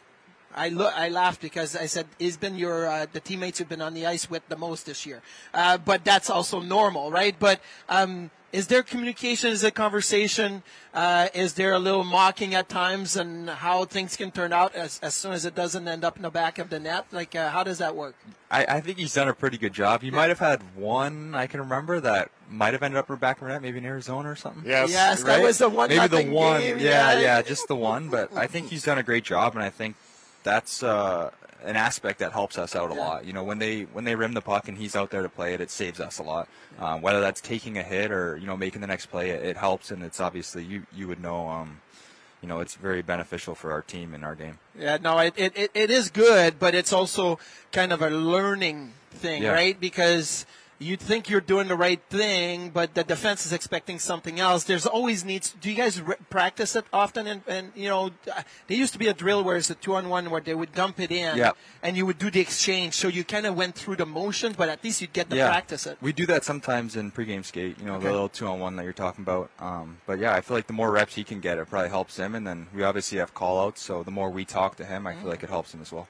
I 0.54 0.68
lo- 0.68 0.90
I 0.94 1.08
laughed 1.08 1.40
because 1.40 1.74
I 1.76 1.86
said 1.86 2.06
he's 2.18 2.36
been 2.36 2.56
your 2.56 2.86
uh, 2.86 3.06
the 3.12 3.20
teammates 3.20 3.58
who've 3.58 3.68
been 3.68 3.80
on 3.82 3.94
the 3.94 4.06
ice 4.06 4.28
with 4.28 4.46
the 4.48 4.56
most 4.56 4.86
this 4.86 5.06
year, 5.06 5.22
uh, 5.54 5.78
but 5.78 6.04
that's 6.04 6.28
also 6.30 6.60
normal, 6.60 7.10
right? 7.10 7.34
But 7.38 7.60
um, 7.88 8.30
is 8.52 8.66
there 8.66 8.82
communication? 8.82 9.50
Is 9.50 9.62
there 9.62 9.70
conversation? 9.70 10.62
Uh, 10.92 11.28
is 11.32 11.54
there 11.54 11.72
a 11.72 11.78
little 11.78 12.04
mocking 12.04 12.54
at 12.54 12.68
times, 12.68 13.16
and 13.16 13.48
how 13.48 13.86
things 13.86 14.14
can 14.14 14.30
turn 14.30 14.52
out 14.52 14.74
as, 14.74 15.00
as 15.02 15.14
soon 15.14 15.32
as 15.32 15.46
it 15.46 15.54
doesn't 15.54 15.88
end 15.88 16.04
up 16.04 16.16
in 16.16 16.22
the 16.22 16.30
back 16.30 16.58
of 16.58 16.68
the 16.68 16.78
net? 16.78 17.06
Like, 17.12 17.34
uh, 17.34 17.48
how 17.48 17.62
does 17.64 17.78
that 17.78 17.96
work? 17.96 18.14
I, 18.50 18.66
I 18.76 18.80
think 18.82 18.98
he's 18.98 19.14
done 19.14 19.28
a 19.28 19.32
pretty 19.34 19.56
good 19.56 19.72
job. 19.72 20.02
He 20.02 20.10
might 20.10 20.28
have 20.28 20.38
had 20.40 20.60
one 20.76 21.34
I 21.34 21.46
can 21.46 21.60
remember 21.60 21.98
that 22.00 22.30
might 22.50 22.74
have 22.74 22.82
ended 22.82 22.98
up 22.98 23.08
in 23.08 23.14
the 23.14 23.20
back 23.20 23.40
of 23.40 23.46
the 23.48 23.54
net, 23.54 23.62
maybe 23.62 23.78
in 23.78 23.86
Arizona 23.86 24.30
or 24.30 24.36
something. 24.36 24.64
Yes. 24.66 24.90
Yes, 24.90 25.22
that 25.22 25.36
Right? 25.38 25.42
was 25.42 25.56
the 25.56 25.70
one. 25.70 25.88
Maybe 25.88 26.06
the 26.08 26.30
one. 26.30 26.60
game, 26.60 26.78
yeah, 26.78 27.18
yeah, 27.18 27.40
just 27.40 27.68
the 27.68 27.76
one. 27.76 28.10
But 28.10 28.36
I 28.36 28.46
think 28.46 28.68
he's 28.68 28.82
done 28.84 28.98
a 28.98 29.02
great 29.02 29.24
job, 29.24 29.54
and 29.54 29.64
I 29.64 29.70
think 29.70 29.96
that's 30.42 30.82
uh, 30.82 31.30
an 31.64 31.76
aspect 31.76 32.18
that 32.20 32.32
helps 32.32 32.58
us 32.58 32.74
out 32.74 32.90
a 32.90 32.94
lot. 32.94 33.24
You 33.24 33.32
know, 33.32 33.44
when 33.44 33.58
they 33.58 33.82
when 33.82 34.04
they 34.04 34.14
rim 34.14 34.32
the 34.34 34.40
puck 34.40 34.68
and 34.68 34.76
he's 34.76 34.96
out 34.96 35.10
there 35.10 35.22
to 35.22 35.28
play 35.28 35.54
it, 35.54 35.60
it 35.60 35.70
saves 35.70 36.00
us 36.00 36.18
a 36.18 36.22
lot. 36.22 36.48
Um, 36.78 37.02
whether 37.02 37.20
that's 37.20 37.40
taking 37.40 37.78
a 37.78 37.82
hit 37.82 38.10
or 38.10 38.36
you 38.36 38.46
know 38.46 38.56
making 38.56 38.80
the 38.80 38.86
next 38.86 39.06
play, 39.06 39.30
it, 39.30 39.44
it 39.44 39.56
helps, 39.56 39.90
and 39.90 40.02
it's 40.02 40.20
obviously 40.20 40.64
you 40.64 40.86
you 40.94 41.08
would 41.08 41.20
know. 41.22 41.48
Um, 41.48 41.80
you 42.40 42.48
know, 42.48 42.58
it's 42.58 42.74
very 42.74 43.02
beneficial 43.02 43.54
for 43.54 43.70
our 43.70 43.82
team 43.82 44.14
and 44.14 44.24
our 44.24 44.34
game. 44.34 44.58
Yeah, 44.76 44.98
no, 45.00 45.16
it, 45.20 45.32
it, 45.36 45.70
it- 45.74 45.90
is 45.92 46.10
good, 46.10 46.58
but 46.58 46.74
it's 46.74 46.92
also 46.92 47.38
kind 47.70 47.92
of 47.92 48.02
a 48.02 48.10
learning 48.10 48.94
thing, 49.12 49.44
Yeah. 49.44 49.52
right? 49.52 49.78
Because 49.78 50.44
you 50.82 50.96
think 50.96 51.30
you're 51.30 51.40
doing 51.40 51.68
the 51.68 51.76
right 51.76 52.00
thing, 52.10 52.70
but 52.70 52.94
the 52.94 53.04
defense 53.04 53.46
is 53.46 53.52
expecting 53.52 53.98
something 53.98 54.40
else. 54.40 54.64
There's 54.64 54.84
always 54.86 55.24
needs. 55.24 55.54
Do 55.60 55.70
you 55.70 55.76
guys 55.76 56.00
re- 56.02 56.16
practice 56.28 56.74
it 56.76 56.84
often? 56.92 57.26
And, 57.26 57.42
and 57.46 57.72
you 57.74 57.88
know, 57.88 58.10
uh, 58.34 58.42
there 58.66 58.76
used 58.76 58.92
to 58.92 58.98
be 58.98 59.08
a 59.08 59.14
drill 59.14 59.44
where 59.44 59.56
it's 59.56 59.70
a 59.70 59.74
two 59.74 59.94
on 59.94 60.08
one 60.08 60.30
where 60.30 60.40
they 60.40 60.54
would 60.54 60.72
dump 60.72 61.00
it 61.00 61.10
in, 61.12 61.36
Yeah. 61.36 61.52
and 61.82 61.96
you 61.96 62.04
would 62.06 62.18
do 62.18 62.30
the 62.30 62.40
exchange. 62.40 62.94
So 62.94 63.08
you 63.08 63.24
kind 63.24 63.46
of 63.46 63.54
went 63.56 63.74
through 63.76 63.96
the 63.96 64.06
motions, 64.06 64.56
but 64.56 64.68
at 64.68 64.82
least 64.84 65.00
you'd 65.00 65.12
get 65.12 65.30
to 65.30 65.36
practice 65.36 65.86
it. 65.86 65.98
We 66.00 66.12
do 66.12 66.26
that 66.26 66.44
sometimes 66.44 66.96
in 66.96 67.12
pregame 67.12 67.44
skate, 67.44 67.78
you 67.78 67.86
know, 67.86 67.94
Okay. 67.94 68.06
the 68.06 68.12
little 68.12 68.28
two 68.28 68.46
on 68.46 68.58
one 68.60 68.76
that 68.76 68.84
you're 68.84 68.92
talking 68.92 69.22
about. 69.22 69.50
Um, 69.60 69.98
but 70.06 70.18
yeah, 70.18 70.34
I 70.34 70.40
feel 70.40 70.56
like 70.56 70.66
the 70.66 70.72
more 70.72 70.90
reps 70.90 71.14
he 71.14 71.24
can 71.24 71.40
get, 71.40 71.58
it 71.58 71.70
probably 71.70 71.90
helps 71.90 72.16
him. 72.16 72.34
And 72.34 72.46
then 72.46 72.66
we 72.74 72.82
obviously 72.82 73.18
have 73.18 73.34
call 73.34 73.60
outs, 73.64 73.82
so 73.82 74.02
the 74.02 74.10
more 74.10 74.30
we 74.30 74.44
talk 74.44 74.76
to 74.76 74.84
him, 74.84 75.06
I 75.06 75.14
feel 75.14 75.28
like 75.28 75.42
it 75.42 75.50
helps 75.50 75.72
him 75.74 75.80
as 75.80 75.92
well. 75.92 76.08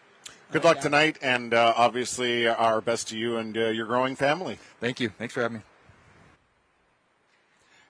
Good 0.53 0.65
luck 0.65 0.81
tonight, 0.81 1.17
and 1.23 1.55
uh, 1.55 1.73
obviously 1.77 2.47
our 2.47 2.83
best 2.83 3.09
to 3.09 3.17
you 3.17 3.39
and 3.39 3.57
uh, 3.57 3.69
your 3.69 3.87
growing 3.87 4.17
family. 4.17 4.59
Thank 4.81 5.01
you. 5.01 5.09
Thanks 5.09 5.33
for 5.33 5.41
having 5.41 5.59
me. 5.59 5.63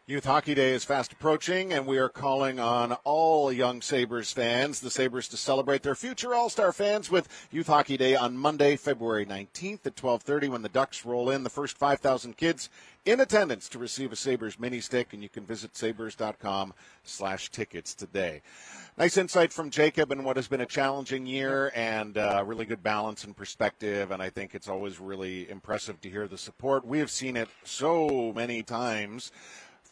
Youth 0.05 0.25
Hockey 0.25 0.57
Day 0.57 0.73
is 0.73 0.83
fast 0.83 1.13
approaching, 1.13 1.73
and 1.73 1.87
we 1.87 1.97
are 1.97 2.09
calling 2.09 2.59
on 2.59 2.95
all 3.05 3.53
young 3.53 3.81
Sabres 3.81 4.33
fans, 4.33 4.81
the 4.81 4.91
Sabres, 4.91 5.29
to 5.29 5.37
celebrate 5.37 5.85
their 5.85 5.95
future 5.95 6.35
All-Star 6.35 6.73
fans 6.73 7.09
with 7.09 7.29
Youth 7.53 7.69
Hockey 7.69 7.97
Day 7.97 8.17
on 8.17 8.37
Monday, 8.37 8.75
February 8.75 9.25
19th 9.25 9.87
at 9.87 9.95
12:30 9.95 10.49
when 10.49 10.63
the 10.63 10.69
Ducks 10.69 11.05
roll 11.05 11.31
in 11.31 11.45
the 11.45 11.49
first 11.49 11.79
5,000 11.79 12.37
kids 12.37 12.69
in 13.05 13.21
attendance 13.21 13.69
to 13.69 13.79
receive 13.79 14.11
a 14.11 14.17
Sabres 14.17 14.59
mini 14.59 14.81
stick, 14.81 15.13
and 15.13 15.23
you 15.23 15.29
can 15.29 15.47
visit 15.47 15.77
sabres.com 15.77 16.75
slash 17.05 17.49
tickets 17.51 17.95
today. 17.95 18.43
Nice 18.99 19.17
insight 19.17 19.53
from 19.53 19.71
Jacob 19.71 20.11
in 20.11 20.25
what 20.25 20.35
has 20.35 20.49
been 20.49 20.61
a 20.61 20.67
challenging 20.67 21.27
year 21.27 21.71
and 21.77 22.19
uh, 22.19 22.43
really 22.45 22.65
good 22.65 22.83
balance 22.83 23.23
and 23.23 23.37
perspective. 23.37 24.11
And 24.11 24.21
I 24.21 24.31
think 24.31 24.57
it's 24.57 24.69
always 24.69 24.99
really 24.99 25.49
impressive 25.49 26.01
to 26.01 26.11
hear 26.11 26.27
the 26.27 26.37
support. 26.37 26.85
We 26.85 26.99
have 26.99 27.11
seen 27.11 27.37
it 27.37 27.49
so 27.63 28.33
many 28.35 28.65
times 28.65 29.31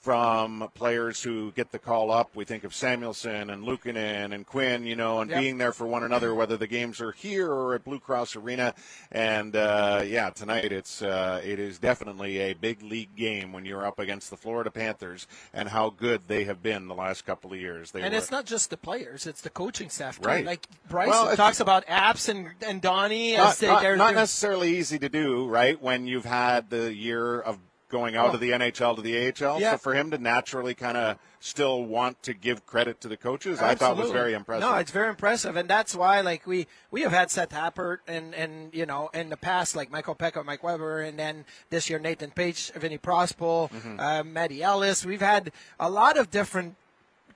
from 0.00 0.66
players 0.74 1.22
who 1.22 1.52
get 1.52 1.72
the 1.72 1.78
call 1.78 2.10
up. 2.10 2.34
We 2.34 2.46
think 2.46 2.64
of 2.64 2.72
Samuelsson 2.74 3.50
and 3.50 3.64
Luukkonen 3.64 4.34
and 4.34 4.46
Quinn, 4.46 4.86
you 4.86 4.96
know, 4.96 5.20
and 5.20 5.30
Yep. 5.30 5.40
being 5.40 5.58
there 5.58 5.72
for 5.72 5.86
one 5.86 6.02
another, 6.02 6.34
whether 6.34 6.56
the 6.56 6.66
games 6.66 7.02
are 7.02 7.12
here 7.12 7.52
or 7.52 7.74
at 7.74 7.84
Blue 7.84 8.00
Cross 8.00 8.34
Arena. 8.34 8.74
And 9.12 9.54
uh, 9.54 10.02
yeah, 10.06 10.30
tonight 10.30 10.72
it's 10.72 11.02
uh, 11.02 11.42
it 11.44 11.58
is 11.58 11.78
definitely 11.78 12.38
a 12.38 12.54
big 12.54 12.82
league 12.82 13.14
game 13.14 13.52
when 13.52 13.66
you're 13.66 13.86
up 13.86 13.98
against 13.98 14.30
the 14.30 14.38
Florida 14.38 14.70
Panthers 14.70 15.26
and 15.52 15.68
how 15.68 15.90
good 15.90 16.22
they 16.28 16.44
have 16.44 16.62
been 16.62 16.88
the 16.88 16.94
last 16.94 17.26
couple 17.26 17.52
of 17.52 17.60
years. 17.60 17.90
They 17.90 18.00
And 18.00 18.12
were, 18.12 18.18
it's 18.18 18.30
not 18.30 18.46
just 18.46 18.70
the 18.70 18.78
players; 18.78 19.26
it's 19.26 19.42
the 19.42 19.50
coaching 19.50 19.90
staff. 19.90 20.18
Too. 20.18 20.26
Right. 20.26 20.46
Like 20.46 20.66
Bryce 20.88 21.08
Well, 21.08 21.36
talks 21.36 21.60
about 21.60 21.86
apps 21.86 22.28
and 22.30 22.48
and 22.66 22.80
Donnie 22.80 23.36
as 23.36 23.58
they, 23.58 23.66
not- 23.66 23.82
they're, 23.82 23.96
not 23.96 24.08
they're- 24.12 24.14
necessarily 24.16 24.76
easy 24.78 24.98
to 24.98 25.10
do, 25.10 25.46
right? 25.46 25.80
When 25.80 26.06
you've 26.06 26.24
had 26.24 26.70
the 26.70 26.94
year 26.94 27.38
of 27.38 27.58
going 27.90 28.16
out 28.16 28.30
Oh. 28.30 28.34
of 28.34 28.40
the 28.40 28.52
NHL 28.52 28.96
to 28.96 29.02
the 29.02 29.16
AHL, 29.18 29.60
Yeah. 29.60 29.72
so 29.72 29.78
for 29.78 29.94
him 29.94 30.10
to 30.12 30.18
naturally 30.18 30.74
kind 30.74 30.96
of 30.96 31.18
still 31.40 31.82
want 31.84 32.22
to 32.22 32.32
give 32.34 32.64
credit 32.66 33.00
to 33.00 33.08
the 33.08 33.16
coaches, 33.16 33.60
I 33.60 33.74
thought 33.74 33.96
was 33.96 34.10
very 34.10 34.32
impressive. 34.34 34.68
No, 34.68 34.76
it's 34.76 34.90
very 34.90 35.08
impressive, 35.08 35.56
and 35.56 35.68
that's 35.68 35.94
why 35.94 36.20
like 36.22 36.46
we 36.46 36.66
we 36.90 37.02
have 37.02 37.12
had 37.12 37.30
Seth 37.30 37.50
Appert 37.50 37.98
and 38.06 38.34
and 38.34 38.72
you 38.74 38.86
know 38.86 39.10
in 39.12 39.28
the 39.30 39.36
past 39.36 39.74
like 39.76 39.90
Michael 39.90 40.14
Peca, 40.14 40.44
Mike 40.44 40.62
Weber, 40.62 41.00
and 41.00 41.18
then 41.18 41.44
this 41.70 41.90
year 41.90 41.98
Nathan 41.98 42.30
Paetsch, 42.30 42.72
Vinny 42.74 42.98
Prospal, 42.98 43.70
Mm-hmm. 43.70 44.00
uh, 44.00 44.22
Matty 44.24 44.62
Ellis. 44.62 45.04
We've 45.04 45.20
had 45.20 45.52
a 45.78 45.90
lot 45.90 46.16
of 46.16 46.30
different 46.30 46.76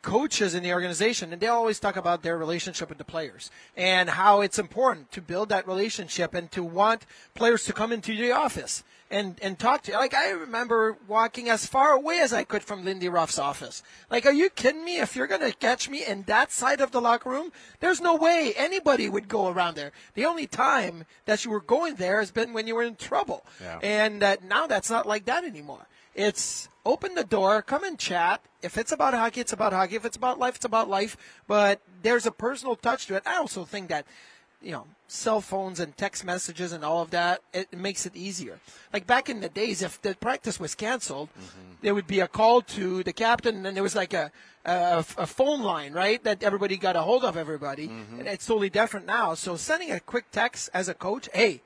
coaches 0.02 0.54
in 0.54 0.62
the 0.62 0.70
organization 0.70 1.32
and 1.32 1.40
they 1.40 1.46
always 1.46 1.80
talk 1.80 1.96
about 1.96 2.22
their 2.22 2.36
relationship 2.36 2.90
with 2.90 2.98
the 2.98 3.04
players 3.04 3.50
and 3.74 4.10
how 4.10 4.42
it's 4.42 4.58
important 4.58 5.10
to 5.10 5.22
build 5.22 5.48
that 5.48 5.66
relationship 5.66 6.34
and 6.34 6.50
to 6.52 6.62
want 6.62 7.06
players 7.34 7.64
to 7.64 7.72
come 7.72 7.90
into 7.90 8.14
the 8.14 8.30
office 8.30 8.84
and, 9.10 9.38
and 9.42 9.58
talk 9.58 9.82
to 9.82 9.92
you. 9.92 9.98
Like 9.98 10.14
I 10.14 10.30
remember 10.30 10.96
walking 11.06 11.48
as 11.48 11.66
far 11.66 11.92
away 11.92 12.18
as 12.20 12.32
I 12.32 12.44
could 12.44 12.62
from 12.62 12.84
Lindy 12.84 13.08
Ruff's 13.08 13.38
office. 13.38 13.82
Like, 14.10 14.26
are 14.26 14.32
you 14.32 14.50
kidding 14.50 14.84
me? 14.84 14.98
If 14.98 15.14
you're 15.14 15.26
going 15.26 15.40
to 15.40 15.56
catch 15.56 15.88
me 15.88 16.04
in 16.04 16.22
that 16.22 16.52
side 16.52 16.80
of 16.80 16.90
the 16.90 17.00
locker 17.00 17.30
room, 17.30 17.52
there's 17.80 18.00
no 18.00 18.16
way 18.16 18.52
anybody 18.56 19.08
would 19.08 19.28
go 19.28 19.48
around 19.48 19.76
there. 19.76 19.92
The 20.14 20.24
only 20.24 20.46
time 20.46 21.04
that 21.26 21.44
you 21.44 21.50
were 21.50 21.60
going 21.60 21.96
there 21.96 22.18
has 22.20 22.30
been 22.30 22.52
when 22.52 22.66
you 22.66 22.74
were 22.74 22.82
in 22.82 22.96
trouble. 22.96 23.44
Yeah. 23.60 23.78
And 23.82 24.22
uh, 24.22 24.36
now 24.46 24.66
that's 24.66 24.90
not 24.90 25.06
like 25.06 25.24
that 25.26 25.44
anymore. 25.44 25.86
It's 26.14 26.68
open 26.86 27.14
the 27.14 27.24
door, 27.24 27.60
come 27.62 27.82
and 27.82 27.98
chat. 27.98 28.40
If 28.62 28.78
it's 28.78 28.92
about 28.92 29.14
hockey, 29.14 29.40
it's 29.40 29.52
about 29.52 29.72
hockey. 29.72 29.96
If 29.96 30.04
it's 30.04 30.16
about 30.16 30.38
life, 30.38 30.56
it's 30.56 30.64
about 30.64 30.88
life. 30.88 31.16
But 31.46 31.80
there's 32.02 32.26
a 32.26 32.30
personal 32.30 32.76
touch 32.76 33.06
to 33.06 33.16
it. 33.16 33.22
I 33.26 33.36
also 33.36 33.64
think 33.64 33.88
that, 33.88 34.06
you 34.64 34.72
know, 34.72 34.86
cell 35.06 35.40
phones 35.40 35.78
and 35.78 35.96
text 35.96 36.24
messages 36.24 36.72
and 36.72 36.84
all 36.84 37.02
of 37.02 37.10
that, 37.10 37.40
it 37.52 37.72
makes 37.76 38.06
it 38.06 38.16
easier. 38.16 38.58
Like 38.92 39.06
back 39.06 39.28
in 39.28 39.40
the 39.40 39.48
days, 39.48 39.82
if 39.82 40.00
the 40.00 40.14
practice 40.14 40.58
was 40.58 40.74
canceled, 40.74 41.28
there 41.82 41.94
would 41.94 42.06
be 42.06 42.20
a 42.20 42.26
call 42.26 42.62
to 42.62 43.02
the 43.02 43.12
captain, 43.12 43.66
and 43.66 43.76
there 43.76 43.82
was 43.82 43.94
like 43.94 44.14
a, 44.14 44.32
a, 44.64 45.04
a 45.18 45.26
phone 45.26 45.62
line, 45.62 45.92
right? 45.92 46.22
That 46.24 46.42
everybody 46.42 46.76
got 46.76 46.96
a 46.96 47.02
hold 47.02 47.24
of 47.24 47.36
everybody. 47.36 47.86
And 48.18 48.26
it's 48.26 48.46
totally 48.46 48.70
different 48.70 49.06
now. 49.06 49.34
So 49.34 49.56
sending 49.56 49.90
a 49.92 50.00
quick 50.00 50.30
text 50.32 50.70
as 50.72 50.88
a 50.88 50.94
coach, 50.94 51.28
hey, 51.34 51.60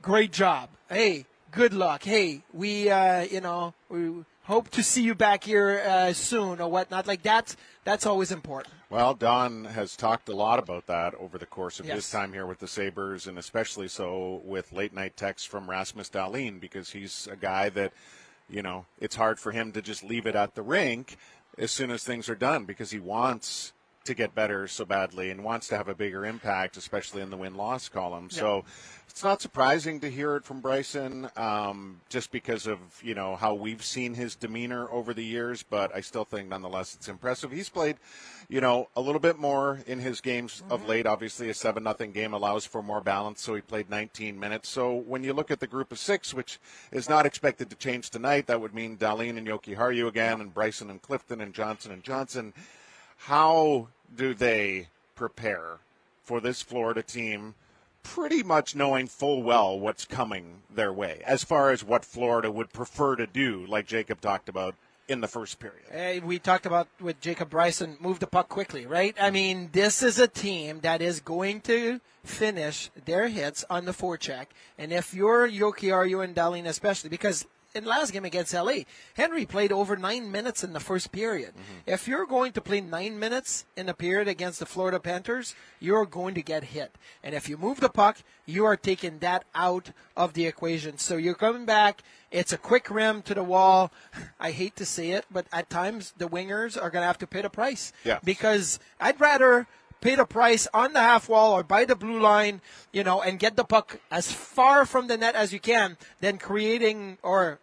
great 0.00 0.32
job. 0.32 0.70
Hey, 0.88 1.26
good 1.50 1.74
luck. 1.74 2.02
Hey, 2.02 2.42
we, 2.52 2.88
uh, 2.88 3.20
you 3.20 3.42
know, 3.42 3.74
we 3.90 4.24
hope 4.52 4.68
to 4.68 4.82
see 4.82 5.02
you 5.02 5.14
back 5.14 5.44
here 5.44 5.82
uh, 5.88 6.12
soon 6.12 6.60
or 6.60 6.70
whatnot. 6.70 7.06
Like 7.06 7.22
that's 7.22 7.56
that's 7.84 8.04
always 8.04 8.30
important. 8.30 8.74
Well, 8.90 9.14
Don 9.14 9.64
has 9.64 9.96
talked 9.96 10.28
a 10.28 10.36
lot 10.36 10.58
about 10.58 10.86
that 10.88 11.14
over 11.14 11.38
the 11.38 11.46
course 11.46 11.80
of 11.80 11.86
his 11.86 12.10
time 12.10 12.34
here 12.34 12.44
with 12.44 12.58
the 12.58 12.68
Sabres, 12.68 13.26
and 13.26 13.38
especially 13.38 13.88
so 13.88 14.42
with 14.44 14.70
late 14.72 14.92
night 14.92 15.16
texts 15.16 15.48
from 15.48 15.70
Rasmus 15.70 16.10
Dahlin, 16.10 16.60
because 16.60 16.90
he's 16.90 17.26
a 17.32 17.36
guy 17.36 17.70
that, 17.70 17.94
you 18.50 18.60
know, 18.60 18.84
it's 19.00 19.16
hard 19.16 19.40
for 19.40 19.50
him 19.50 19.72
to 19.72 19.80
just 19.80 20.04
leave 20.04 20.26
it 20.26 20.36
at 20.36 20.54
the 20.54 20.62
rink 20.62 21.16
as 21.56 21.70
soon 21.70 21.90
as 21.90 22.04
things 22.04 22.28
are 22.28 22.34
done 22.34 22.66
because 22.66 22.90
he 22.90 22.98
wants 22.98 23.72
to 24.04 24.14
get 24.14 24.34
better 24.34 24.66
so 24.68 24.84
badly 24.84 25.30
and 25.30 25.44
wants 25.44 25.68
to 25.68 25.76
have 25.76 25.88
a 25.88 25.94
bigger 25.94 26.24
impact, 26.24 26.76
especially 26.76 27.22
in 27.22 27.30
the 27.30 27.36
win 27.36 27.54
loss 27.54 27.88
column. 27.88 28.30
So 28.30 28.64
it's 29.12 29.22
not 29.22 29.42
surprising 29.42 30.00
to 30.00 30.10
hear 30.10 30.36
it 30.36 30.44
from 30.44 30.60
Bryson, 30.60 31.28
um, 31.36 32.00
just 32.08 32.32
because 32.32 32.66
of 32.66 32.78
you 33.02 33.14
know 33.14 33.36
how 33.36 33.52
we've 33.52 33.84
seen 33.84 34.14
his 34.14 34.34
demeanor 34.34 34.90
over 34.90 35.12
the 35.12 35.22
years. 35.22 35.62
But 35.62 35.94
I 35.94 36.00
still 36.00 36.24
think, 36.24 36.48
nonetheless, 36.48 36.94
it's 36.94 37.08
impressive. 37.08 37.52
He's 37.52 37.68
played, 37.68 37.96
you 38.48 38.62
know, 38.62 38.88
a 38.96 39.02
little 39.02 39.20
bit 39.20 39.38
more 39.38 39.80
in 39.86 39.98
his 39.98 40.22
games 40.22 40.62
of 40.70 40.88
late. 40.88 41.06
Obviously, 41.06 41.50
a 41.50 41.54
seven 41.54 41.82
nothing 41.82 42.12
game 42.12 42.32
allows 42.32 42.64
for 42.64 42.82
more 42.82 43.02
balance, 43.02 43.42
so 43.42 43.54
he 43.54 43.60
played 43.60 43.90
19 43.90 44.40
minutes. 44.40 44.70
So 44.70 44.94
when 44.94 45.22
you 45.22 45.34
look 45.34 45.50
at 45.50 45.60
the 45.60 45.66
group 45.66 45.92
of 45.92 45.98
six, 45.98 46.32
which 46.32 46.58
is 46.90 47.10
not 47.10 47.26
expected 47.26 47.68
to 47.68 47.76
change 47.76 48.08
tonight, 48.08 48.46
that 48.46 48.62
would 48.62 48.74
mean 48.74 48.96
Dahlin 48.96 49.36
and 49.36 49.46
Jokiharju 49.46 50.08
again, 50.08 50.40
and 50.40 50.54
Bryson 50.54 50.88
and 50.88 51.02
Clifton 51.02 51.42
and 51.42 51.52
Johnson 51.52 51.92
and 51.92 52.02
Johnson. 52.02 52.54
How 53.26 53.88
do 54.14 54.34
they 54.34 54.88
prepare 55.14 55.78
for 56.24 56.40
this 56.40 56.60
Florida 56.60 57.02
team 57.02 57.54
pretty 58.02 58.42
much 58.42 58.74
knowing 58.74 59.06
full 59.06 59.42
well 59.42 59.78
what's 59.78 60.04
coming 60.04 60.62
their 60.74 60.92
way 60.92 61.22
as 61.24 61.44
far 61.44 61.70
as 61.70 61.84
what 61.84 62.04
Florida 62.04 62.50
would 62.50 62.72
prefer 62.72 63.14
to 63.16 63.26
do, 63.26 63.64
like 63.66 63.86
Jacob 63.86 64.20
talked 64.20 64.48
about 64.48 64.74
in 65.08 65.20
the 65.20 65.28
first 65.28 65.60
period. 65.60 65.82
Hey, 65.90 66.20
we 66.20 66.38
talked 66.38 66.66
about 66.66 66.88
with 67.00 67.20
Jacob 67.20 67.50
Bryson, 67.50 67.96
move 68.00 68.18
the 68.18 68.26
puck 68.26 68.48
quickly, 68.48 68.86
right? 68.86 69.14
I 69.18 69.26
mm-hmm. 69.26 69.34
mean, 69.34 69.68
this 69.72 70.02
is 70.02 70.18
a 70.18 70.28
team 70.28 70.80
that 70.80 71.00
is 71.02 71.20
going 71.20 71.60
to 71.62 72.00
finish 72.24 72.90
their 73.04 73.28
hits 73.28 73.64
on 73.70 73.84
the 73.84 73.92
forecheck. 73.92 74.46
And 74.78 74.92
if 74.92 75.14
you're 75.14 75.48
Jokiharju 75.48 76.24
and 76.24 76.34
Dahlin 76.34 76.66
especially, 76.66 77.10
because 77.10 77.46
in 77.74 77.84
last 77.84 78.12
game 78.12 78.24
against 78.24 78.52
LA, 78.52 78.84
Henry 79.14 79.46
played 79.46 79.72
over 79.72 79.96
nine 79.96 80.30
minutes 80.30 80.62
in 80.62 80.72
the 80.72 80.80
first 80.80 81.12
period. 81.12 81.50
Mm-hmm. 81.50 81.90
If 81.90 82.06
you're 82.06 82.26
going 82.26 82.52
to 82.52 82.60
play 82.60 82.80
nine 82.80 83.18
minutes 83.18 83.64
in 83.76 83.88
a 83.88 83.94
period 83.94 84.28
against 84.28 84.58
the 84.58 84.66
Florida 84.66 85.00
Panthers, 85.00 85.54
you're 85.80 86.06
going 86.06 86.34
to 86.34 86.42
get 86.42 86.64
hit. 86.64 86.96
And 87.22 87.34
if 87.34 87.48
you 87.48 87.56
move 87.56 87.80
the 87.80 87.88
puck, 87.88 88.18
you 88.46 88.64
are 88.64 88.76
taking 88.76 89.18
that 89.20 89.44
out 89.54 89.92
of 90.16 90.34
the 90.34 90.46
equation. 90.46 90.98
So 90.98 91.16
you're 91.16 91.34
coming 91.34 91.64
back. 91.64 92.02
It's 92.30 92.52
a 92.52 92.58
quick 92.58 92.90
rim 92.90 93.22
to 93.22 93.34
the 93.34 93.44
wall. 93.44 93.92
I 94.40 94.50
hate 94.50 94.76
to 94.76 94.86
say 94.86 95.10
it, 95.10 95.26
but 95.30 95.46
at 95.52 95.70
times 95.70 96.14
the 96.16 96.28
wingers 96.28 96.76
are 96.76 96.90
going 96.90 97.02
to 97.02 97.06
have 97.06 97.18
to 97.18 97.26
pay 97.26 97.42
the 97.42 97.50
price. 97.50 97.92
Yeah. 98.04 98.18
Because 98.24 98.78
I'd 99.00 99.20
rather 99.20 99.66
pay 100.02 100.16
the 100.16 100.26
price 100.26 100.68
on 100.74 100.92
the 100.92 101.00
half 101.00 101.28
wall 101.28 101.52
or 101.52 101.62
by 101.62 101.86
the 101.86 101.96
blue 101.96 102.20
line, 102.20 102.60
you 102.92 103.02
know, 103.02 103.22
and 103.22 103.38
get 103.38 103.56
the 103.56 103.64
puck 103.64 104.00
as 104.10 104.30
far 104.30 104.84
from 104.84 105.06
the 105.06 105.16
net 105.16 105.34
as 105.34 105.52
you 105.52 105.60
can 105.60 105.96
then 106.20 106.36
creating 106.36 107.16
or 107.22 107.58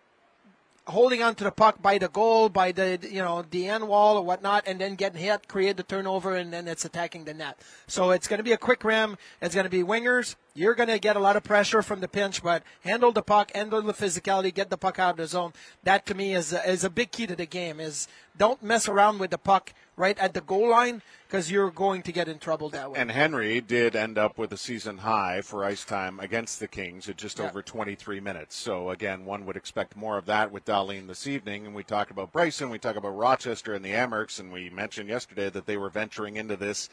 holding 0.87 1.21
on 1.21 1.35
to 1.35 1.43
the 1.43 1.51
puck 1.51 1.81
by 1.81 1.97
the 1.97 2.09
goal, 2.09 2.49
by 2.49 2.71
the 2.71 2.99
you 3.09 3.21
know 3.21 3.45
the 3.49 3.67
end 3.67 3.87
wall 3.87 4.17
or 4.17 4.23
whatnot, 4.23 4.63
and 4.67 4.79
then 4.81 4.95
getting 4.95 5.21
hit, 5.21 5.47
create 5.47 5.77
the 5.77 5.83
turnover, 5.83 6.35
and 6.35 6.51
then 6.51 6.67
it's 6.67 6.85
attacking 6.85 7.25
the 7.25 7.33
net. 7.33 7.57
So 7.87 8.11
it's 8.11 8.27
going 8.27 8.39
to 8.39 8.43
be 8.43 8.51
a 8.51 8.57
quick 8.57 8.83
rim. 8.83 9.17
It's 9.41 9.55
going 9.55 9.65
to 9.65 9.69
be 9.69 9.83
wingers. 9.83 10.35
You're 10.59 10.75
going 10.75 10.89
to 10.89 10.99
get 10.99 11.15
a 11.15 11.19
lot 11.19 11.37
of 11.37 11.43
pressure 11.45 11.81
from 11.81 12.01
the 12.01 12.09
pinch, 12.09 12.43
but 12.43 12.63
handle 12.83 13.13
the 13.13 13.21
puck, 13.21 13.55
handle 13.55 13.81
the 13.81 13.93
physicality, 13.93 14.53
get 14.53 14.69
the 14.69 14.77
puck 14.77 14.99
out 14.99 15.11
of 15.11 15.17
the 15.17 15.27
zone. 15.27 15.53
That 15.83 16.05
to 16.07 16.13
me 16.13 16.35
is 16.35 16.51
a, 16.51 16.69
is 16.69 16.83
a 16.83 16.89
big 16.89 17.11
key 17.11 17.27
to 17.27 17.35
the 17.35 17.45
game. 17.45 17.79
Is 17.79 18.09
don't 18.37 18.61
mess 18.61 18.89
around 18.89 19.19
with 19.19 19.31
the 19.31 19.37
puck 19.37 19.71
right 19.95 20.19
at 20.19 20.33
the 20.33 20.41
goal 20.41 20.69
line 20.69 21.01
because 21.27 21.49
you're 21.49 21.71
going 21.71 22.01
to 22.01 22.11
get 22.11 22.27
in 22.27 22.39
trouble 22.39 22.67
that 22.71 22.91
way. 22.91 22.99
And 22.99 23.09
Henry 23.09 23.61
did 23.61 23.95
end 23.95 24.17
up 24.17 24.37
with 24.37 24.51
a 24.51 24.57
season 24.57 24.97
high 24.97 25.39
for 25.39 25.63
ice 25.63 25.85
time 25.85 26.19
against 26.19 26.59
the 26.59 26.67
Kings 26.67 27.07
at 27.07 27.15
just 27.15 27.39
Yeah. 27.39 27.45
over 27.45 27.61
23 27.61 28.19
minutes. 28.19 28.57
So 28.57 28.89
again, 28.89 29.23
one 29.23 29.45
would 29.45 29.55
expect 29.55 29.95
more 29.95 30.17
of 30.17 30.25
that 30.25 30.51
with 30.51 30.65
Dahlin 30.65 31.07
this 31.07 31.25
evening. 31.25 31.67
And 31.67 31.73
we 31.73 31.83
talk 31.83 32.11
about 32.11 32.33
Bryson, 32.33 32.69
we 32.69 32.79
talk 32.79 32.97
about 32.97 33.15
Rochester 33.15 33.73
and 33.73 33.85
the 33.85 33.93
Amerks, 33.93 34.41
and 34.41 34.51
we 34.51 34.69
mentioned 34.69 35.07
yesterday 35.07 35.49
that 35.51 35.67
they 35.67 35.77
were 35.77 35.89
venturing 35.89 36.35
into 36.35 36.57
this 36.57 36.89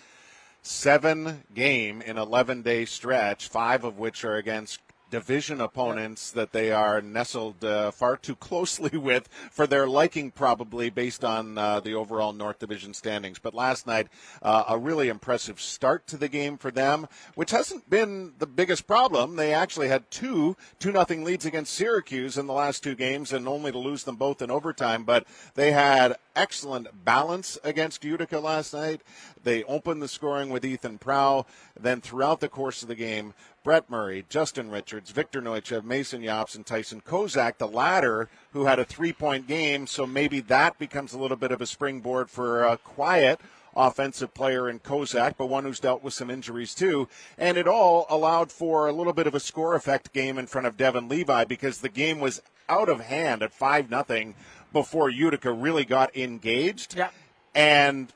seven 0.67 1.45
game 1.55 2.03
in 2.03 2.19
11 2.19 2.63
day 2.63 2.85
stretch, 2.85 3.49
five 3.49 3.85
of 3.85 3.99
which 3.99 4.25
are 4.25 4.35
against 4.35 4.81
division 5.09 5.61
opponents 5.61 6.33
that 6.33 6.51
they 6.51 6.73
are 6.73 7.01
nestled 7.01 7.65
uh, 7.65 7.93
far 7.93 8.17
too 8.17 8.35
closely 8.35 8.99
with 8.99 9.29
for 9.53 9.65
their 9.65 9.87
liking 9.87 10.33
probably 10.33 10.91
based 10.91 11.25
on 11.25 11.57
uh, 11.57 11.79
the 11.79 11.95
overall 11.95 12.33
north 12.33 12.59
division 12.59 12.93
standings. 12.93 13.39
But 13.39 13.55
last 13.55 13.87
night 13.87 14.09
uh, 14.43 14.65
a 14.69 14.77
really 14.77 15.09
impressive 15.09 15.61
start 15.61 16.09
to 16.09 16.17
the 16.17 16.29
game 16.29 16.59
for 16.59 16.73
them 16.73 17.07
which 17.37 17.53
hasn't 17.53 17.89
been 17.89 18.33
the 18.39 18.47
biggest 18.49 18.89
problem. 18.89 19.37
They 19.37 19.55
actually 19.55 19.89
had 19.89 20.11
two 20.11 20.57
two 20.81 20.91
nothing 20.91 21.23
leads 21.23 21.47
against 21.47 21.75
syracuse 21.75 22.37
in 22.37 22.49
the 22.49 22.53
last 22.53 22.83
two 22.83 22.97
games 22.97 23.33
and 23.33 23.47
only 23.47 23.71
to 23.71 23.79
lose 23.79 24.03
them 24.03 24.17
both 24.17 24.43
in 24.43 24.51
overtime 24.51 25.05
but 25.05 25.25
they 25.55 25.71
had 25.71 26.17
excellent 26.37 27.05
balance 27.05 27.59
against 27.65 28.05
Utica 28.05 28.39
last 28.39 28.73
night. 28.73 29.01
They 29.43 29.65
opened 29.65 30.03
the 30.03 30.09
scoring 30.09 30.51
with 30.51 30.65
Ethan 30.65 30.99
Prow. 30.99 31.47
Then 31.79 32.01
throughout 32.01 32.41
the 32.41 32.49
course 32.49 32.83
of 32.83 32.89
the 32.89 32.95
game, 32.95 33.35
Brett 33.65 33.91
Murray, 33.91 34.25
Justin 34.29 34.71
Richards, 34.71 35.11
Viktor 35.11 35.43
Neuchev, 35.43 35.83
Mason 35.83 36.23
Jobst, 36.23 36.55
and 36.55 36.65
Tyson 36.65 37.01
Kozak, 37.01 37.59
the 37.59 37.67
latter 37.67 38.29
who 38.53 38.67
had 38.67 38.79
a 38.79 38.85
three-point 38.85 39.49
game, 39.49 39.89
so 39.89 40.07
maybe 40.07 40.39
that 40.41 40.79
becomes 40.79 41.13
a 41.13 41.19
little 41.19 41.37
bit 41.37 41.51
of 41.51 41.61
a 41.61 41.67
springboard 41.67 42.31
for 42.31 42.63
a 42.63 42.77
quiet 42.77 43.41
offensive 43.75 44.33
player 44.33 44.69
in 44.69 44.79
Kozak, 44.79 45.35
but 45.37 45.47
one 45.47 45.65
who's 45.65 45.81
dealt 45.81 46.03
with 46.03 46.15
some 46.15 46.31
injuries 46.31 46.75
too. 46.75 47.09
And 47.37 47.59
it 47.59 47.69
all 47.69 48.07
allowed 48.09 48.51
for 48.51 48.87
a 48.87 48.93
little 48.93 49.13
bit 49.13 49.27
of 49.27 49.35
a 49.35 49.41
score 49.41 49.75
effect 49.75 50.13
game 50.13 50.39
in 50.39 50.47
front 50.47 50.67
of 50.67 50.77
Devon 50.77 51.09
Levi 51.09 51.45
because 51.45 51.79
the 51.79 51.89
game 51.89 52.19
was 52.19 52.41
out 52.69 52.89
of 52.89 53.01
hand 53.01 53.43
at 53.43 53.53
5 53.53 53.91
nothing 53.91 54.35
before 54.73 55.09
Utica 55.11 55.53
really 55.53 55.85
got 55.85 56.15
engaged. 56.17 56.97
Yeah. 56.97 57.11
And 57.55 58.13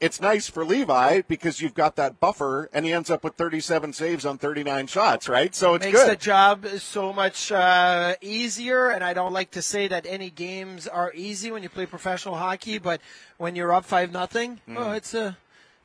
it's 0.00 0.20
nice 0.20 0.48
for 0.48 0.64
Levi 0.64 1.20
because 1.28 1.60
you've 1.60 1.74
got 1.74 1.96
that 1.96 2.18
buffer, 2.20 2.70
and 2.72 2.86
he 2.86 2.92
ends 2.92 3.10
up 3.10 3.22
with 3.22 3.34
37 3.34 3.92
saves 3.92 4.24
on 4.24 4.38
39 4.38 4.86
shots, 4.86 5.28
right? 5.28 5.54
So 5.54 5.74
it's 5.74 5.84
makes 5.84 5.98
good. 6.02 6.10
the 6.10 6.16
job 6.16 6.66
so 6.78 7.12
much 7.12 7.52
uh, 7.52 8.14
easier. 8.22 8.88
And 8.88 9.04
I 9.04 9.12
don't 9.12 9.32
like 9.32 9.50
to 9.52 9.62
say 9.62 9.88
that 9.88 10.06
any 10.06 10.30
games 10.30 10.88
are 10.88 11.12
easy 11.14 11.50
when 11.52 11.62
you 11.62 11.68
play 11.68 11.84
professional 11.86 12.36
hockey, 12.36 12.78
but 12.78 13.00
when 13.36 13.54
you're 13.54 13.72
up 13.72 13.84
five 13.84 14.10
nothing, 14.10 14.60
Mm. 14.68 14.76
oh, 14.78 14.92
it's 14.92 15.12
a 15.14 15.36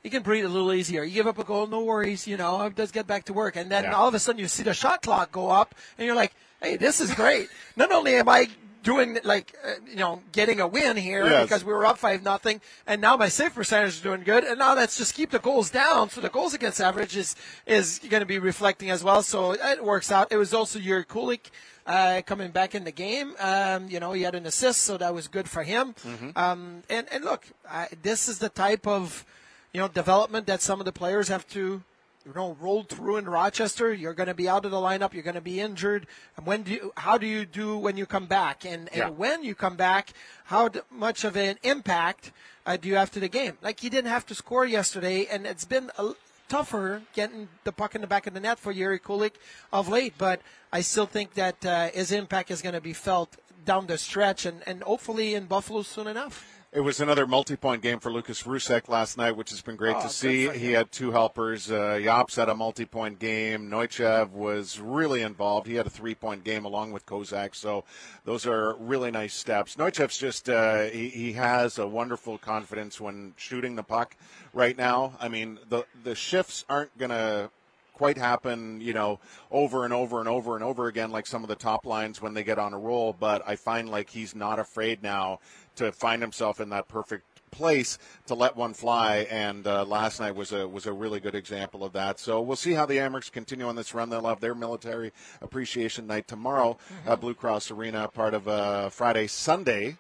you 0.02 0.12
can 0.12 0.22
breathe 0.22 0.46
a 0.46 0.50
little 0.50 0.72
easier. 0.72 1.04
You 1.04 1.14
give 1.16 1.26
up 1.28 1.40
a 1.40 1.44
goal, 1.44 1.66
no 1.66 1.82
worries. 1.84 2.28
You 2.28 2.38
know, 2.38 2.70
just 2.70 2.94
get 2.94 3.08
back 3.08 3.26
to 3.26 3.34
work, 3.34 3.56
and 3.56 3.72
then 3.72 3.86
Yeah. 3.86 3.94
all 3.96 4.08
of 4.08 4.14
a 4.14 4.20
sudden 4.20 4.40
you 4.40 4.48
see 4.48 4.62
the 4.64 4.74
shot 4.74 5.02
clock 5.02 5.32
go 5.32 5.50
up, 5.50 5.74
and 5.98 6.06
you're 6.06 6.16
like, 6.16 6.32
"Hey, 6.62 6.78
this 6.78 7.02
is 7.02 7.14
great." 7.16 7.50
Not 7.76 7.92
only 7.92 8.16
am 8.16 8.30
I 8.30 8.48
doing 8.86 9.18
like 9.26 9.54
uh, 9.66 9.74
you 9.86 9.98
know 9.98 10.22
getting 10.32 10.62
a 10.62 10.68
win 10.68 10.96
here 10.96 11.26
Yes. 11.28 11.44
because 11.44 11.66
we 11.66 11.74
were 11.74 11.86
up 11.86 11.98
five 11.98 12.24
nothing, 12.24 12.62
and 12.88 13.02
now 13.02 13.18
my 13.18 13.28
save 13.28 13.54
percentage 13.54 13.96
is 13.96 14.02
doing 14.02 14.24
good, 14.24 14.46
and 14.46 14.58
now 14.60 14.74
let's 14.76 14.98
just 14.98 15.14
keep 15.14 15.32
the 15.32 15.40
goals 15.40 15.70
down. 15.70 16.10
So 16.10 16.22
the 16.22 16.30
goals 16.30 16.54
against 16.54 16.80
average 16.80 17.18
is 17.18 17.36
is 17.66 18.00
going 18.00 18.22
to 18.22 18.26
be 18.36 18.40
reflecting 18.40 18.90
as 18.90 19.04
well. 19.04 19.22
So 19.22 19.52
it 19.52 19.84
works 19.84 20.10
out. 20.12 20.32
It 20.32 20.38
was 20.38 20.54
also 20.54 20.80
Jiri 20.80 21.06
Kulich. 21.06 21.50
Uh, 21.88 22.24
coming 22.26 22.50
back 22.50 22.74
in 22.74 22.84
the 22.84 22.92
game, 22.92 23.36
um, 23.40 23.88
you 23.88 24.00
know, 24.00 24.12
he 24.12 24.24
had 24.24 24.34
an 24.34 24.48
assist, 24.48 24.82
so 24.82 24.98
that 24.98 25.14
was 25.14 25.28
good 25.28 25.48
for 25.48 25.62
him. 25.62 25.94
Um, 26.36 26.82
and 26.90 27.06
and 27.12 27.24
look, 27.24 27.46
I, 27.70 27.88
this 28.02 28.28
is 28.28 28.40
the 28.40 28.50
type 28.50 28.88
of 28.88 29.24
you 29.72 29.80
know 29.82 29.88
development 29.88 30.48
that 30.48 30.62
some 30.64 30.80
of 30.82 30.86
the 30.86 30.92
players 30.92 31.28
have 31.28 31.46
to 31.50 31.84
you 32.26 32.34
know 32.34 32.58
roll 32.60 32.84
through 32.84 33.18
in 33.18 33.26
Rochester. 33.30 33.94
You're 33.94 34.14
going 34.14 34.28
to 34.28 34.34
be 34.34 34.50
out 34.50 34.66
of 34.66 34.72
the 34.72 34.78
lineup. 34.78 35.14
You're 35.14 35.24
going 35.24 35.36
to 35.36 35.42
be 35.42 35.60
injured. 35.60 36.08
And 36.38 36.46
when 36.46 36.64
do 36.64 36.72
you, 36.72 36.94
how 36.98 37.18
do 37.18 37.28
you 37.28 37.46
do 37.46 37.78
when 37.78 37.98
you 37.98 38.06
come 38.06 38.26
back? 38.26 38.66
And 38.66 38.90
and 38.90 38.98
Yeah. 38.98 39.10
when 39.10 39.44
you 39.44 39.54
come 39.56 39.76
back, 39.76 40.14
how 40.46 40.70
d- 40.70 40.80
much 40.90 41.24
of 41.24 41.36
an 41.38 41.58
impact 41.64 42.32
uh, 42.66 42.78
do 42.78 42.88
you 42.90 42.96
have 42.96 43.12
to 43.12 43.20
the 43.20 43.30
game? 43.30 43.58
Like 43.62 43.84
you 43.84 43.90
didn't 43.90 44.10
have 44.10 44.26
to 44.28 44.36
score 44.36 44.66
yesterday, 44.66 45.28
and 45.28 45.46
it's 45.46 45.66
been 45.66 45.92
a, 45.98 46.14
tougher 46.48 47.02
getting 47.14 47.48
the 47.64 47.72
puck 47.72 47.96
in 47.96 48.02
the 48.02 48.08
back 48.08 48.28
of 48.28 48.34
the 48.36 48.40
net 48.40 48.60
for 48.60 48.72
Jiri 48.72 49.00
Kulich 49.02 49.34
of 49.74 49.88
late. 49.90 50.14
But 50.18 50.42
I 50.72 50.82
still 50.82 51.08
think 51.08 51.34
that 51.34 51.66
uh, 51.66 51.90
his 51.90 52.12
impact 52.12 52.52
is 52.52 52.62
going 52.62 52.76
to 52.76 52.82
be 52.82 52.94
felt 52.94 53.36
down 53.66 53.88
the 53.88 53.98
stretch, 53.98 54.46
and, 54.46 54.62
and 54.68 54.84
hopefully 54.84 55.34
in 55.34 55.46
Buffalo 55.46 55.82
soon 55.82 56.06
enough. 56.08 56.55
It 56.76 56.84
was 56.84 57.00
another 57.00 57.26
multi-point 57.26 57.82
game 57.82 58.02
for 58.02 58.12
Lukas 58.12 58.44
Rousek 58.44 58.90
last 58.90 59.18
night, 59.18 59.38
which 59.38 59.52
has 59.52 59.62
been 59.62 59.78
great 59.78 59.96
Oh, 59.96 60.02
to 60.02 60.10
see. 60.10 60.50
He 60.50 60.74
had 60.74 60.92
two 60.92 61.12
helpers. 61.14 61.72
Uh, 61.72 62.00
Jobst 62.04 62.36
had 62.36 62.50
a 62.50 62.54
multi-point 62.54 63.18
game. 63.18 63.70
Neuchev 63.70 64.32
was 64.32 64.78
really 64.78 65.22
involved. 65.22 65.68
He 65.68 65.76
had 65.76 65.88
a 65.88 65.90
three-point 65.90 66.44
game 66.44 66.66
along 66.66 66.92
with 66.92 67.06
Kozak. 67.06 67.56
So 67.56 67.86
those 68.26 68.46
are 68.46 68.76
really 68.76 69.10
nice 69.10 69.34
steps. 69.34 69.78
Neuchev's 69.78 70.18
just 70.18 70.50
uh, 70.50 70.88
he, 70.88 71.08
he 71.08 71.32
has 71.32 71.80
a 71.80 71.88
wonderful 71.88 72.38
confidence 72.38 73.00
when 73.00 73.36
shooting 73.38 73.78
the 73.78 73.84
puck 73.84 74.18
right 74.52 74.78
now. 74.78 75.14
I 75.22 75.30
mean, 75.30 75.60
the 75.70 75.86
the 76.04 76.14
shifts 76.14 76.66
aren't 76.68 76.98
gonna 76.98 77.52
quite 77.96 78.18
happen, 78.18 78.82
you 78.82 78.94
know, 78.94 79.20
over 79.50 79.86
and 79.86 79.94
over 79.94 80.20
and 80.20 80.28
over 80.28 80.56
and 80.56 80.64
over 80.64 80.88
again 80.88 81.12
like 81.12 81.26
some 81.26 81.44
of 81.44 81.48
the 81.48 81.56
top 81.56 81.86
lines 81.86 82.22
when 82.22 82.34
they 82.34 82.44
get 82.44 82.60
on 82.60 82.74
a 82.74 82.78
roll, 82.78 83.16
but 83.18 83.42
I 83.48 83.56
find 83.56 83.90
like 83.90 84.10
he's 84.10 84.36
not 84.36 84.60
afraid 84.60 85.02
now 85.02 85.40
to 85.76 85.92
find 85.92 86.22
himself 86.22 86.60
in 86.60 86.70
that 86.70 86.88
perfect 86.88 87.26
place 87.52 87.98
to 88.28 88.36
let 88.36 88.56
one 88.56 88.74
fly 88.74 89.26
and 89.32 89.66
uh, 89.66 89.86
last 89.86 90.20
night 90.20 90.36
was 90.36 90.52
a 90.52 90.68
was 90.68 90.86
a 90.86 90.92
really 90.92 91.22
good 91.22 91.36
example 91.36 91.84
of 91.86 91.94
that. 91.94 92.20
So 92.20 92.42
we'll 92.42 92.58
see 92.58 92.74
how 92.74 92.86
the 92.86 92.98
Amerks 92.98 93.32
continue 93.32 93.66
on 93.68 93.76
this 93.76 93.94
run. 93.94 94.10
They'll 94.10 94.28
have 94.28 94.42
their 94.42 94.56
military 94.56 95.14
appreciation 95.42 96.06
night 96.06 96.28
tomorrow 96.28 96.78
at 97.06 97.22
Blue 97.22 97.34
Cross 97.34 97.72
Arena 97.72 98.08
part 98.10 98.34
of 98.34 98.48
a 98.48 98.90
Friday 98.92 99.28
Sunday 99.28 99.98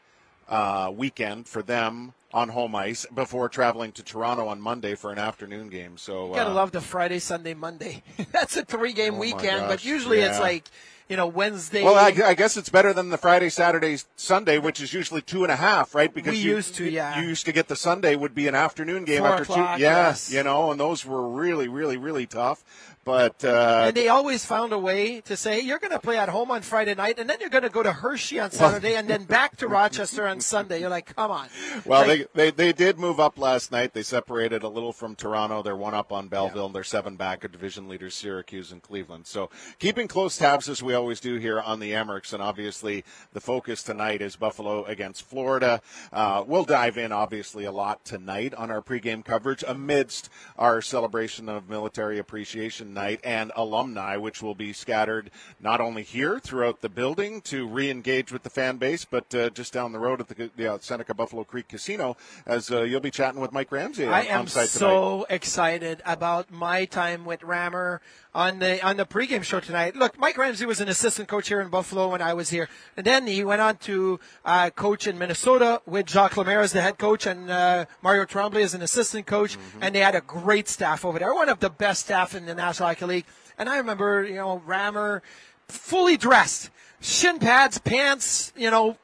uh, 0.49 0.91
weekend 0.95 1.47
for 1.47 1.61
them 1.61 2.13
on 2.33 2.49
home 2.49 2.75
ice 2.75 3.05
before 3.15 3.47
traveling 3.47 3.93
to 3.93 4.03
Toronto 4.03 4.47
on 4.47 4.59
Monday 4.59 4.93
for 4.93 5.11
an 5.11 5.17
afternoon 5.17 5.69
game. 5.69 5.97
So 5.97 6.29
You 6.29 6.35
gotta 6.35 6.49
uh, 6.49 6.53
love 6.53 6.71
the 6.71 6.81
Friday, 6.81 7.19
Sunday, 7.19 7.53
Monday. 7.53 8.03
That's 8.31 8.57
a 8.57 8.65
three-game 8.65 9.15
Oh 9.15 9.19
weekend, 9.19 9.67
but 9.67 9.85
usually 9.85 10.19
it's 10.19 10.39
like, 10.39 10.65
you 11.09 11.17
know, 11.17 11.27
Wednesday. 11.27 11.83
Well, 11.83 11.95
I, 11.95 12.13
I 12.25 12.33
guess 12.33 12.57
it's 12.57 12.69
better 12.69 12.93
than 12.93 13.09
the 13.09 13.17
Friday, 13.17 13.49
Saturday, 13.49 13.97
Sunday, 14.15 14.57
which 14.57 14.81
is 14.81 14.93
usually 14.93 15.21
two 15.21 15.43
and 15.43 15.51
a 15.51 15.55
half, 15.55 15.93
right? 15.93 16.11
Because 16.13 16.33
We 16.33 16.39
you, 16.39 16.55
used 16.55 16.75
to, 16.75 16.89
yeah. 16.89 17.21
You 17.21 17.27
used 17.27 17.45
to 17.45 17.51
get 17.51 17.67
the 17.67 17.75
Sunday 17.75 18.15
would 18.15 18.33
be 18.33 18.47
an 18.47 18.55
afternoon 18.55 19.05
game 19.05 19.19
Four 19.19 19.27
after 19.27 19.45
two. 19.45 19.53
Yeah, 19.59 19.77
yes. 19.77 20.31
you 20.31 20.41
know, 20.43 20.71
and 20.71 20.79
those 20.79 21.05
were 21.05 21.27
really, 21.27 21.67
really, 21.67 21.97
really 21.97 22.25
tough. 22.25 22.63
But 23.05 23.45
uh, 23.45 23.85
and 23.87 23.95
they 23.95 24.07
always 24.07 24.43
found 24.43 24.73
a 24.73 24.79
way 24.79 25.21
to 25.21 25.37
say 25.37 25.61
you're 25.61 25.79
going 25.79 25.91
to 25.91 25.99
play 25.99 26.17
at 26.17 26.27
home 26.27 26.51
on 26.51 26.63
Friday 26.63 26.95
night, 26.95 27.19
and 27.19 27.29
then 27.29 27.37
you're 27.39 27.49
going 27.49 27.63
to 27.63 27.69
go 27.69 27.83
to 27.83 27.93
Hershey 27.93 28.39
on 28.39 28.51
Saturday, 28.51 28.95
and 28.95 29.07
then 29.07 29.23
back 29.25 29.55
to 29.57 29.67
Rochester 29.67 30.27
on 30.27 30.41
Sunday. 30.41 30.81
You're 30.81 30.89
like, 30.89 31.15
come 31.15 31.29
on. 31.29 31.47
Well, 31.85 32.07
like, 32.07 32.33
they, 32.33 32.49
they 32.49 32.65
they 32.65 32.73
did 32.73 32.97
move 32.97 33.19
up 33.19 33.37
last 33.37 33.71
night. 33.71 33.93
They 33.93 34.01
separated 34.01 34.63
a 34.63 34.67
little 34.67 34.91
from 34.91 35.15
Toronto. 35.15 35.61
They're 35.61 35.75
one 35.75 35.93
up 35.93 36.11
on 36.11 36.27
Belleville. 36.27 36.65
And 36.65 36.75
they're 36.75 36.83
seven 36.83 37.15
back 37.15 37.43
of 37.43 37.51
division 37.51 37.87
leaders 37.87 38.15
Syracuse 38.15 38.71
and 38.71 38.81
Cleveland. 38.81 39.27
So 39.27 39.51
keeping 39.77 40.07
close 40.07 40.37
tabs 40.37 40.67
as 40.67 40.81
we 40.81 40.95
always 40.95 41.19
do 41.19 41.35
here 41.35 41.61
on 41.61 41.79
the 41.79 41.91
Amerks, 41.91 42.33
and 42.33 42.41
obviously 42.41 43.03
the 43.33 43.41
focus 43.41 43.83
tonight 43.83 44.21
is 44.21 44.35
Buffalo 44.35 44.83
against 44.85 45.23
Florida. 45.23 45.79
Uh, 46.11 46.43
we'll 46.47 46.65
dive 46.65 46.97
in 46.97 47.11
obviously 47.11 47.65
a 47.65 47.71
lot 47.71 48.03
tonight 48.03 48.55
on 48.55 48.71
our 48.71 48.81
pregame 48.81 49.23
coverage 49.23 49.63
amidst 49.67 50.29
our 50.57 50.81
celebration 50.81 51.47
of 51.47 51.69
Military 51.69 52.17
Appreciation 52.17 52.94
Night 52.95 53.19
and 53.23 53.51
alumni, 53.55 54.15
which 54.17 54.41
will 54.41 54.55
be 54.55 54.73
scattered 54.73 55.29
not 55.60 55.79
only 55.81 56.01
here 56.01 56.39
throughout 56.39 56.81
the 56.81 56.89
building 56.89 57.41
to 57.41 57.67
re-engage 57.67 58.31
with 58.31 58.41
the 58.43 58.49
fan 58.49 58.77
base, 58.77 59.05
but 59.05 59.36
uh, 59.36 59.49
just 59.51 59.73
down 59.73 59.91
the 59.91 59.99
road 59.99 60.21
at 60.21 60.27
the, 60.29 60.73
uh, 60.73 60.77
Seneca 60.79 61.13
Buffalo 61.13 61.43
Creek 61.43 61.67
Casino, 61.67 62.15
as 62.47 62.71
uh, 62.71 62.81
you'll 62.81 63.01
be 63.01 63.12
chatting 63.12 63.39
with 63.41 63.51
Mike 63.51 63.71
Ramsey. 63.71 64.08
I 64.08 64.21
on, 64.21 64.25
am 64.27 64.47
so 64.47 65.25
tonight. 65.27 65.36
excited 65.36 66.01
about 66.05 66.51
my 66.51 66.86
time 66.86 67.25
with 67.25 67.43
Rammer 67.43 68.01
on 68.34 68.60
the 68.60 68.84
on 68.86 68.97
the 68.97 69.05
pregame 69.05 69.43
show 69.43 69.60
tonight. 69.62 69.95
Look, 69.95 70.17
Mike 70.19 70.38
Ramsey 70.38 70.65
was 70.65 70.81
an 70.81 70.89
assistant 70.89 71.27
coach 71.29 71.47
here 71.47 71.62
in 71.62 71.69
Buffalo 71.69 72.10
when 72.10 72.21
I 72.21 72.34
was 72.34 72.49
here, 72.49 72.67
and 72.97 73.05
then 73.05 73.27
he 73.27 73.43
went 73.45 73.62
on 73.62 73.77
to 73.77 74.19
uh, 74.43 74.69
coach 74.71 75.08
in 75.08 75.17
Minnesota 75.17 75.81
with 75.86 76.10
Jacques 76.10 76.36
Lemaire 76.38 76.62
as 76.62 76.71
the 76.73 76.81
head 76.81 76.97
coach 76.97 77.25
and 77.25 77.49
uh, 77.49 77.86
Mario 78.01 78.25
Tremblay 78.25 78.63
as 78.63 78.73
an 78.73 78.81
assistant 78.81 79.25
coach, 79.25 79.55
Mm-hmm. 79.55 79.84
and 79.84 79.95
they 79.95 79.99
had 79.99 80.15
a 80.15 80.21
great 80.21 80.67
staff 80.67 81.05
over 81.05 81.17
there, 81.19 81.34
one 81.34 81.49
of 81.49 81.60
the 81.60 81.69
best 81.69 82.01
staff 82.05 82.36
in 82.36 82.45
the 82.45 82.53
National 82.55 82.84
League. 83.01 83.25
And 83.57 83.69
I 83.69 83.77
remember, 83.77 84.23
you 84.23 84.35
know, 84.35 84.61
Rammer 84.65 85.21
fully 85.67 86.17
dressed, 86.17 86.69
shin 87.01 87.39
pads, 87.39 87.77
pants, 87.77 88.51
you 88.55 88.69
know, 88.69 88.97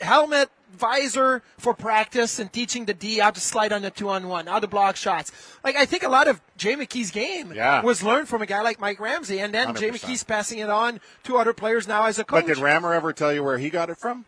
helmet, 0.00 0.48
visor 0.72 1.42
for 1.58 1.74
practice 1.74 2.38
and 2.38 2.50
teaching 2.52 2.86
the 2.86 2.94
D 2.94 3.18
how 3.18 3.30
to 3.32 3.40
slide 3.40 3.70
on 3.72 3.82
the 3.82 3.90
two 3.90 4.08
on 4.08 4.28
one, 4.28 4.46
how 4.46 4.58
to 4.60 4.66
block 4.66 4.96
shots. 4.96 5.30
Like 5.62 5.76
I 5.76 5.84
think 5.84 6.02
a 6.04 6.08
lot 6.08 6.26
of 6.28 6.40
Jay 6.56 6.74
McKee's 6.74 7.10
game 7.10 7.52
Yeah. 7.52 7.82
was 7.82 8.02
learned 8.02 8.28
from 8.28 8.40
a 8.40 8.46
guy 8.46 8.62
like 8.62 8.80
Mike 8.80 8.98
Ramsey, 9.00 9.40
and 9.40 9.52
then 9.52 9.74
Jay 9.74 9.90
100%. 9.90 9.94
McKee's 10.00 10.24
passing 10.24 10.58
it 10.60 10.70
on 10.70 11.00
to 11.24 11.36
other 11.36 11.52
players 11.52 11.86
now 11.86 12.04
as 12.06 12.18
a 12.18 12.24
coach. 12.24 12.46
But 12.46 12.54
did 12.54 12.62
Rammer 12.62 12.94
ever 12.94 13.12
tell 13.12 13.32
you 13.32 13.44
where 13.44 13.58
he 13.58 13.68
got 13.68 13.90
it 13.90 13.98
from? 13.98 14.24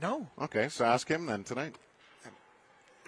no, 0.00 0.28
Okay, 0.40 0.68
so 0.68 0.84
ask 0.84 1.08
him 1.08 1.26
then 1.26 1.44
tonight. 1.44 1.74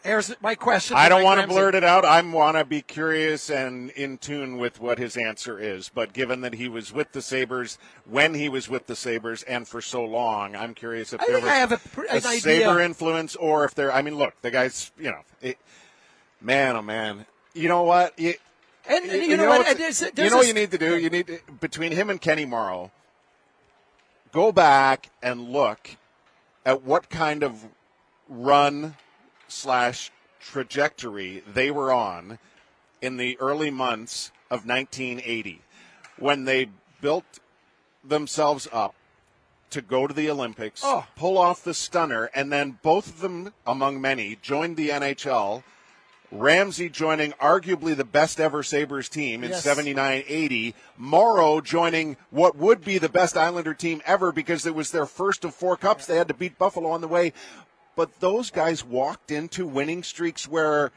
Here's 0.07 0.40
my 0.40 0.55
question. 0.55 0.97
I 0.97 1.09
don't 1.09 1.25
want 1.25 1.40
to 1.40 1.47
blurt 1.49 1.75
it 1.75 1.83
out. 1.83 2.05
I 2.05 2.21
want 2.23 2.57
to 2.57 2.64
be 2.64 2.81
curious 2.81 3.51
and 3.51 3.90
in 3.90 4.19
tune 4.19 4.57
with 4.57 4.81
what 4.81 4.99
his 4.99 5.16
answer 5.16 5.59
is. 5.59 5.90
But 5.92 6.12
given 6.12 6.42
that 6.42 6.55
he 6.55 6.69
was 6.69 6.92
with 6.92 7.11
the 7.12 7.21
Sabres 7.21 7.77
when 8.09 8.35
he 8.35 8.49
was 8.49 8.69
with 8.69 8.87
the 8.87 8.95
Sabres 8.95 9.42
and 9.42 9.66
for 9.66 9.81
so 9.81 10.05
long, 10.05 10.55
I'm 10.55 10.75
curious 10.75 11.12
if 11.12 11.21
I 11.21 11.27
there 11.27 11.35
was 11.40 11.45
I 11.45 11.55
have 11.57 11.73
a 11.73 11.79
pr- 11.79 12.07
idea. 12.11 12.40
Sabre 12.40 12.81
influence 12.81 13.35
or 13.37 13.64
if 13.64 13.75
there. 13.75 13.92
I 13.92 14.03
mean, 14.03 14.14
look, 14.16 14.35
the 14.42 14.51
guy's 14.53 14.92
you 14.97 15.11
know, 15.11 15.23
it, 15.42 15.59
man, 16.40 16.77
oh 16.77 16.83
man, 16.83 17.27
you 17.55 17.69
know 17.69 17.83
what? 17.83 18.16
You, 18.19 18.35
And, 18.88 19.11
and 19.11 19.23
you, 19.25 19.37
know, 19.37 19.49
what? 19.49 19.66
what's- 19.66 19.99
There's, 19.99 20.03
you 20.16 20.31
know 20.31 20.37
a- 20.37 20.38
what 20.38 20.47
you 20.47 20.55
need 20.55 20.71
to 20.71 20.79
do? 20.79 20.97
You 20.99 21.11
need 21.11 21.27
to, 21.27 21.38
between 21.61 21.90
him 21.90 22.11
and 22.11 22.21
Kenny 22.21 22.45
Morrow, 22.45 22.92
go 24.33 24.53
back 24.53 25.11
and 25.21 25.51
look 25.51 25.97
at 26.64 26.83
what 26.85 27.11
kind 27.11 27.42
of 27.42 27.64
run 28.29 28.95
slash 29.48 30.11
trajectory 30.40 31.42
they 31.46 31.70
were 31.70 31.92
on 31.92 32.38
in 33.00 33.16
the 33.16 33.38
early 33.40 33.70
months 33.70 34.30
of 34.50 34.66
1980 34.66 35.61
when 36.18 36.44
they 36.44 36.68
built 37.00 37.40
themselves 38.04 38.68
up 38.72 38.94
to 39.70 39.82
go 39.82 40.06
to 40.06 40.14
the 40.14 40.30
Olympics, 40.30 40.80
Oh. 40.85 41.04
pull 41.16 41.37
off 41.37 41.62
the 41.64 41.74
stunner, 41.74 42.30
and 42.35 42.52
then 42.52 42.78
both 42.82 43.09
of 43.09 43.18
them, 43.20 43.52
among 43.66 44.00
many, 44.00 44.37
joined 44.40 44.76
the 44.76 44.90
NHL. 44.90 45.64
Ramsey 46.32 46.88
joining 46.88 47.32
arguably 47.32 47.96
the 47.96 48.04
best 48.04 48.40
ever 48.40 48.62
Sabres 48.62 49.09
team 49.09 49.44
in 49.44 49.50
Yes. 49.50 49.62
79 49.62 50.24
80. 50.26 50.74
Morrow 50.96 51.61
joining 51.61 52.16
what 52.30 52.56
would 52.56 52.85
be 52.85 52.98
the 52.98 53.09
best 53.09 53.37
Islander 53.37 53.74
team 53.74 54.02
ever 54.04 54.32
because 54.32 54.66
it 54.66 54.74
was 54.74 54.90
their 54.90 55.06
first 55.06 55.44
of 55.44 55.54
four 55.54 55.76
cups. 55.76 56.06
They 56.06 56.16
had 56.16 56.28
to 56.28 56.35
beat 56.35 56.59
Buffalo 56.59 56.90
on 56.90 57.00
the 57.00 57.09
way. 57.09 57.32
But 57.96 58.20
those 58.20 58.50
guys 58.50 58.85
walked 58.85 59.30
into 59.30 59.66
winning 59.66 60.02
streaks 60.02 60.46
where 60.46 60.92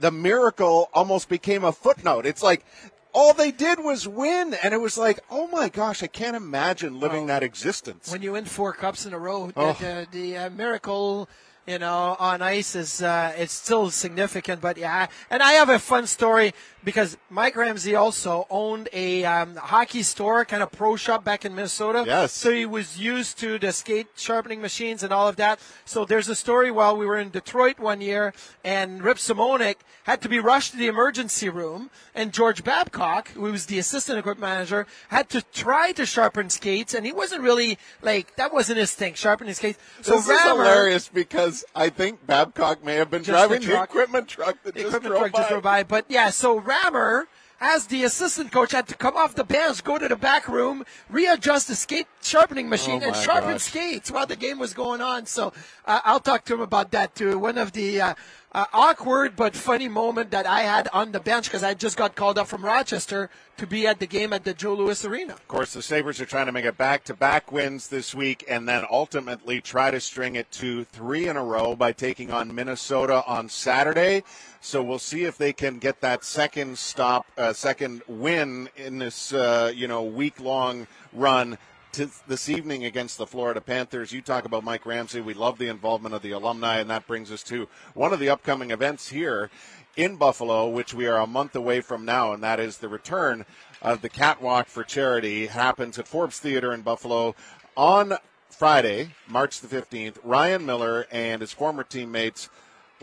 the 0.00 0.10
miracle 0.10 0.88
almost 0.94 1.28
became 1.28 1.64
a 1.64 1.72
footnote. 1.72 2.24
It's 2.24 2.42
like 2.42 2.64
all 3.12 3.32
they 3.34 3.50
did 3.50 3.80
was 3.80 4.06
win, 4.06 4.54
and 4.62 4.72
it 4.74 4.80
was 4.80 4.96
like, 4.98 5.20
oh 5.30 5.48
my 5.48 5.68
gosh, 5.68 6.02
I 6.02 6.06
can't 6.06 6.36
imagine 6.36 7.00
living 7.00 7.26
that 7.26 7.42
existence. 7.42 8.10
when 8.12 8.22
you 8.22 8.32
win 8.32 8.44
four 8.44 8.72
cups 8.72 9.06
in 9.06 9.12
a 9.12 9.18
row, 9.18 9.50
Oh. 9.56 9.72
the, 9.72 10.06
the, 10.10 10.18
the 10.18 10.36
uh, 10.36 10.50
miracle, 10.50 11.28
you 11.66 11.78
know, 11.78 12.16
on 12.18 12.42
ice 12.42 12.76
is 12.76 13.02
uh, 13.02 13.34
it's 13.36 13.52
still 13.52 13.90
significant. 13.90 14.60
But 14.60 14.76
yeah, 14.78 15.08
and 15.30 15.42
I 15.42 15.52
have 15.52 15.68
a 15.68 15.78
fun 15.78 16.06
story 16.06 16.54
because 16.84 17.16
Mike 17.28 17.56
Ramsey 17.56 17.96
also 17.96 18.46
owned 18.48 18.88
a 18.92 19.24
um, 19.24 19.56
hockey 19.56 20.04
store, 20.04 20.44
kind 20.44 20.62
of 20.62 20.70
pro 20.70 20.94
shop 20.94 21.24
back 21.24 21.44
in 21.44 21.54
Minnesota. 21.54 22.04
Yes. 22.06 22.32
So 22.32 22.52
he 22.52 22.64
was 22.64 22.98
used 22.98 23.38
to 23.38 23.58
the 23.58 23.72
skate 23.72 24.06
sharpening 24.14 24.60
machines 24.60 25.02
and 25.02 25.12
all 25.12 25.26
of 25.26 25.34
that. 25.36 25.58
So 25.84 26.04
there's 26.04 26.28
a 26.28 26.36
story 26.36 26.70
while 26.70 26.96
we 26.96 27.04
were 27.04 27.18
in 27.18 27.30
Detroit 27.30 27.80
one 27.80 28.00
year, 28.00 28.32
and 28.64 29.02
Rip 29.02 29.16
Simonik 29.16 29.76
had 30.04 30.22
to 30.22 30.28
be 30.28 30.38
rushed 30.38 30.70
to 30.72 30.76
the 30.76 30.86
emergency 30.86 31.48
room, 31.48 31.90
and 32.14 32.32
George 32.32 32.62
Babcock, 32.62 33.30
who 33.30 33.50
was 33.50 33.66
the 33.66 33.80
assistant 33.80 34.20
equipment 34.20 34.48
manager, 34.48 34.86
had 35.08 35.28
to 35.30 35.42
try 35.52 35.90
to 35.90 36.06
sharpen 36.06 36.50
skates, 36.50 36.94
and 36.94 37.04
he 37.04 37.12
wasn't 37.12 37.42
really 37.42 37.78
like 38.02 38.36
that 38.36 38.52
wasn't 38.52 38.78
his 38.78 38.94
thing, 38.94 39.14
sharpening 39.14 39.54
skates. 39.54 39.80
So 40.02 40.12
this 40.12 40.28
is 40.28 40.42
hilarious 40.42 41.08
because 41.08 41.55
I 41.74 41.88
think 41.88 42.26
Babcock 42.26 42.84
may 42.84 42.94
have 42.96 43.10
been 43.10 43.22
Just 43.22 43.30
driving 43.48 43.60
the 43.66 43.74
the, 43.74 43.82
equipment 43.82 44.28
truck 44.28 44.62
that 44.64 44.74
the 44.74 44.82
just 44.82 44.96
equipment 44.96 45.12
drove 45.14 45.20
truck 45.22 45.32
by. 45.32 45.38
just 45.38 45.50
drove 45.50 45.62
by. 45.62 45.82
But 45.82 46.04
yeah, 46.08 46.30
so 46.30 46.58
Rammer, 46.58 47.26
as 47.60 47.86
the 47.86 48.04
assistant 48.04 48.52
coach, 48.52 48.72
had 48.72 48.86
to 48.88 48.94
come 48.94 49.16
off 49.16 49.34
the 49.34 49.44
bench, 49.44 49.82
go 49.84 49.98
to 49.98 50.08
the 50.08 50.16
back 50.16 50.46
room, 50.48 50.84
readjust 51.10 51.68
the 51.68 51.74
skate 51.74 52.06
sharpening 52.22 52.68
machine, 52.68 53.02
Oh 53.02 53.06
and 53.08 53.16
sharpen 53.16 53.52
gosh. 53.52 53.62
skates 53.62 54.10
while 54.10 54.26
the 54.26 54.36
game 54.36 54.58
was 54.58 54.74
going 54.74 55.00
on. 55.00 55.26
So 55.26 55.52
uh, 55.86 56.00
I'll 56.04 56.20
talk 56.20 56.44
to 56.46 56.54
him 56.54 56.60
about 56.60 56.90
that 56.92 57.14
too. 57.14 57.38
One 57.38 57.56
of 57.58 57.72
the 57.72 58.00
uh, 58.00 58.14
uh, 58.56 58.64
awkward 58.72 59.36
but 59.36 59.54
funny 59.54 59.86
moment 59.86 60.30
that 60.30 60.46
I 60.46 60.62
had 60.62 60.88
on 60.94 61.12
the 61.12 61.20
bench 61.20 61.44
because 61.44 61.62
I 61.62 61.74
just 61.74 61.98
got 61.98 62.14
called 62.14 62.38
up 62.38 62.48
from 62.48 62.64
Rochester 62.64 63.28
to 63.58 63.66
be 63.66 63.86
at 63.86 64.00
the 64.00 64.06
game 64.06 64.32
at 64.32 64.44
the 64.44 64.54
Joe 64.54 64.72
Louis 64.72 65.04
Arena. 65.04 65.34
Of 65.34 65.46
course, 65.46 65.74
the 65.74 65.82
Sabres 65.82 66.22
are 66.22 66.26
trying 66.26 66.46
to 66.46 66.52
make 66.52 66.64
it 66.64 66.78
back 66.78 67.04
to 67.04 67.14
back 67.14 67.52
wins 67.52 67.88
this 67.88 68.14
week 68.14 68.44
and 68.48 68.66
then 68.66 68.84
ultimately 68.90 69.60
try 69.60 69.90
to 69.90 70.00
string 70.00 70.36
it 70.36 70.50
to 70.52 70.84
three 70.84 71.28
in 71.28 71.36
a 71.36 71.44
row 71.44 71.76
by 71.76 71.92
taking 71.92 72.30
on 72.30 72.54
Minnesota 72.54 73.22
on 73.26 73.50
Saturday. 73.50 74.24
So 74.62 74.82
we'll 74.82 74.98
see 74.98 75.24
if 75.24 75.36
they 75.36 75.52
can 75.52 75.78
get 75.78 76.00
that 76.00 76.24
second 76.24 76.78
stop, 76.78 77.26
uh, 77.36 77.52
second 77.52 78.02
win 78.08 78.70
in 78.74 78.98
this, 78.98 79.34
uh, 79.34 79.70
you 79.74 79.86
know, 79.86 80.02
week 80.02 80.40
long 80.40 80.86
run 81.12 81.58
this 81.96 82.50
evening 82.50 82.84
against 82.84 83.16
the 83.16 83.26
Florida 83.26 83.60
Panthers. 83.60 84.12
You 84.12 84.20
talk 84.20 84.44
about 84.44 84.64
Mike 84.64 84.84
Ramsey. 84.84 85.22
We 85.22 85.32
love 85.32 85.56
the 85.56 85.68
involvement 85.68 86.14
of 86.14 86.20
the 86.20 86.32
alumni, 86.32 86.78
and 86.78 86.90
that 86.90 87.06
brings 87.06 87.32
us 87.32 87.42
to 87.44 87.68
one 87.94 88.12
of 88.12 88.20
the 88.20 88.28
upcoming 88.28 88.70
events 88.70 89.08
here 89.08 89.50
in 89.96 90.16
Buffalo, 90.16 90.68
which 90.68 90.92
we 90.92 91.06
are 91.06 91.18
a 91.18 91.26
month 91.26 91.56
away 91.56 91.80
from 91.80 92.04
now, 92.04 92.32
and 92.32 92.42
that 92.42 92.60
is 92.60 92.78
the 92.78 92.88
return 92.88 93.46
of 93.80 94.02
the 94.02 94.10
Catwalk 94.10 94.66
for 94.66 94.84
Charity. 94.84 95.46
Happens 95.46 95.98
at 95.98 96.06
Forbes 96.06 96.38
Theater 96.38 96.74
in 96.74 96.82
Buffalo 96.82 97.34
on 97.78 98.18
Friday, 98.50 99.14
March 99.26 99.60
the 99.60 99.68
15th. 99.68 100.18
Ryan 100.22 100.66
Miller 100.66 101.06
and 101.10 101.40
his 101.40 101.52
former 101.52 101.82
teammates 101.82 102.50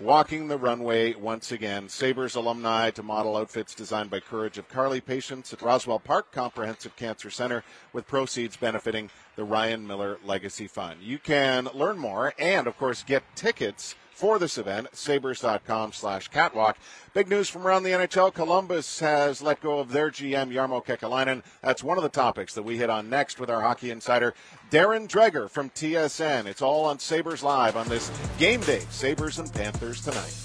walking 0.02 0.48
the 0.48 0.58
runway 0.58 1.14
once 1.14 1.52
again. 1.52 1.88
Sabres 1.88 2.36
alumni 2.36 2.90
to 2.92 3.04
model 3.04 3.38
outfits 3.38 3.76
designed 3.76 4.10
by 4.10 4.20
Courage 4.20 4.58
of 4.58 4.68
Carly 4.68 5.02
patients 5.02 5.54
at 5.54 5.62
Roswell 5.62 6.00
Park 6.00 6.32
Comprehensive 6.32 6.96
Cancer 6.96 7.30
Center 7.30 7.64
with 7.92 8.08
proceeds 8.08 8.58
benefiting 8.58 9.10
the 9.36 9.44
Ryan 9.44 9.86
Miller 9.86 10.18
Legacy 10.24 10.68
Fund. 10.68 11.02
You 11.02 11.20
can 11.20 11.70
learn 11.74 11.98
more 11.98 12.34
and, 12.40 12.68
of 12.68 12.78
course, 12.78 13.04
get 13.04 13.24
tickets 13.36 13.96
for 14.14 14.40
this 14.40 14.58
event 14.58 14.88
at 14.88 14.96
sabres.com 14.96 15.92
slash 15.92 16.28
catwalk. 16.30 16.78
Big 17.14 17.28
news 17.28 17.50
from 17.50 17.68
around 17.68 17.84
the 17.84 17.92
NHL. 17.92 18.34
Columbus 18.34 19.00
has 19.00 19.42
let 19.42 19.62
go 19.62 19.80
of 19.80 19.92
their 19.92 20.10
GM, 20.10 20.54
Jarmo 20.54 20.86
Kekalainen. 20.86 21.44
That's 21.62 21.84
one 21.84 21.98
of 21.98 22.04
the 22.04 22.10
topics 22.10 22.54
that 22.54 22.64
we 22.64 22.78
hit 22.78 22.90
on 22.90 23.10
next 23.10 23.40
with 23.40 23.50
our 23.50 23.62
hockey 23.62 23.92
insider, 23.92 24.34
Darren 24.72 25.08
Dreger 25.08 25.50
from 25.50 25.70
TSN. 25.72 26.46
It's 26.46 26.62
all 26.62 26.86
on 26.86 27.00
Sabres 27.00 27.44
Live 27.44 27.76
on 27.76 27.88
this 27.90 28.12
game 28.38 28.62
day, 28.62 28.82
Sabres 28.90 29.40
and 29.40 29.52
Panthers 29.52 30.02
tonight. 30.02 30.36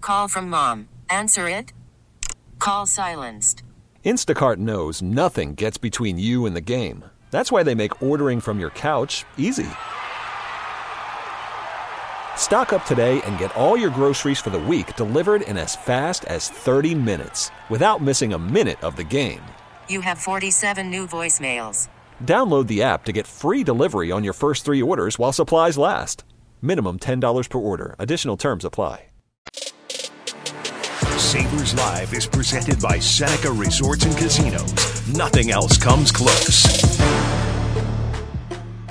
Call 0.00 0.28
from 0.28 0.48
mom. 0.48 0.88
Answer 1.10 1.48
it. 1.48 1.72
Call 2.58 2.86
silenced. 2.86 3.62
Instacart 4.04 4.56
knows 4.56 5.02
nothing 5.02 5.54
gets 5.54 5.76
between 5.76 6.18
you 6.18 6.46
and 6.46 6.56
the 6.56 6.60
game. 6.62 7.04
That's 7.30 7.52
why 7.52 7.62
they 7.62 7.74
make 7.74 8.02
ordering 8.02 8.40
from 8.40 8.58
your 8.58 8.70
couch 8.70 9.24
easy. 9.36 9.68
Stock 12.38 12.72
up 12.72 12.86
today 12.86 13.20
and 13.26 13.36
get 13.36 13.54
all 13.54 13.76
your 13.76 13.90
groceries 13.90 14.40
for 14.40 14.48
the 14.48 14.58
week 14.58 14.96
delivered 14.96 15.42
in 15.42 15.58
as 15.58 15.76
fast 15.76 16.24
as 16.24 16.48
30 16.48 16.94
minutes 16.94 17.50
without 17.68 18.00
missing 18.00 18.32
a 18.32 18.38
minute 18.38 18.82
of 18.82 18.96
the 18.96 19.04
game. 19.04 19.42
You 19.90 20.00
have 20.00 20.16
47 20.16 20.90
new 20.90 21.06
voicemails. 21.06 21.88
Download 22.24 22.66
the 22.66 22.82
app 22.82 23.04
to 23.04 23.12
get 23.12 23.26
free 23.26 23.62
delivery 23.62 24.10
on 24.10 24.24
your 24.24 24.32
first 24.32 24.64
three 24.64 24.80
orders 24.80 25.18
while 25.18 25.34
supplies 25.34 25.76
last. 25.76 26.24
Minimum 26.62 27.00
$10 27.00 27.50
per 27.50 27.58
order. 27.58 27.94
Additional 27.98 28.38
terms 28.38 28.64
apply. 28.64 29.04
Sabres 31.18 31.74
Live 31.74 32.14
is 32.14 32.26
presented 32.26 32.80
by 32.80 32.98
Seneca 33.00 33.52
Resorts 33.52 34.06
and 34.06 34.16
Casinos. 34.16 34.72
Nothing 35.14 35.50
else 35.50 35.76
comes 35.76 36.10
close. 36.10 36.64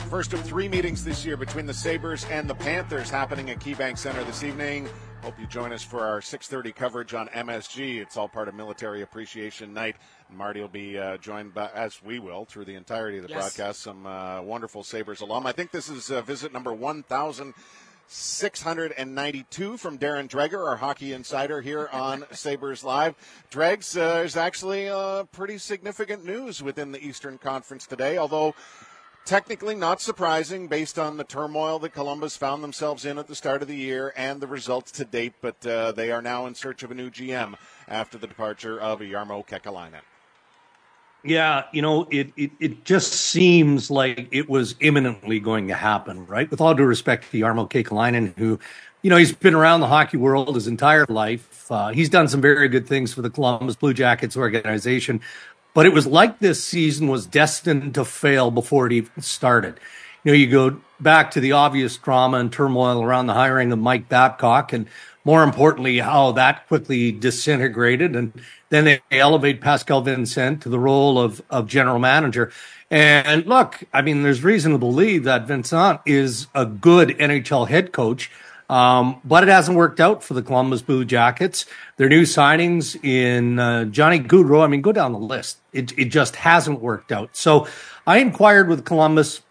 First 0.09 0.31
of 0.33 0.41
three 0.41 0.69
meetings 0.69 1.03
this 1.03 1.25
year 1.25 1.35
between 1.35 1.65
the 1.65 1.73
Sabres 1.73 2.25
and 2.31 2.49
the 2.49 2.55
Panthers 2.55 3.09
happening 3.09 3.49
at 3.49 3.59
KeyBank 3.59 3.97
Center 3.97 4.23
this 4.23 4.41
evening. 4.41 4.87
Hope 5.21 5.37
you 5.37 5.45
join 5.47 5.73
us 5.73 5.83
for 5.83 6.05
our 6.05 6.21
6:30 6.21 6.73
coverage 6.73 7.13
on 7.13 7.27
MSG. 7.29 7.99
It's 7.99 8.15
all 8.15 8.29
part 8.29 8.47
of 8.47 8.55
Military 8.55 9.01
Appreciation 9.01 9.73
Night. 9.73 9.97
Marty 10.31 10.61
will 10.61 10.69
be 10.69 10.97
uh, 10.97 11.17
joined 11.17 11.53
by, 11.53 11.69
as 11.75 12.01
we 12.01 12.19
will, 12.19 12.45
through 12.45 12.65
the 12.65 12.75
entirety 12.75 13.17
of 13.17 13.23
the 13.23 13.29
Yes. 13.29 13.55
broadcast. 13.55 13.81
Some 13.81 14.05
uh, 14.05 14.41
wonderful 14.41 14.81
Sabres 14.83 15.19
alum. 15.19 15.45
I 15.45 15.51
think 15.51 15.71
this 15.71 15.89
is 15.89 16.09
uh, 16.09 16.21
visit 16.21 16.53
number 16.53 16.73
1,000. 16.73 17.53
692 18.09 19.75
from 19.75 19.97
Darren 19.97 20.29
Dreger, 20.29 20.65
our 20.65 20.77
hockey 20.77 21.11
insider 21.11 21.59
here 21.59 21.89
on 21.93 22.23
Sabres 22.31 22.81
Live. 22.85 23.15
Dregs, 23.49 23.97
uh, 23.97 24.13
there's 24.19 24.37
actually 24.37 24.87
uh, 24.87 25.25
pretty 25.25 25.57
significant 25.57 26.23
news 26.23 26.63
within 26.63 26.93
the 26.93 27.05
Eastern 27.05 27.37
Conference 27.37 27.85
today, 27.85 28.17
although 28.17 28.55
technically 29.27 29.75
not 29.75 30.01
surprising 30.01 30.67
based 30.67 30.97
on 30.97 31.17
the 31.17 31.23
turmoil 31.23 31.77
that 31.79 31.89
Columbus 31.89 32.37
found 32.37 32.63
themselves 32.63 33.05
in 33.05 33.17
at 33.17 33.27
the 33.27 33.35
start 33.35 33.61
of 33.61 33.67
the 33.67 33.75
year 33.75 34.13
and 34.15 34.41
the 34.41 34.47
results 34.47 34.89
to 34.93 35.05
date, 35.05 35.33
but 35.41 35.67
uh, 35.67 35.91
they 35.91 36.11
are 36.11 36.21
now 36.21 36.45
in 36.45 36.55
search 36.55 36.81
of 36.81 36.91
a 36.91 36.95
new 36.95 37.11
GM 37.11 37.55
after 37.89 38.17
the 38.17 38.25
departure 38.25 38.79
of 38.79 38.99
Jarmo 38.99 39.45
Kekalainen. 39.45 40.01
Yeah, 41.23 41.63
you 41.73 41.81
know, 41.81 42.07
it, 42.09 42.31
it 42.37 42.51
it 42.59 42.85
just 42.85 43.11
seems 43.11 43.91
like 43.91 44.29
it 44.31 44.47
was 44.47 44.75
imminently 44.79 45.41
going 45.41 45.67
to 45.67 45.73
happen, 45.73 46.25
right? 46.25 46.49
With 46.49 46.61
all 46.61 46.73
due 46.73 46.85
respect 46.85 47.29
to 47.31 47.37
Jarmo 47.37 47.69
Kekalainen, 47.69 48.37
who, 48.37 48.59
you 49.01 49.09
know, 49.09 49.17
he's 49.17 49.33
been 49.33 49.55
around 49.55 49.81
the 49.81 49.87
hockey 49.87 50.15
world 50.15 50.55
his 50.55 50.67
entire 50.67 51.05
life. 51.09 51.69
Uh, 51.69 51.89
he's 51.89 52.07
done 52.07 52.29
some 52.29 52.39
very 52.39 52.69
good 52.69 52.87
things 52.87 53.13
for 53.13 53.21
the 53.21 53.29
Columbus 53.29 53.75
Blue 53.75 53.93
Jackets 53.93 54.37
organization, 54.37 55.19
but 55.77 55.85
it 55.85 55.93
was 55.93 56.07
like 56.07 56.39
this 56.39 56.63
season 56.63 57.07
was 57.07 57.27
destined 57.27 57.93
to 57.93 58.03
fail 58.03 58.49
before 58.49 58.87
it 58.87 58.93
even 58.93 59.21
started. 59.21 59.79
You 60.23 60.31
know, 60.31 60.35
you 60.35 60.49
go 60.49 60.81
back 60.99 61.29
to 61.29 61.39
the 61.39 61.51
obvious 61.51 61.95
drama 61.97 62.39
and 62.39 62.51
turmoil 62.51 63.03
around 63.03 63.27
the 63.27 63.35
hiring 63.35 63.71
of 63.71 63.77
Mike 63.77 64.09
Babcock, 64.09 64.73
and 64.73 64.87
more 65.23 65.43
importantly, 65.43 65.99
how 65.99 66.31
that 66.31 66.67
quickly 66.67 67.11
disintegrated. 67.11 68.15
And 68.15 68.33
then 68.69 68.85
they 68.85 69.01
elevate 69.11 69.61
Pascal 69.61 70.01
Vincent 70.01 70.63
to 70.63 70.69
the 70.69 70.79
role 70.79 71.19
of, 71.19 71.43
of 71.51 71.67
general 71.67 71.99
manager. 71.99 72.51
And 72.89 73.45
look, 73.45 73.83
I 73.93 74.01
mean, 74.01 74.23
there's 74.23 74.43
reason 74.43 74.71
to 74.71 74.79
believe 74.79 75.25
that 75.25 75.45
Vincent 75.45 76.01
is 76.07 76.47
a 76.55 76.65
good 76.65 77.09
NHL 77.09 77.67
head 77.67 77.91
coach. 77.91 78.31
Um, 78.69 79.21
but 79.23 79.43
it 79.43 79.49
hasn't 79.49 79.77
worked 79.77 79.99
out 79.99 80.23
for 80.23 80.33
the 80.33 80.41
Columbus 80.41 80.81
Blue 80.81 81.05
Jackets. 81.05 81.65
Their 81.95 82.09
new 82.09 82.23
signings 82.23 83.01
in 83.01 83.59
uh, 83.59 83.85
Johnny 83.85 84.19
Gaudreau, 84.19 84.63
I 84.63 84.67
mean, 84.67 84.81
go 84.81 84.91
down 84.91 85.13
the 85.13 85.19
list. 85.19 85.59
It, 85.71 85.97
it 85.97 86.05
just 86.05 86.35
hasn't 86.35 86.81
worked 86.81 87.11
out. 87.11 87.37
So 87.37 87.67
I 88.05 88.17
inquired 88.19 88.67
with 88.67 88.83
Columbus 88.83 89.41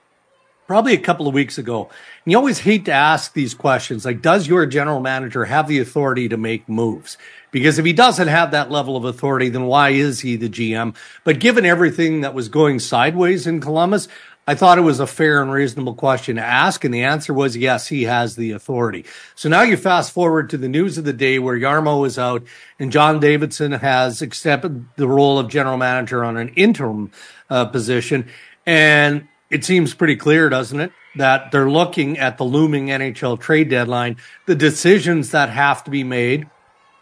probably 0.67 0.95
a 0.95 0.99
couple 0.99 1.29
of 1.29 1.35
weeks 1.35 1.59
ago. 1.59 1.85
And 2.25 2.33
you 2.33 2.37
always 2.37 2.59
hate 2.59 2.85
to 2.87 2.93
ask 2.93 3.33
these 3.33 3.55
questions 3.55 4.05
like, 4.05 4.21
does 4.21 4.47
your 4.47 4.67
general 4.67 5.01
manager 5.01 5.45
have 5.45 5.69
the 5.69 5.79
authority 5.79 6.29
to 6.29 6.37
make 6.37 6.69
moves? 6.69 7.17
Because 7.53 7.79
if 7.79 7.85
he 7.85 7.93
doesn't 7.93 8.29
have 8.29 8.51
that 8.51 8.71
level 8.71 8.97
of 8.97 9.05
authority, 9.05 9.49
then 9.49 9.65
why 9.67 9.91
is 9.91 10.21
he 10.21 10.37
the 10.37 10.49
GM? 10.49 10.95
But 11.25 11.39
given 11.39 11.65
everything 11.65 12.21
that 12.21 12.35
was 12.35 12.49
going 12.49 12.81
sideways 12.81 13.47
in 13.47 13.61
Columbus, 13.61 14.09
I 14.49 14.55
thought 14.55 14.79
it 14.79 14.83
was 14.83 15.01
a 15.01 15.09
fair 15.09 15.43
and 15.43 15.51
reasonable 15.51 15.95
question 15.95 16.37
to 16.37 16.43
ask. 16.43 16.85
And 16.85 16.95
the 16.95 17.03
answer 17.03 17.35
was 17.35 17.57
yes, 17.57 17.89
he 17.89 18.05
has 18.05 18.37
the 18.37 18.53
authority. 18.53 19.05
So 19.35 19.49
now 19.49 19.63
you 19.63 19.77
fast 19.77 20.13
forward 20.13 20.51
to 20.51 20.57
the 20.57 20.69
news 20.69 20.99
of 20.99 21.05
the 21.05 21.13
day 21.13 21.41
where 21.41 21.59
Jarmo 21.59 22.07
is 22.07 22.17
out 22.17 22.45
and 22.79 22.93
John 22.93 23.19
Davidson 23.19 23.73
has 23.73 24.23
accepted 24.23 24.87
the 24.97 25.09
role 25.09 25.41
of 25.41 25.49
general 25.49 25.77
manager 25.77 26.25
on 26.25 26.37
an 26.37 26.51
interim 26.51 27.11
uh, 27.51 27.65
position. 27.67 28.29
And 28.65 29.27
it 29.51 29.65
seems 29.65 29.95
pretty 29.95 30.17
clear, 30.17 30.49
doesn't 30.49 30.79
it? 30.79 30.93
That 31.17 31.51
they're 31.51 31.71
looking 31.71 32.19
at 32.19 32.39
the 32.39 32.45
looming 32.45 32.87
NHL 32.87 33.41
trade 33.41 33.69
deadline, 33.69 34.17
the 34.47 34.55
decisions 34.55 35.31
that 35.31 35.51
have 35.51 35.83
to 35.85 35.91
be 35.91 36.05
made. 36.05 36.49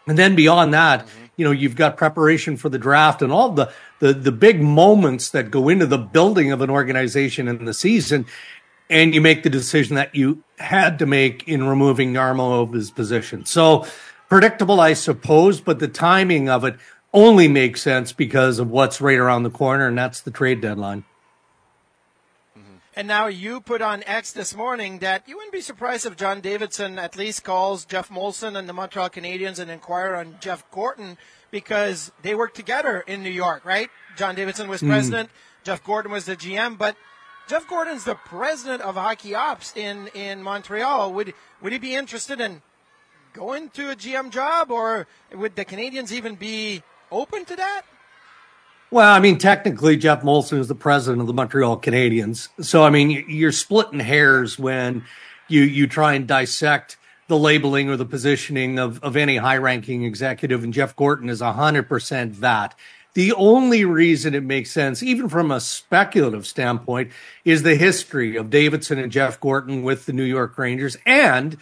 And 0.07 0.17
then 0.17 0.35
beyond 0.35 0.73
that, 0.73 1.07
you 1.37 1.45
know, 1.45 1.51
you've 1.51 1.75
got 1.75 1.97
preparation 1.97 2.57
for 2.57 2.69
the 2.69 2.77
draft 2.77 3.21
and 3.21 3.31
all 3.31 3.51
the, 3.51 3.71
the, 3.99 4.13
the 4.13 4.31
big 4.31 4.61
moments 4.61 5.29
that 5.29 5.51
go 5.51 5.69
into 5.69 5.85
the 5.85 5.97
building 5.97 6.51
of 6.51 6.61
an 6.61 6.69
organization 6.69 7.47
in 7.47 7.65
the 7.65 7.73
season. 7.73 8.25
And 8.89 9.15
you 9.15 9.21
make 9.21 9.43
the 9.43 9.49
decision 9.49 9.95
that 9.95 10.13
you 10.13 10.43
had 10.59 10.99
to 10.99 11.05
make 11.05 11.47
in 11.47 11.67
removing 11.67 12.13
Jarmo 12.13 12.61
of 12.61 12.73
his 12.73 12.91
position. 12.91 13.45
So 13.45 13.85
predictable, 14.29 14.79
I 14.79 14.93
suppose, 14.93 15.59
but 15.59 15.79
the 15.79 15.87
timing 15.87 16.49
of 16.49 16.63
it 16.63 16.75
only 17.13 17.47
makes 17.47 17.81
sense 17.81 18.11
because 18.11 18.59
of 18.59 18.69
what's 18.69 19.01
right 19.01 19.17
around 19.17 19.43
the 19.43 19.49
corner, 19.49 19.87
and 19.87 19.97
that's 19.97 20.21
the 20.21 20.31
trade 20.31 20.61
deadline. 20.61 21.03
And 22.97 23.09
now 23.09 23.27
you 23.27 23.59
put 23.59 23.81
on 23.81 24.03
X 24.03 24.31
this 24.31 24.55
morning 24.55 24.99
that 24.99 25.27
you 25.27 25.35
wouldn't 25.35 25.51
be 25.51 25.59
surprised 25.59 26.05
if 26.05 26.15
John 26.15 26.39
Davidson 26.39 26.97
at 26.97 27.17
least 27.17 27.43
calls 27.43 27.83
Jeff 27.83 28.09
Molson 28.09 28.57
and 28.57 28.69
the 28.69 28.73
Montreal 28.73 29.09
Canadiens 29.09 29.59
and 29.59 29.69
inquire 29.69 30.15
on 30.15 30.37
Jeff 30.39 30.63
Gorton 30.71 31.17
because 31.51 32.13
they 32.21 32.35
work 32.35 32.53
together 32.53 33.01
in 33.01 33.21
New 33.21 33.29
York, 33.29 33.65
right? 33.65 33.89
John 34.15 34.33
Davidson 34.33 34.69
was 34.69 34.79
hmm. 34.79 34.87
president, 34.87 35.29
Jeff 35.65 35.83
Gorton 35.83 36.09
was 36.09 36.23
the 36.23 36.37
GM, 36.37 36.77
but 36.77 36.95
Jeff 37.49 37.67
Gorton's 37.67 38.05
the 38.05 38.15
president 38.15 38.81
of 38.81 38.95
hockey 38.95 39.35
ops 39.35 39.75
in, 39.75 40.07
in 40.13 40.41
Montreal. 40.41 41.11
Would 41.11 41.33
would 41.61 41.73
he 41.73 41.79
be 41.79 41.95
interested 41.95 42.39
in 42.39 42.61
going 43.33 43.69
to 43.71 43.91
a 43.91 43.95
GM 43.95 44.29
job 44.31 44.71
or 44.71 45.05
would 45.33 45.57
the 45.57 45.65
Canadiens 45.65 46.13
even 46.13 46.35
be 46.35 46.81
open 47.11 47.43
to 47.43 47.57
that? 47.57 47.81
Well, 48.95 49.13
I 49.13 49.19
mean, 49.19 49.37
technically, 49.37 49.97
Jeff 49.97 50.21
Molson 50.21 50.57
is 50.57 50.69
the 50.69 50.73
president 50.73 51.19
of 51.19 51.27
the 51.27 51.33
Montreal 51.33 51.81
Canadiens. 51.81 52.47
So, 52.61 52.81
I 52.81 52.89
mean, 52.89 53.25
you're 53.27 53.51
splitting 53.51 53.99
hairs 53.99 54.57
when 54.57 55.03
you 55.49 55.63
you 55.63 55.85
try 55.85 56.13
and 56.13 56.25
dissect 56.25 56.95
the 57.27 57.37
labeling 57.37 57.89
or 57.89 57.97
the 57.97 58.05
positioning 58.05 58.79
of, 58.79 59.03
of 59.03 59.17
any 59.17 59.35
high 59.35 59.57
ranking 59.57 60.05
executive. 60.05 60.63
And 60.63 60.73
Jeff 60.73 60.95
Gorton 60.95 61.27
is 61.27 61.41
100% 61.41 62.37
that. 62.37 62.73
The 63.15 63.33
only 63.33 63.83
reason 63.83 64.33
it 64.33 64.43
makes 64.43 64.71
sense, 64.71 65.03
even 65.03 65.27
from 65.27 65.51
a 65.51 65.59
speculative 65.59 66.47
standpoint, 66.47 67.11
is 67.43 67.63
the 67.63 67.75
history 67.75 68.37
of 68.37 68.49
Davidson 68.49 68.97
and 68.97 69.11
Jeff 69.11 69.41
Gorton 69.41 69.83
with 69.83 70.05
the 70.05 70.13
New 70.13 70.23
York 70.23 70.57
Rangers. 70.57 70.95
And 71.05 71.57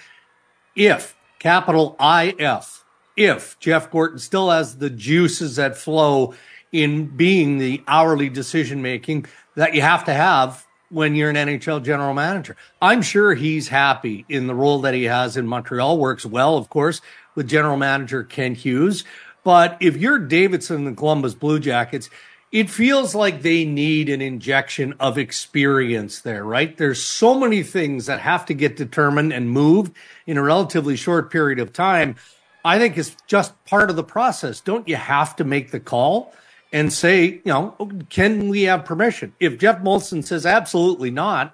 if, 0.76 1.16
capital 1.40 1.98
IF, 2.00 2.86
if 3.18 3.60
Jeff 3.60 3.90
Gorton 3.90 4.20
still 4.20 4.52
has 4.52 4.78
the 4.78 4.92
juices 4.92 5.56
that 5.56 5.76
flow 5.76 6.36
in 6.74 7.06
being 7.06 7.60
the 7.60 7.82
hourly 7.88 8.28
decision 8.28 8.82
making 8.82 9.26
that 9.56 9.74
you 9.74 9.82
have 9.82 10.04
to 10.04 10.14
have 10.14 10.68
when 10.90 11.16
you're 11.16 11.30
an 11.30 11.36
NHL 11.36 11.84
general 11.84 12.14
manager. 12.14 12.58
I'm 12.82 13.02
sure 13.02 13.34
he's 13.34 13.70
happy 13.70 14.26
in 14.28 14.48
the 14.48 14.56
role 14.56 14.82
that 14.82 14.94
he 14.94 15.06
has 15.06 15.38
in 15.38 15.48
Montreal. 15.48 15.98
Works 15.98 16.26
well, 16.26 16.58
of 16.58 16.70
course, 16.70 17.00
with 17.36 17.48
general 17.48 17.78
manager 17.78 18.24
Kent 18.24 18.58
Hughes. 18.58 19.06
But 19.44 19.78
if 19.80 19.96
you're 19.96 20.20
Davidson 20.20 20.78
and 20.78 20.88
the 20.88 21.00
Columbus 21.00 21.36
Blue 21.36 21.60
Jackets, 21.60 22.10
it 22.52 22.70
feels 22.70 23.16
like 23.16 23.42
they 23.42 23.66
need 23.66 24.10
an 24.10 24.22
injection 24.22 24.94
of 25.00 25.18
experience 25.18 26.22
there, 26.22 26.44
right? 26.44 26.78
There's 26.78 27.02
so 27.02 27.34
many 27.40 27.64
things 27.64 28.06
that 28.06 28.20
have 28.20 28.46
to 28.46 28.54
get 28.54 28.78
determined 28.78 29.34
and 29.34 29.50
moved 29.50 29.96
in 30.28 30.38
a 30.38 30.44
relatively 30.44 30.96
short 30.96 31.32
period 31.32 31.60
of 31.60 31.74
time. 31.74 32.16
I 32.64 32.78
think 32.78 32.98
it's 32.98 33.18
just 33.28 33.52
part 33.66 33.90
of 33.90 33.96
the 33.96 34.04
process. 34.04 34.62
Don't 34.62 34.88
you 34.88 34.96
have 34.96 35.36
to 35.38 35.44
make 35.44 35.72
the 35.72 35.80
call? 35.80 36.34
And 36.74 36.92
say, 36.92 37.26
you 37.26 37.42
know, 37.46 37.78
can 38.10 38.50
we 38.50 38.64
have 38.64 38.84
permission? 38.84 39.34
If 39.40 39.60
Jeff 39.60 39.82
Molson 39.82 40.26
says 40.26 40.46
absolutely 40.46 41.12
not, 41.12 41.54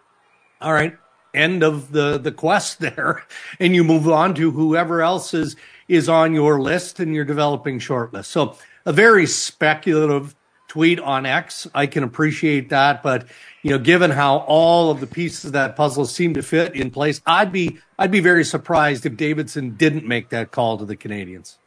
all 0.62 0.74
right, 0.74 0.96
end 1.34 1.64
of 1.64 1.92
the 1.92 2.18
the 2.18 2.32
quest 2.32 2.80
there, 2.80 3.26
and 3.60 3.76
you 3.76 3.84
move 3.84 4.08
on 4.08 4.34
to 4.36 4.52
whoever 4.52 5.02
else 5.02 5.34
is 5.34 5.56
is 5.88 6.08
on 6.08 6.34
your 6.34 6.62
list 6.62 7.00
and 7.00 7.14
you're 7.14 7.26
developing 7.26 7.80
short 7.80 8.14
list. 8.14 8.32
So 8.32 8.56
a 8.86 8.94
very 8.94 9.26
speculative 9.26 10.36
tweet 10.68 11.00
on 11.00 11.26
X. 11.26 11.68
I 11.74 11.88
can 11.88 12.04
appreciate 12.04 12.70
that, 12.70 13.04
but 13.04 13.28
you 13.64 13.72
know, 13.72 13.80
given 13.80 14.12
how 14.12 14.38
all 14.38 14.92
of 14.92 15.00
the 15.02 15.08
pieces 15.08 15.46
of 15.46 15.52
that 15.54 15.76
puzzle 15.76 16.06
seem 16.06 16.36
to 16.36 16.44
fit 16.44 16.76
in 16.76 16.92
place, 16.92 17.22
I'd 17.26 17.52
be 17.52 17.80
I'd 17.98 18.12
be 18.12 18.22
very 18.22 18.46
surprised 18.46 19.06
if 19.06 19.18
Davidson 19.18 19.76
didn't 19.76 20.08
make 20.08 20.30
that 20.30 20.52
call 20.52 20.78
to 20.78 20.86
the 20.86 20.96
Canadiens. 20.96 21.58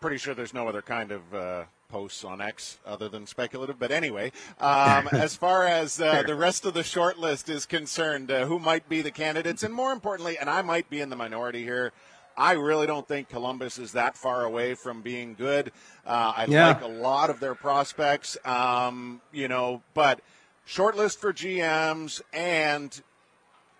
Pretty 0.00 0.18
sure 0.18 0.34
there's 0.34 0.54
no 0.54 0.68
other 0.68 0.82
kind 0.82 1.12
of 1.12 1.34
uh, 1.34 1.64
posts 1.94 2.24
on 2.24 2.40
X 2.40 2.78
other 2.84 3.08
than 3.08 3.24
speculative. 3.24 3.78
But 3.78 3.92
anyway, 3.92 4.32
um, 4.58 5.06
as 5.14 5.36
far 5.36 5.64
as 5.64 6.00
uh, 6.00 6.24
the 6.24 6.34
rest 6.34 6.64
of 6.64 6.74
the 6.74 6.82
short 6.82 7.20
list 7.20 7.48
is 7.48 7.66
concerned, 7.66 8.32
uh, 8.32 8.46
who 8.46 8.58
might 8.58 8.88
be 8.88 9.00
the 9.00 9.12
candidates, 9.12 9.62
and 9.62 9.72
more 9.72 9.92
importantly, 9.92 10.36
and 10.36 10.50
I 10.50 10.60
might 10.62 10.90
be 10.90 11.00
in 11.00 11.08
the 11.08 11.14
minority 11.14 11.62
here. 11.62 11.92
I 12.36 12.54
really 12.54 12.88
don't 12.88 13.06
think 13.06 13.28
Columbus 13.28 13.78
is 13.78 13.92
that 13.92 14.16
far 14.16 14.42
away 14.42 14.74
from 14.74 15.02
being 15.02 15.34
good. 15.34 15.70
Uh, 16.04 16.32
I 16.36 16.46
Yeah. 16.46 16.66
like 16.66 16.82
a 16.82 16.86
lot 16.88 17.30
of 17.30 17.38
their 17.38 17.54
prospects, 17.54 18.36
um, 18.44 19.20
you 19.30 19.46
know, 19.46 19.80
but 19.94 20.18
short 20.64 20.96
list 20.96 21.20
for 21.20 21.32
GMs 21.32 22.20
and 22.32 23.00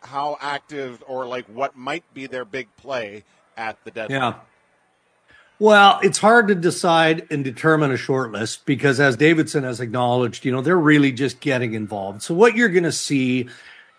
how 0.05 0.39
active 0.41 1.03
or 1.09 1.27
like 1.27 1.47
what 1.47 1.77
might 1.77 2.05
be 2.15 2.29
their 2.29 2.45
big 2.45 2.69
play 2.77 3.25
at 3.57 3.83
the 3.83 3.91
deadline. 3.91 4.21
Yeah. 4.21 4.35
Well, 5.61 6.01
it's 6.03 6.19
hard 6.19 6.49
to 6.49 6.55
decide 6.57 7.29
and 7.31 7.45
determine 7.45 7.93
a 7.93 7.97
short 7.97 8.33
list 8.33 8.67
because, 8.67 8.99
as 8.99 9.17
Davidson 9.17 9.63
has 9.63 9.81
acknowledged, 9.81 10.45
you 10.45 10.51
know, 10.51 10.61
they're 10.61 10.77
really 10.77 11.13
just 11.13 11.39
getting 11.39 11.75
involved. 11.75 12.23
So, 12.23 12.35
what 12.35 12.57
you're 12.57 12.69
going 12.69 12.85
to 12.85 12.93
see, 12.93 13.49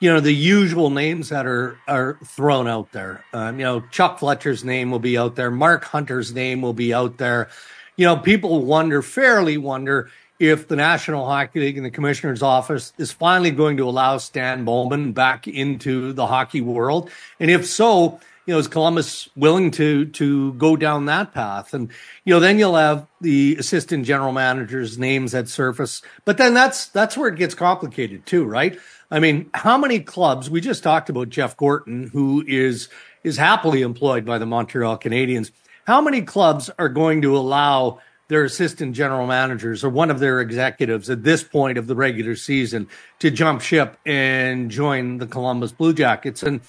you 0.02 0.14
know, 0.14 0.20
the 0.20 0.34
usual 0.34 0.90
names 0.90 1.30
that 1.30 1.46
are 1.46 1.78
are 1.88 2.20
thrown 2.26 2.68
out 2.68 2.92
there. 2.92 3.24
Um, 3.32 3.58
you 3.58 3.66
know, 3.66 3.80
Chuck 3.90 4.20
Fletcher's 4.20 4.66
name 4.66 4.92
will 4.92 5.00
be 5.00 5.18
out 5.18 5.38
there. 5.38 5.50
Mark 5.50 5.86
Hunter's 5.86 6.34
name 6.34 6.62
will 6.62 6.74
be 6.74 6.94
out 6.94 7.18
there. 7.18 7.48
You 7.96 8.06
know, 8.06 8.18
people 8.18 8.66
wonder, 8.66 9.02
fairly 9.02 9.58
wonder, 9.58 10.10
if 10.40 10.68
the 10.68 10.76
National 10.76 11.26
Hockey 11.26 11.62
League 11.62 11.78
and 11.78 11.86
the 11.86 11.92
Commissioner's 11.92 12.42
Office 12.42 12.92
is 12.98 13.14
finally 13.14 13.52
going 13.52 13.78
to 13.78 13.88
allow 13.88 14.18
Stan 14.18 14.66
Bowman 14.66 15.14
back 15.14 15.48
into 15.48 16.12
the 16.12 16.28
hockey 16.28 16.60
world, 16.60 17.10
and 17.40 17.50
if 17.50 17.66
so, 17.66 18.20
you 18.46 18.54
know, 18.54 18.60
is 18.60 18.68
Columbus 18.68 19.28
willing 19.36 19.72
to 19.72 20.06
to 20.06 20.54
go 20.54 20.76
down 20.76 21.06
that 21.06 21.34
path? 21.34 21.74
And 21.74 21.90
you 22.24 22.34
know, 22.34 22.40
then 22.40 22.60
you'll 22.60 22.76
have 22.76 23.08
the 23.22 23.56
assistant 23.58 24.06
general 24.06 24.32
managers' 24.32 24.98
names 24.98 25.32
that 25.32 25.50
surface. 25.50 26.02
But 26.26 26.38
then 26.38 26.54
that's 26.54 26.88
that's 26.88 27.18
where 27.18 27.30
it 27.30 27.38
gets 27.38 27.56
complicated 27.56 28.26
too, 28.26 28.46
right? 28.46 28.78
I 29.10 29.20
mean, 29.20 29.50
how 29.54 29.78
many 29.78 30.00
clubs? 30.00 30.50
We 30.50 30.62
just 30.62 30.84
talked 30.84 31.10
about 31.10 31.30
Jeff 31.30 31.58
Gorton, 31.58 32.10
who 32.14 32.44
is 32.48 32.90
is 33.24 33.38
happily 33.38 33.82
employed 33.82 34.26
by 34.26 34.38
the 34.38 34.46
Montreal 34.46 34.98
Canadiens. 35.00 35.52
How 35.88 36.02
many 36.02 36.22
clubs 36.22 36.70
are 36.78 36.90
going 36.90 37.22
to 37.24 37.36
allow 37.36 38.00
their 38.28 38.44
assistant 38.44 38.96
general 38.96 39.28
managers 39.28 39.84
or 39.84 39.90
one 39.90 40.10
of 40.10 40.20
their 40.20 40.42
executives 40.42 41.10
at 41.10 41.24
this 41.24 41.44
point 41.44 41.78
of 41.78 41.86
the 41.86 41.96
regular 41.96 42.36
season 42.36 42.88
to 43.20 43.30
jump 43.30 43.62
ship 43.62 43.98
and 44.06 44.72
join 44.72 45.18
the 45.18 45.28
Columbus 45.28 45.72
Blue 45.72 45.94
Jackets? 45.94 46.42
And 46.42 46.62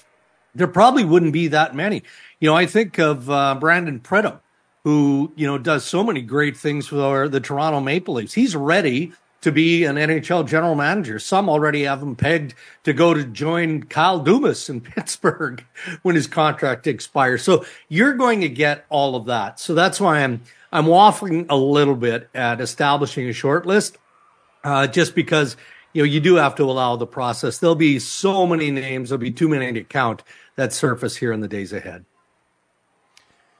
there 0.57 0.67
probably 0.67 1.05
wouldn't 1.05 1.33
be 1.33 1.47
that 1.49 1.75
many. 1.75 2.03
You 2.39 2.49
know, 2.49 2.55
I 2.55 2.65
think 2.65 2.97
of 2.97 3.29
uh, 3.29 3.55
Brandon 3.55 3.99
Pridham, 3.99 4.39
who 4.83 5.31
you 5.35 5.47
know 5.47 5.57
does 5.57 5.85
so 5.85 6.03
many 6.03 6.21
great 6.21 6.57
things 6.57 6.87
for 6.87 7.27
the 7.29 7.39
Toronto 7.39 7.79
Maple 7.79 8.15
Leafs. 8.15 8.33
He's 8.33 8.55
ready 8.55 9.13
to 9.41 9.51
be 9.51 9.85
an 9.85 9.95
NHL 9.95 10.47
general 10.47 10.75
manager. 10.75 11.19
Some 11.19 11.47
already 11.47 11.83
have 11.83 12.01
him 12.01 12.15
pegged 12.15 12.55
to 12.83 12.93
go 12.93 13.13
to 13.13 13.23
join 13.23 13.83
Kyle 13.83 14.23
Dubas 14.23 14.69
in 14.69 14.81
Pittsburgh 14.95 15.63
when 16.01 16.15
his 16.15 16.27
contract 16.27 16.87
expires. 16.87 17.43
So 17.43 17.65
you're 17.87 18.13
going 18.13 18.41
to 18.41 18.49
get 18.49 18.85
all 18.89 19.15
of 19.15 19.25
that. 19.25 19.59
So 19.59 19.73
that's 19.73 20.01
why 20.01 20.23
I'm 20.23 20.41
I'm 20.71 20.85
waffling 20.85 21.45
a 21.49 21.55
little 21.55 21.95
bit 21.95 22.29
at 22.33 22.59
establishing 22.59 23.29
a 23.29 23.33
short 23.33 23.65
list, 23.65 23.97
uh, 24.63 24.87
just 24.87 25.15
because 25.15 25.55
you 25.93 26.01
know 26.01 26.05
you 26.05 26.19
do 26.19 26.35
have 26.35 26.55
to 26.55 26.63
allow 26.63 26.95
the 26.95 27.07
process. 27.07 27.57
There'll 27.57 27.75
be 27.75 27.99
so 27.99 28.45
many 28.45 28.71
names. 28.71 29.09
There'll 29.09 29.19
be 29.19 29.31
too 29.31 29.47
many 29.47 29.71
to 29.73 29.83
count 29.83 30.23
that 30.55 30.73
surface 30.73 31.17
here 31.17 31.31
in 31.31 31.41
the 31.41 31.47
days 31.47 31.73
ahead. 31.73 32.05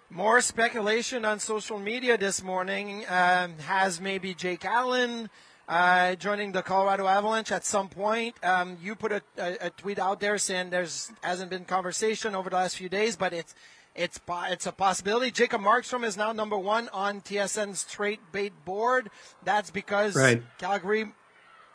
More 0.10 0.40
speculation 0.40 1.26
on 1.26 1.40
social 1.40 1.80
media 1.80 2.18
this 2.18 2.42
morning 2.42 3.04
um, 3.10 3.58
has 3.60 4.00
maybe 4.00 4.34
Jake 4.34 4.64
Allen 4.64 5.30
uh, 5.68 6.16
joining 6.16 6.54
the 6.54 6.62
Colorado 6.62 7.08
Avalanche 7.08 7.52
at 7.52 7.66
some 7.66 7.90
point. 7.90 8.36
Um, 8.44 8.78
you 8.82 8.96
put 8.96 9.12
a, 9.12 9.22
a, 9.38 9.58
a 9.62 9.70
tweet 9.72 10.00
out 10.00 10.20
there 10.20 10.38
saying 10.38 10.70
there's 10.70 11.12
hasn't 11.22 11.50
been 11.50 11.66
conversation 11.66 12.36
over 12.36 12.50
the 12.50 12.56
last 12.56 12.78
few 12.78 12.90
days, 12.90 13.16
but 13.16 13.34
it's 13.34 13.54
it's 13.96 14.20
it's 14.28 14.66
a 14.66 14.72
possibility. 14.72 15.32
Jacob 15.32 15.62
Markstrom 15.62 16.06
is 16.06 16.16
now 16.16 16.32
number 16.32 16.58
one 16.58 16.88
on 16.94 17.22
TSN's 17.22 17.84
trade 17.84 18.20
bait 18.32 18.54
board. 18.64 19.10
That's 19.44 19.72
because 19.72 20.16
Right. 20.16 20.42
Calgary, 20.58 21.12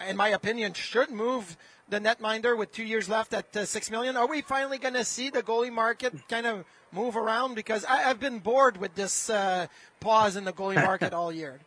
in 0.08 0.16
my 0.16 0.28
opinion, 0.28 0.74
should 0.74 1.10
move 1.10 1.56
the 1.88 2.00
netminder 2.00 2.56
with 2.56 2.72
two 2.72 2.84
years 2.84 3.08
left 3.08 3.34
at 3.34 3.56
uh, 3.56 3.64
six 3.64 3.90
million. 3.90 4.16
Are 4.16 4.26
we 4.26 4.40
finally 4.40 4.78
going 4.78 4.94
to 4.94 5.04
see 5.04 5.30
the 5.30 5.42
goalie 5.42 5.72
market 5.72 6.14
kind 6.28 6.46
of 6.46 6.64
move 6.92 7.16
around? 7.16 7.54
Because 7.54 7.84
I, 7.84 8.10
I've 8.10 8.20
been 8.20 8.38
bored 8.38 8.78
with 8.78 8.94
this 8.94 9.28
uh, 9.28 9.66
pause 10.00 10.36
in 10.36 10.44
the 10.44 10.52
goalie 10.52 10.82
market 10.82 11.12
all 11.12 11.32
year. 11.32 11.60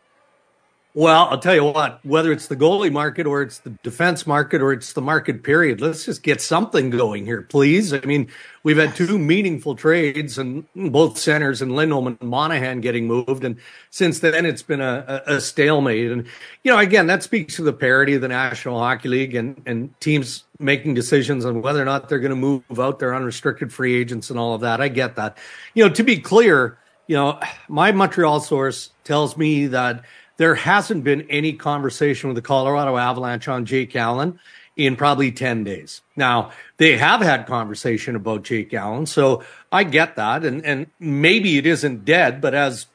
Well, 0.96 1.28
I'll 1.28 1.38
tell 1.38 1.54
you 1.54 1.62
what, 1.62 2.02
whether 2.06 2.32
it's 2.32 2.46
the 2.46 2.56
goalie 2.56 2.90
market 2.90 3.26
or 3.26 3.42
it's 3.42 3.58
the 3.58 3.68
defense 3.82 4.26
market 4.26 4.62
or 4.62 4.72
it's 4.72 4.94
the 4.94 5.02
market 5.02 5.42
period, 5.42 5.78
let's 5.82 6.06
just 6.06 6.22
get 6.22 6.40
something 6.40 6.88
going 6.88 7.26
here, 7.26 7.42
please. 7.42 7.92
I 7.92 8.00
mean, 8.00 8.30
we've 8.62 8.78
had 8.78 8.96
two 8.96 9.18
meaningful 9.18 9.74
trades 9.74 10.38
and 10.38 10.64
both 10.74 11.18
centers 11.18 11.60
and 11.60 11.76
Lindholm 11.76 12.06
and 12.06 12.22
Monahan 12.22 12.80
getting 12.80 13.06
moved. 13.06 13.44
And 13.44 13.58
since 13.90 14.20
then, 14.20 14.46
it's 14.46 14.62
been 14.62 14.80
a, 14.80 15.22
a, 15.26 15.38
stalemate. 15.42 16.10
And, 16.10 16.26
you 16.64 16.72
know, 16.72 16.78
again, 16.78 17.08
that 17.08 17.22
speaks 17.22 17.56
to 17.56 17.62
the 17.62 17.74
parity 17.74 18.14
of 18.14 18.22
the 18.22 18.28
National 18.28 18.78
Hockey 18.78 19.10
League 19.10 19.34
and, 19.34 19.60
and 19.66 20.00
teams 20.00 20.44
making 20.58 20.94
decisions 20.94 21.44
on 21.44 21.60
whether 21.60 21.82
or 21.82 21.84
not 21.84 22.08
they're 22.08 22.20
going 22.20 22.30
to 22.30 22.36
move 22.36 22.62
out 22.78 23.00
their 23.00 23.14
unrestricted 23.14 23.70
free 23.70 24.00
agents 24.00 24.30
and 24.30 24.38
all 24.38 24.54
of 24.54 24.62
that. 24.62 24.80
I 24.80 24.88
get 24.88 25.16
that. 25.16 25.36
You 25.74 25.86
know, 25.86 25.92
to 25.92 26.02
be 26.02 26.18
clear, 26.18 26.78
you 27.06 27.16
know, 27.16 27.38
my 27.68 27.92
Montreal 27.92 28.40
source 28.40 28.92
tells 29.04 29.36
me 29.36 29.66
that 29.66 30.02
there 30.36 30.54
hasn't 30.54 31.04
been 31.04 31.22
any 31.30 31.52
conversation 31.52 32.28
with 32.28 32.36
the 32.36 32.42
Colorado 32.42 32.96
Avalanche 32.96 33.48
on 33.48 33.64
Jake 33.64 33.96
Allen 33.96 34.38
in 34.76 34.96
probably 34.96 35.32
10 35.32 35.64
days. 35.64 36.02
Now, 36.16 36.52
they 36.76 36.98
have 36.98 37.22
had 37.22 37.46
conversation 37.46 38.14
about 38.14 38.42
Jake 38.42 38.74
Allen, 38.74 39.06
so 39.06 39.42
I 39.72 39.84
get 39.84 40.16
that. 40.16 40.44
And, 40.44 40.64
and 40.64 40.88
maybe 41.00 41.56
it 41.56 41.66
isn't 41.66 42.04
dead, 42.04 42.40
but 42.40 42.54
as 42.54 42.86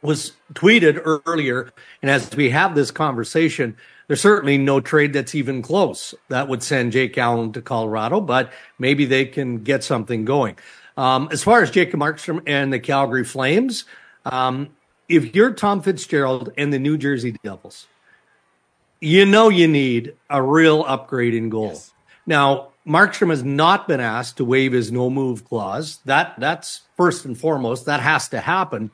was 0.00 0.32
tweeted 0.54 1.20
earlier, 1.26 1.70
and 2.00 2.10
as 2.10 2.34
we 2.34 2.50
have 2.50 2.74
this 2.74 2.90
conversation, 2.90 3.76
there's 4.06 4.20
certainly 4.20 4.56
no 4.56 4.80
trade 4.80 5.12
that's 5.12 5.34
even 5.34 5.60
close 5.60 6.14
that 6.28 6.48
would 6.48 6.62
send 6.62 6.92
Jake 6.92 7.18
Allen 7.18 7.52
to 7.52 7.60
Colorado, 7.60 8.20
but 8.20 8.50
maybe 8.78 9.04
they 9.04 9.26
can 9.26 9.62
get 9.62 9.84
something 9.84 10.24
going. 10.24 10.56
Um, 10.96 11.28
as 11.30 11.42
far 11.42 11.62
as 11.62 11.70
Jacob 11.70 12.00
Markstrom 12.00 12.42
and 12.46 12.72
the 12.72 12.80
Calgary 12.80 13.24
Flames, 13.24 13.84
um, 14.24 14.70
if 15.08 15.34
you're 15.34 15.52
Tom 15.52 15.82
Fitzgerald 15.82 16.52
and 16.56 16.72
the 16.72 16.78
New 16.78 16.98
Jersey 16.98 17.36
Devils, 17.42 17.86
you 19.00 19.24
know 19.24 19.48
you 19.48 19.68
need 19.68 20.14
a 20.28 20.42
real 20.42 20.84
upgrade 20.86 21.34
in 21.34 21.48
goal. 21.48 21.80
Now, 22.26 22.68
Markstrom 22.86 23.30
has 23.30 23.44
not 23.44 23.88
been 23.88 24.00
asked 24.00 24.38
to 24.38 24.44
waive 24.44 24.72
his 24.72 24.90
no 24.92 25.10
move 25.10 25.44
clause. 25.44 25.98
That 26.04 26.34
that's 26.38 26.82
first 26.96 27.24
and 27.24 27.38
foremost. 27.38 27.86
That 27.86 28.00
has 28.00 28.28
to 28.30 28.40
happen. 28.40 28.90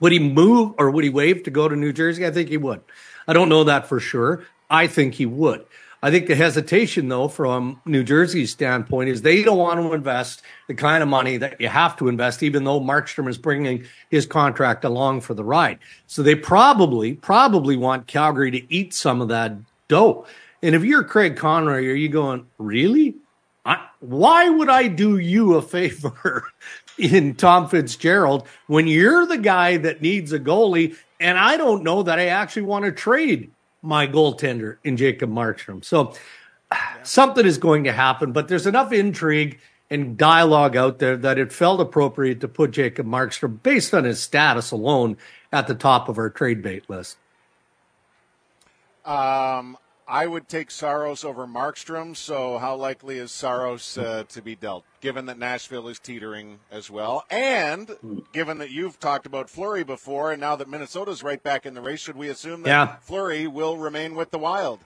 Would 0.00 0.12
he 0.12 0.18
move 0.18 0.74
or 0.78 0.90
would 0.90 1.04
he 1.04 1.10
waive 1.10 1.42
to 1.44 1.50
go 1.50 1.68
to 1.68 1.76
New 1.76 1.92
Jersey? 1.92 2.26
I 2.26 2.30
think 2.30 2.48
he 2.48 2.56
would. 2.56 2.80
I 3.26 3.32
don't 3.32 3.48
know 3.48 3.64
that 3.64 3.86
for 3.86 4.00
sure. 4.00 4.44
I 4.68 4.86
think 4.86 5.14
he 5.14 5.26
would. 5.26 5.64
I 6.02 6.10
think 6.10 6.26
the 6.26 6.36
hesitation, 6.36 7.08
though, 7.08 7.28
from 7.28 7.80
New 7.86 8.04
Jersey's 8.04 8.50
standpoint, 8.50 9.08
is 9.08 9.22
they 9.22 9.42
don't 9.42 9.58
want 9.58 9.80
to 9.80 9.92
invest 9.94 10.42
the 10.68 10.74
kind 10.74 11.02
of 11.02 11.08
money 11.08 11.38
that 11.38 11.60
you 11.60 11.68
have 11.68 11.96
to 11.96 12.08
invest, 12.08 12.42
even 12.42 12.64
though 12.64 12.80
Markstrom 12.80 13.28
is 13.28 13.38
bringing 13.38 13.86
his 14.10 14.26
contract 14.26 14.84
along 14.84 15.22
for 15.22 15.34
the 15.34 15.44
ride. 15.44 15.78
So 16.06 16.22
they 16.22 16.34
probably, 16.34 17.14
probably 17.14 17.76
want 17.76 18.06
Calgary 18.06 18.50
to 18.50 18.72
eat 18.72 18.92
some 18.92 19.22
of 19.22 19.28
that 19.28 19.56
dough. 19.88 20.26
And 20.62 20.74
if 20.74 20.84
you're 20.84 21.04
Craig 21.04 21.36
Conroy, 21.36 21.86
are 21.86 21.94
you 21.94 22.08
going, 22.08 22.46
really? 22.58 23.16
I, 23.64 23.84
why 24.00 24.48
would 24.48 24.68
I 24.68 24.88
do 24.88 25.18
you 25.18 25.54
a 25.54 25.62
favor 25.62 26.44
in 26.98 27.34
Tom 27.34 27.68
Fitzgerald 27.68 28.46
when 28.66 28.86
you're 28.86 29.26
the 29.26 29.38
guy 29.38 29.78
that 29.78 30.02
needs 30.02 30.32
a 30.32 30.38
goalie? 30.38 30.96
And 31.18 31.38
I 31.38 31.56
don't 31.56 31.82
know 31.82 32.02
that 32.02 32.18
I 32.18 32.26
actually 32.26 32.62
want 32.62 32.84
to 32.84 32.92
trade 32.92 33.50
my 33.82 34.06
goaltender 34.06 34.78
in 34.84 34.96
Jacob 34.96 35.30
Markstrom. 35.30 35.84
So 35.84 36.14
something 37.02 37.46
is 37.46 37.58
going 37.58 37.84
to 37.84 37.92
happen, 37.92 38.32
but 38.32 38.48
there's 38.48 38.66
enough 38.66 38.92
intrigue 38.92 39.60
and 39.88 40.16
dialogue 40.16 40.76
out 40.76 40.98
there 40.98 41.16
that 41.16 41.38
it 41.38 41.52
felt 41.52 41.80
appropriate 41.80 42.40
to 42.40 42.48
put 42.48 42.72
Jacob 42.72 43.06
Markstrom, 43.06 43.62
based 43.62 43.94
on 43.94 44.04
his 44.04 44.20
status 44.20 44.72
alone, 44.72 45.16
at 45.52 45.68
the 45.68 45.74
top 45.74 46.08
of 46.08 46.18
our 46.18 46.28
trade 46.28 46.60
bait 46.60 46.88
list. 46.90 47.16
Um, 49.04 49.78
I 50.08 50.26
would 50.26 50.48
take 50.48 50.70
Saros 50.70 51.24
over 51.24 51.46
Markstrom. 51.46 52.16
So, 52.16 52.58
how 52.58 52.76
likely 52.76 53.18
is 53.18 53.32
Saros 53.32 53.98
uh, 53.98 54.24
to 54.28 54.40
be 54.40 54.54
dealt, 54.54 54.84
given 55.00 55.26
that 55.26 55.38
Nashville 55.38 55.88
is 55.88 55.98
teetering 55.98 56.60
as 56.70 56.90
well, 56.90 57.24
and 57.30 57.90
given 58.32 58.58
that 58.58 58.70
you've 58.70 59.00
talked 59.00 59.26
about 59.26 59.50
Fleury 59.50 59.82
before, 59.82 60.30
and 60.32 60.40
now 60.40 60.54
that 60.56 60.68
Minnesota's 60.68 61.22
right 61.24 61.42
back 61.42 61.66
in 61.66 61.74
the 61.74 61.80
race, 61.80 62.00
should 62.00 62.16
we 62.16 62.28
assume 62.28 62.62
that 62.62 62.68
Yeah. 62.70 62.96
Fleury 63.00 63.46
will 63.48 63.76
remain 63.78 64.14
with 64.14 64.30
the 64.30 64.38
Wild? 64.38 64.80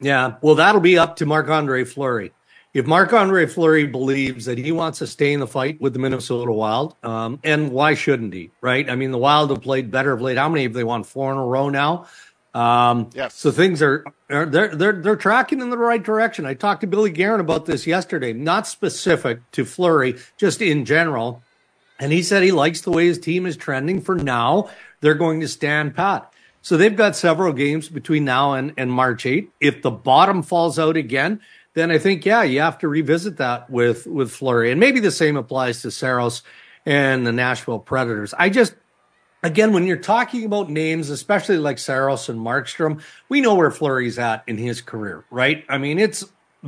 Yeah, 0.00 0.34
well, 0.42 0.54
that'll 0.54 0.80
be 0.80 0.98
up 0.98 1.16
to 1.16 1.26
Marc 1.26 1.48
Andre 1.48 1.84
Fleury. 1.84 2.32
if 2.74 2.86
Marc 2.86 3.12
Andre 3.14 3.46
Fleury 3.46 3.86
believes 3.86 4.44
that 4.44 4.58
he 4.58 4.70
wants 4.70 4.98
to 4.98 5.06
stay 5.06 5.32
in 5.32 5.40
the 5.40 5.46
fight 5.46 5.80
with 5.80 5.94
the 5.94 5.98
Minnesota 5.98 6.52
Wild, 6.52 6.94
um, 7.02 7.40
and 7.42 7.72
why 7.72 7.94
shouldn't 7.94 8.32
he? 8.34 8.50
Right? 8.60 8.88
I 8.88 8.94
mean, 8.94 9.10
the 9.10 9.18
Wild 9.18 9.50
have 9.50 9.62
played 9.62 9.90
better 9.90 10.12
of 10.12 10.20
late. 10.20 10.36
How 10.36 10.48
many 10.50 10.64
have 10.64 10.74
they 10.74 10.84
won? 10.84 11.02
Four 11.02 11.32
in 11.32 11.38
a 11.38 11.44
row 11.44 11.70
now. 11.70 12.06
Um, 12.58 13.10
Yes. 13.14 13.34
So 13.34 13.50
things 13.50 13.82
are, 13.82 14.04
are 14.28 14.46
they're 14.46 14.74
they're 14.74 14.92
they're 14.92 15.16
tracking 15.16 15.60
in 15.60 15.70
the 15.70 15.78
right 15.78 16.02
direction. 16.02 16.44
I 16.44 16.54
talked 16.54 16.80
to 16.80 16.86
Billy 16.86 17.10
Guerin 17.10 17.40
about 17.40 17.66
this 17.66 17.86
yesterday, 17.86 18.32
not 18.32 18.66
specific 18.66 19.48
to 19.52 19.64
Fleury, 19.64 20.16
just 20.36 20.60
in 20.60 20.84
general. 20.84 21.42
And 22.00 22.12
he 22.12 22.22
said 22.22 22.42
he 22.42 22.52
likes 22.52 22.80
the 22.80 22.90
way 22.90 23.06
his 23.06 23.18
team 23.18 23.46
is 23.46 23.56
trending 23.56 24.00
for 24.00 24.14
now. 24.14 24.70
They're 25.00 25.14
going 25.14 25.40
to 25.40 25.48
stand 25.48 25.94
pat. 25.94 26.32
So 26.62 26.76
they've 26.76 26.94
got 26.96 27.16
several 27.16 27.52
games 27.52 27.88
between 27.88 28.24
now 28.24 28.54
and, 28.54 28.72
and 28.76 28.90
March 28.90 29.26
8. 29.26 29.50
If 29.60 29.82
the 29.82 29.90
bottom 29.90 30.42
falls 30.42 30.78
out 30.78 30.96
again, 30.96 31.40
then 31.74 31.90
I 31.90 31.98
think, 31.98 32.24
yeah, 32.26 32.42
you 32.42 32.60
have 32.60 32.78
to 32.78 32.88
revisit 32.88 33.38
that 33.38 33.70
with, 33.70 34.06
with 34.06 34.30
Fleury. 34.30 34.70
And 34.70 34.80
maybe 34.80 35.00
the 35.00 35.10
same 35.10 35.36
applies 35.36 35.82
to 35.82 35.90
Saros 35.90 36.42
and 36.84 37.26
the 37.26 37.32
Nashville 37.32 37.78
Predators. 37.78 38.34
I 38.34 38.48
just, 38.48 38.74
again, 39.42 39.72
when 39.72 39.86
you're 39.86 39.96
talking 39.96 40.44
about 40.44 40.70
names, 40.70 41.10
especially 41.10 41.58
like 41.58 41.78
Saros 41.78 42.28
and 42.28 42.40
Markstrom, 42.40 43.02
we 43.28 43.40
know 43.40 43.54
where 43.54 43.70
Fleury's 43.70 44.18
at 44.18 44.42
in 44.46 44.58
his 44.58 44.80
career, 44.80 45.24
right? 45.30 45.64
I 45.68 45.78
mean, 45.78 45.98
it's 45.98 46.24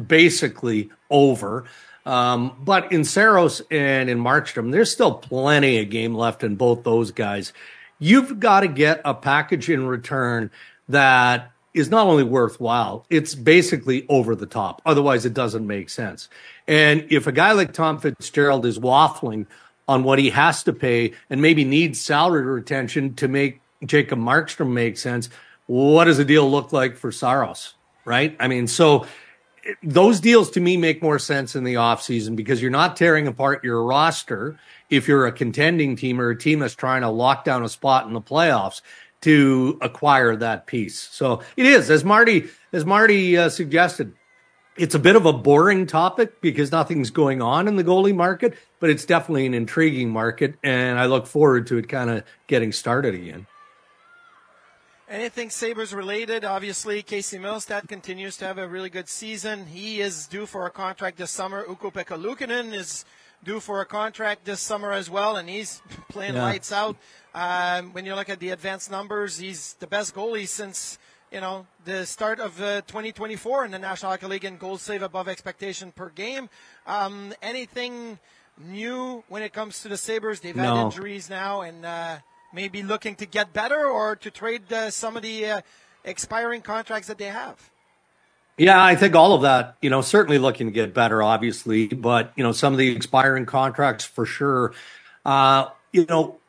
basically 0.07 0.91
over. 1.11 1.65
Um, 2.07 2.57
but 2.61 2.93
in 2.93 3.05
Saros 3.05 3.63
and 3.71 4.09
in 4.09 4.19
Markstrom, 4.19 4.73
there's 4.73 4.91
still 4.91 5.15
plenty 5.15 5.81
of 5.81 5.91
game 5.91 6.15
left 6.15 6.43
in 6.43 6.57
both 6.57 6.85
those 6.85 7.11
guys. 7.11 7.53
You've 7.99 8.41
got 8.41 8.61
to 8.61 8.69
get 8.69 9.03
a 9.05 9.15
package 9.15 9.69
in 9.69 9.87
return 9.87 10.51
that 10.89 11.53
is 11.75 11.91
not 11.91 12.07
only 12.07 12.25
worthwhile, 12.25 13.07
it's 13.11 13.35
basically 13.35 14.07
over 14.09 14.35
the 14.35 14.47
top. 14.47 14.83
Otherwise, 14.85 15.25
it 15.25 15.35
doesn't 15.35 15.67
make 15.67 15.89
sense. 15.91 16.29
And 16.67 17.07
if 17.11 17.27
a 17.27 17.33
guy 17.33 17.53
like 17.53 17.73
Tom 17.73 17.99
Fitzgerald 17.99 18.67
is 18.67 18.79
waffling 18.79 19.47
on 19.91 20.05
what 20.05 20.21
he 20.21 20.31
has 20.31 20.63
to 20.63 20.73
pay 20.73 21.13
and 21.29 21.43
maybe 21.43 21.65
needs 21.65 22.01
salary 22.01 22.45
retention 22.45 23.13
to 23.17 23.27
make 23.27 23.61
Jacob 23.85 24.21
Markstrom 24.21 24.71
make 24.71 24.97
sense, 24.97 25.29
what 25.67 26.05
does 26.05 26.17
the 26.17 26.25
deal 26.25 26.49
look 26.49 26.73
like 26.73 26.97
for 26.97 27.11
Saros? 27.11 27.75
Right? 28.05 28.37
I 28.39 28.47
mean, 28.47 28.69
so 28.69 29.05
those 29.83 30.21
deals 30.21 30.49
to 30.51 30.61
me 30.61 30.77
make 30.77 31.03
more 31.03 31.19
sense 31.19 31.57
in 31.57 31.65
the 31.65 31.75
offseason 31.75 32.37
because 32.37 32.63
you're 32.63 32.71
not 32.71 32.97
tearing 32.97 33.27
apart 33.27 33.65
your 33.65 33.83
roster 33.83 34.57
if 34.91 35.09
you're 35.09 35.27
a 35.27 35.33
contending 35.33 35.97
team 35.97 36.21
or 36.21 36.31
a 36.31 36.39
team 36.39 36.61
that's 36.61 36.77
trying 36.77 37.03
to 37.03 37.11
lock 37.11 37.45
down 37.45 37.65
a 37.65 37.69
spot 37.69 38.07
in 38.07 38.13
the 38.13 38.23
playoffs 38.23 38.83
to 39.23 39.77
acquire 39.83 40.37
that 40.37 40.69
piece. 40.69 41.01
So 41.01 41.43
it 41.57 41.67
is, 41.67 41.91
as 41.91 42.05
Marty 42.05 42.49
as 42.73 42.87
Marty 42.87 43.37
uh, 43.37 43.49
suggested, 43.49 44.15
it's 44.81 44.95
a 44.95 44.99
bit 44.99 45.15
of 45.15 45.27
a 45.27 45.33
boring 45.33 45.87
topic 45.87 46.41
because 46.41 46.73
nothing's 46.73 47.11
going 47.11 47.43
on 47.43 47.69
in 47.69 47.77
the 47.77 47.85
goalie 47.85 48.15
market, 48.15 48.55
but 48.81 48.89
it's 48.89 49.05
definitely 49.05 49.45
an 49.47 49.53
intriguing 49.55 50.11
market, 50.11 50.57
and 50.63 50.99
I 50.99 51.07
look 51.07 51.27
forward 51.27 51.67
to 51.69 51.77
it 51.79 51.89
kind 51.89 52.09
of 52.09 52.25
getting 52.47 52.73
started 52.73 53.15
again. 53.15 53.47
Anything 55.09 55.51
Sabres 55.51 55.93
related, 55.93 56.45
obviously 56.45 57.03
Casey 57.03 57.37
Mittelstadt 57.37 57.89
continues 57.89 58.37
to 58.39 58.45
have 58.47 58.59
a 58.59 58.69
really 58.69 58.89
good 58.89 59.09
season. 59.09 59.67
He 59.67 60.01
is 60.01 60.27
due 60.27 60.47
for 60.47 60.67
a 60.67 60.71
contract 60.71 61.19
this 61.19 61.33
summer. 61.33 61.65
Ukko 61.69 61.91
Luukkonen 61.91 62.73
is 62.73 63.05
due 63.43 63.59
for 63.59 63.81
a 63.81 63.87
contract 63.87 64.45
this 64.45 64.61
summer 64.61 64.93
as 64.93 65.11
well, 65.11 65.37
and 65.37 65.49
he's 65.49 65.83
playing 66.11 66.35
Yeah. 66.35 66.45
lights 66.45 66.71
out. 66.71 66.97
Um, 67.35 67.93
when 67.93 68.07
you 68.07 68.15
look 68.15 68.29
at 68.29 68.39
the 68.39 68.51
advanced 68.51 68.89
numbers, 68.91 69.39
he's 69.39 69.75
the 69.81 69.89
best 69.89 70.15
goalie 70.15 70.47
since 70.47 70.99
you 71.31 71.41
know 71.41 71.67
the 71.85 72.05
start 72.07 72.41
of 72.41 72.61
uh, 72.61 72.81
2024 72.83 73.65
in 73.65 73.71
the 73.71 73.79
National 73.79 74.11
Hockey 74.11 74.27
League 74.27 74.45
in 74.45 74.57
goal 74.57 74.79
save 74.79 75.03
above 75.03 75.29
expectation 75.29 75.93
per 75.93 76.09
game. 76.11 76.49
Um, 76.87 77.33
anything 77.41 78.19
new 78.59 79.25
when 79.29 79.43
it 79.43 79.53
comes 79.53 79.83
to 79.83 79.89
the 79.89 79.97
Sabres? 79.97 80.41
They've 80.41 80.57
had 80.57 80.85
injuries 80.85 81.31
now, 81.31 81.61
and 81.63 81.85
uh, 81.85 82.19
maybe 82.53 82.83
looking 82.83 83.15
to 83.17 83.27
get 83.27 83.53
better 83.53 83.87
or 83.87 84.17
to 84.17 84.31
trade 84.31 84.73
uh, 84.73 84.91
some 84.91 85.17
of 85.17 85.23
the 85.23 85.47
uh, 85.47 85.61
expiring 86.05 86.63
contracts 86.63 87.09
that 87.09 87.19
they 87.19 87.27
have. 87.27 87.71
Yeah, 88.59 88.83
I 88.83 88.95
think 88.95 89.15
all 89.15 89.33
of 89.33 89.43
that, 89.43 89.77
you 89.81 89.89
know, 89.89 90.03
certainly 90.03 90.39
looking 90.39 90.67
to 90.67 90.73
get 90.73 90.93
better, 90.93 91.23
obviously, 91.23 91.87
but, 91.87 92.33
you 92.37 92.45
know, 92.45 92.53
some 92.53 92.75
of 92.75 92.79
the 92.79 92.95
expiring 92.95 93.47
contracts 93.47 94.05
for 94.05 94.27
sure. 94.27 94.75
Uh, 95.25 95.69
you 95.93 96.05
know, 96.07 96.40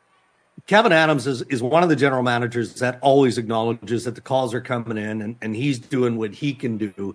Kevyn 0.68 0.92
Adams 0.92 1.26
is, 1.26 1.42
is 1.42 1.62
one 1.62 1.82
of 1.82 1.88
the 1.88 1.96
general 1.96 2.22
managers 2.22 2.74
that 2.76 2.98
always 3.00 3.36
acknowledges 3.38 4.04
that 4.04 4.14
the 4.14 4.20
calls 4.20 4.54
are 4.54 4.60
coming 4.60 4.96
in 4.96 5.20
and, 5.20 5.36
and 5.42 5.56
he's 5.56 5.78
doing 5.78 6.16
what 6.16 6.32
he 6.32 6.54
can 6.54 6.78
do. 6.78 7.14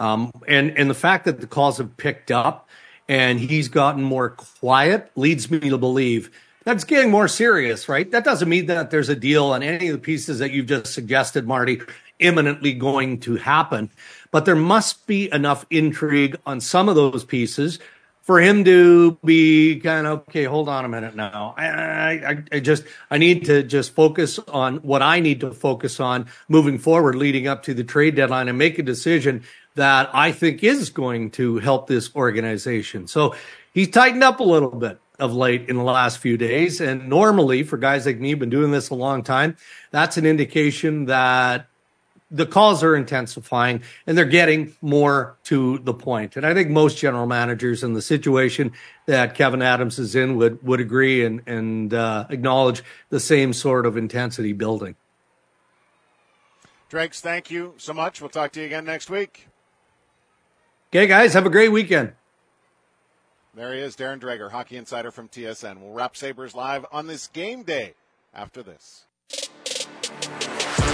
Um, 0.00 0.30
and, 0.48 0.76
and 0.78 0.88
the 0.88 0.94
fact 0.94 1.24
that 1.26 1.40
the 1.40 1.46
calls 1.46 1.78
have 1.78 1.96
picked 1.96 2.30
up 2.30 2.68
and 3.08 3.38
he's 3.38 3.68
gotten 3.68 4.02
more 4.02 4.30
quiet 4.30 5.10
leads 5.14 5.50
me 5.50 5.60
to 5.60 5.78
believe 5.78 6.30
that's 6.64 6.82
getting 6.82 7.12
more 7.12 7.28
serious, 7.28 7.88
right? 7.88 8.10
That 8.10 8.24
doesn't 8.24 8.48
mean 8.48 8.66
that 8.66 8.90
there's 8.90 9.08
a 9.08 9.14
deal 9.14 9.44
on 9.46 9.62
any 9.62 9.86
of 9.86 9.92
the 9.92 10.00
pieces 10.00 10.40
that 10.40 10.50
you've 10.50 10.66
just 10.66 10.92
suggested, 10.92 11.46
Marty, 11.46 11.80
imminently 12.18 12.72
going 12.72 13.20
to 13.20 13.36
happen. 13.36 13.88
But 14.32 14.46
there 14.46 14.56
must 14.56 15.06
be 15.06 15.32
enough 15.32 15.64
intrigue 15.70 16.36
on 16.44 16.60
some 16.60 16.88
of 16.88 16.96
those 16.96 17.24
pieces 17.24 17.78
for 18.26 18.40
him 18.40 18.64
to 18.64 19.16
be 19.24 19.78
kind 19.78 20.04
of 20.04 20.18
okay. 20.28 20.44
Hold 20.44 20.68
on 20.68 20.84
a 20.84 20.88
minute 20.88 21.14
now. 21.14 21.54
I, 21.56 21.68
I, 21.68 22.44
I 22.50 22.58
just 22.58 22.82
I 23.08 23.18
need 23.18 23.44
to 23.44 23.62
just 23.62 23.94
focus 23.94 24.40
on 24.40 24.78
what 24.78 25.00
I 25.00 25.20
need 25.20 25.40
to 25.40 25.52
focus 25.52 26.00
on 26.00 26.26
moving 26.48 26.76
forward, 26.76 27.14
leading 27.14 27.46
up 27.46 27.62
to 27.62 27.72
the 27.72 27.84
trade 27.84 28.16
deadline, 28.16 28.48
and 28.48 28.58
make 28.58 28.80
a 28.80 28.82
decision 28.82 29.44
that 29.76 30.10
I 30.12 30.32
think 30.32 30.64
is 30.64 30.90
going 30.90 31.30
to 31.32 31.58
help 31.58 31.86
this 31.86 32.14
organization. 32.16 33.06
So 33.06 33.36
he's 33.72 33.90
tightened 33.90 34.24
up 34.24 34.40
a 34.40 34.44
little 34.44 34.70
bit 34.70 34.98
of 35.20 35.32
late 35.32 35.68
in 35.68 35.76
the 35.76 35.84
last 35.84 36.18
few 36.18 36.36
days, 36.36 36.80
and 36.80 37.08
normally 37.08 37.62
for 37.62 37.76
guys 37.76 38.06
like 38.06 38.18
me, 38.18 38.34
been 38.34 38.50
doing 38.50 38.72
this 38.72 38.90
a 38.90 38.94
long 38.96 39.22
time, 39.22 39.56
that's 39.92 40.16
an 40.16 40.26
indication 40.26 41.04
that 41.04 41.68
the 42.30 42.46
calls 42.46 42.82
are 42.82 42.96
intensifying 42.96 43.82
and 44.06 44.18
they're 44.18 44.24
getting 44.24 44.74
more 44.80 45.36
to 45.44 45.78
the 45.78 45.94
point. 45.94 46.36
And 46.36 46.44
I 46.44 46.54
think 46.54 46.70
most 46.70 46.98
general 46.98 47.26
managers 47.26 47.84
in 47.84 47.92
the 47.92 48.02
situation 48.02 48.72
that 49.06 49.36
Kevyn 49.36 49.62
Adams 49.62 49.98
is 49.98 50.14
in 50.16 50.36
would, 50.36 50.62
would 50.64 50.80
agree 50.80 51.24
and, 51.24 51.42
and 51.46 51.94
uh, 51.94 52.26
acknowledge 52.28 52.82
the 53.10 53.20
same 53.20 53.52
sort 53.52 53.86
of 53.86 53.96
intensity 53.96 54.52
building. 54.52 54.96
Drakes, 56.88 57.20
thank 57.20 57.50
you 57.50 57.74
so 57.78 57.92
much. 57.92 58.20
We'll 58.20 58.30
talk 58.30 58.52
to 58.52 58.60
you 58.60 58.66
again 58.66 58.84
next 58.84 59.10
week. 59.10 59.48
Okay, 60.90 61.06
guys, 61.06 61.34
have 61.34 61.46
a 61.46 61.50
great 61.50 61.70
weekend. 61.70 62.12
There 63.54 63.72
he 63.72 63.80
is, 63.80 63.96
Darren 63.96 64.20
Dreger, 64.20 64.50
hockey 64.50 64.76
insider 64.76 65.10
from 65.10 65.28
TSN. 65.28 65.80
We'll 65.80 65.92
wrap 65.92 66.16
Sabres 66.16 66.54
live 66.54 66.84
on 66.92 67.06
this 67.06 67.26
game 67.26 67.62
day 67.62 67.94
after 68.34 68.62
this. 68.62 69.05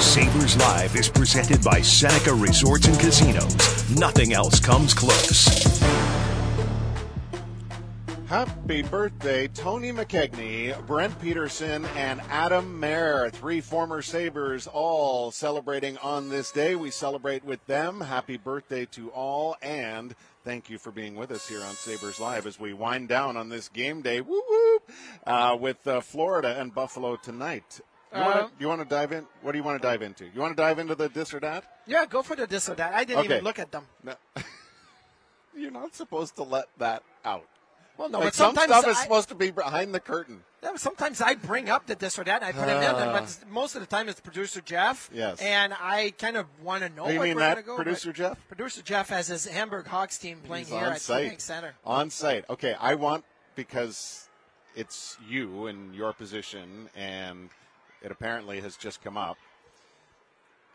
Sabres 0.02 0.56
Live 0.56 0.96
is 0.96 1.08
presented 1.08 1.62
by 1.62 1.80
Seneca 1.80 2.34
Resorts 2.34 2.86
and 2.88 2.98
Casinos. 2.98 3.88
Nothing 3.96 4.32
else 4.32 4.58
comes 4.58 4.92
close. 4.92 5.80
Happy 8.26 8.82
birthday, 8.82 9.46
Tony 9.46 9.92
McKegney, 9.92 10.74
Brent 10.86 11.18
Peterson, 11.20 11.84
and 11.96 12.20
Adam 12.30 12.80
Mair. 12.80 13.30
Three 13.30 13.60
former 13.60 14.02
Sabres 14.02 14.66
all 14.66 15.30
celebrating 15.30 15.96
on 15.98 16.28
this 16.28 16.50
day. 16.50 16.74
We 16.74 16.90
celebrate 16.90 17.44
with 17.44 17.64
them. 17.66 18.00
Happy 18.00 18.36
birthday 18.36 18.86
to 18.86 19.10
all, 19.10 19.56
and 19.62 20.14
thank 20.44 20.68
you 20.68 20.78
for 20.78 20.90
being 20.90 21.14
with 21.14 21.30
us 21.30 21.48
here 21.48 21.62
on 21.62 21.74
Sabres 21.74 22.18
Live 22.18 22.46
as 22.46 22.58
we 22.58 22.72
wind 22.72 23.08
down 23.08 23.36
on 23.36 23.50
this 23.50 23.68
game 23.68 24.02
day. 24.02 24.20
Uh, 25.24 25.56
with 25.58 25.86
uh, 25.86 26.00
Florida 26.00 26.58
and 26.58 26.74
Buffalo 26.74 27.16
tonight. 27.16 27.80
You 28.14 28.20
Uh, 28.20 28.24
want 28.24 28.38
to 28.46 28.50
you 28.60 28.68
want 28.68 28.82
to 28.82 28.88
dive 28.88 29.12
in? 29.12 29.26
What 29.40 29.52
do 29.52 29.58
you 29.58 29.64
want 29.64 29.80
to 29.80 29.86
dive 29.88 30.02
into? 30.02 30.26
You 30.26 30.40
want 30.40 30.56
to 30.56 30.62
dive 30.62 30.78
into 30.78 30.94
the 30.94 31.08
this 31.08 31.32
or 31.32 31.40
that? 31.40 31.64
Yeah, 31.86 32.04
go 32.06 32.22
for 32.22 32.36
the 32.36 32.46
this 32.46 32.68
or 32.68 32.74
that. 32.74 32.92
I 32.94 33.04
didn't 33.04 33.20
Okay. 33.24 33.34
even 33.34 33.44
look 33.44 33.58
at 33.58 33.70
them. 33.72 33.86
No. 34.02 34.14
You're 35.54 35.70
not 35.70 35.94
supposed 35.94 36.36
to 36.36 36.42
let 36.42 36.66
that 36.78 37.02
out. 37.24 37.46
Well, 37.98 38.08
no, 38.08 38.18
like 38.18 38.28
but 38.28 38.34
some 38.34 38.54
sometimes 38.54 38.70
stuff 38.80 38.90
is 38.90 38.98
supposed 39.02 39.28
to 39.28 39.34
be 39.34 39.50
behind 39.50 39.94
the 39.94 40.00
curtain. 40.00 40.42
Yeah, 40.62 40.76
Sometimes 40.76 41.20
I 41.20 41.34
bring 41.34 41.68
up 41.68 41.86
the 41.86 41.94
this 41.94 42.18
or 42.18 42.24
that, 42.24 42.42
and 42.42 42.44
I 42.44 42.52
put 42.52 42.68
it 42.68 42.76
in, 42.76 42.94
Ah. 42.94 43.12
but 43.20 43.44
most 43.50 43.74
of 43.74 43.80
the 43.82 43.86
time 43.86 44.08
it's 44.08 44.20
producer 44.20 44.60
Jeff. 44.62 45.10
Yes. 45.12 45.40
And 45.42 45.74
I 45.78 46.12
kind 46.18 46.36
of 46.36 46.46
want 46.62 46.82
to 46.84 46.88
know 46.88 47.08
You 47.08 47.20
mean 47.20 47.36
that, 47.36 47.64
go. 47.66 47.76
producer 47.76 48.12
Jeff? 48.12 48.38
Producer 48.48 48.80
Jeff 48.82 49.08
has 49.10 49.26
his 49.28 49.44
Hamburg 49.46 49.86
Hawks 49.86 50.16
team 50.18 50.40
playing 50.44 50.64
He's 50.66 50.74
here 50.74 50.86
at 50.86 51.00
site. 51.02 51.40
Center. 51.42 51.74
On 51.84 52.08
site. 52.10 52.44
Okay, 52.48 52.74
I 52.80 52.94
want 52.94 53.24
because 53.56 54.28
it's 54.74 55.18
you 55.28 55.66
and 55.66 55.94
your 55.94 56.12
position, 56.14 56.88
and 56.96 57.50
it 58.02 58.10
apparently 58.10 58.60
has 58.60 58.76
just 58.76 59.02
come 59.02 59.16
up. 59.16 59.38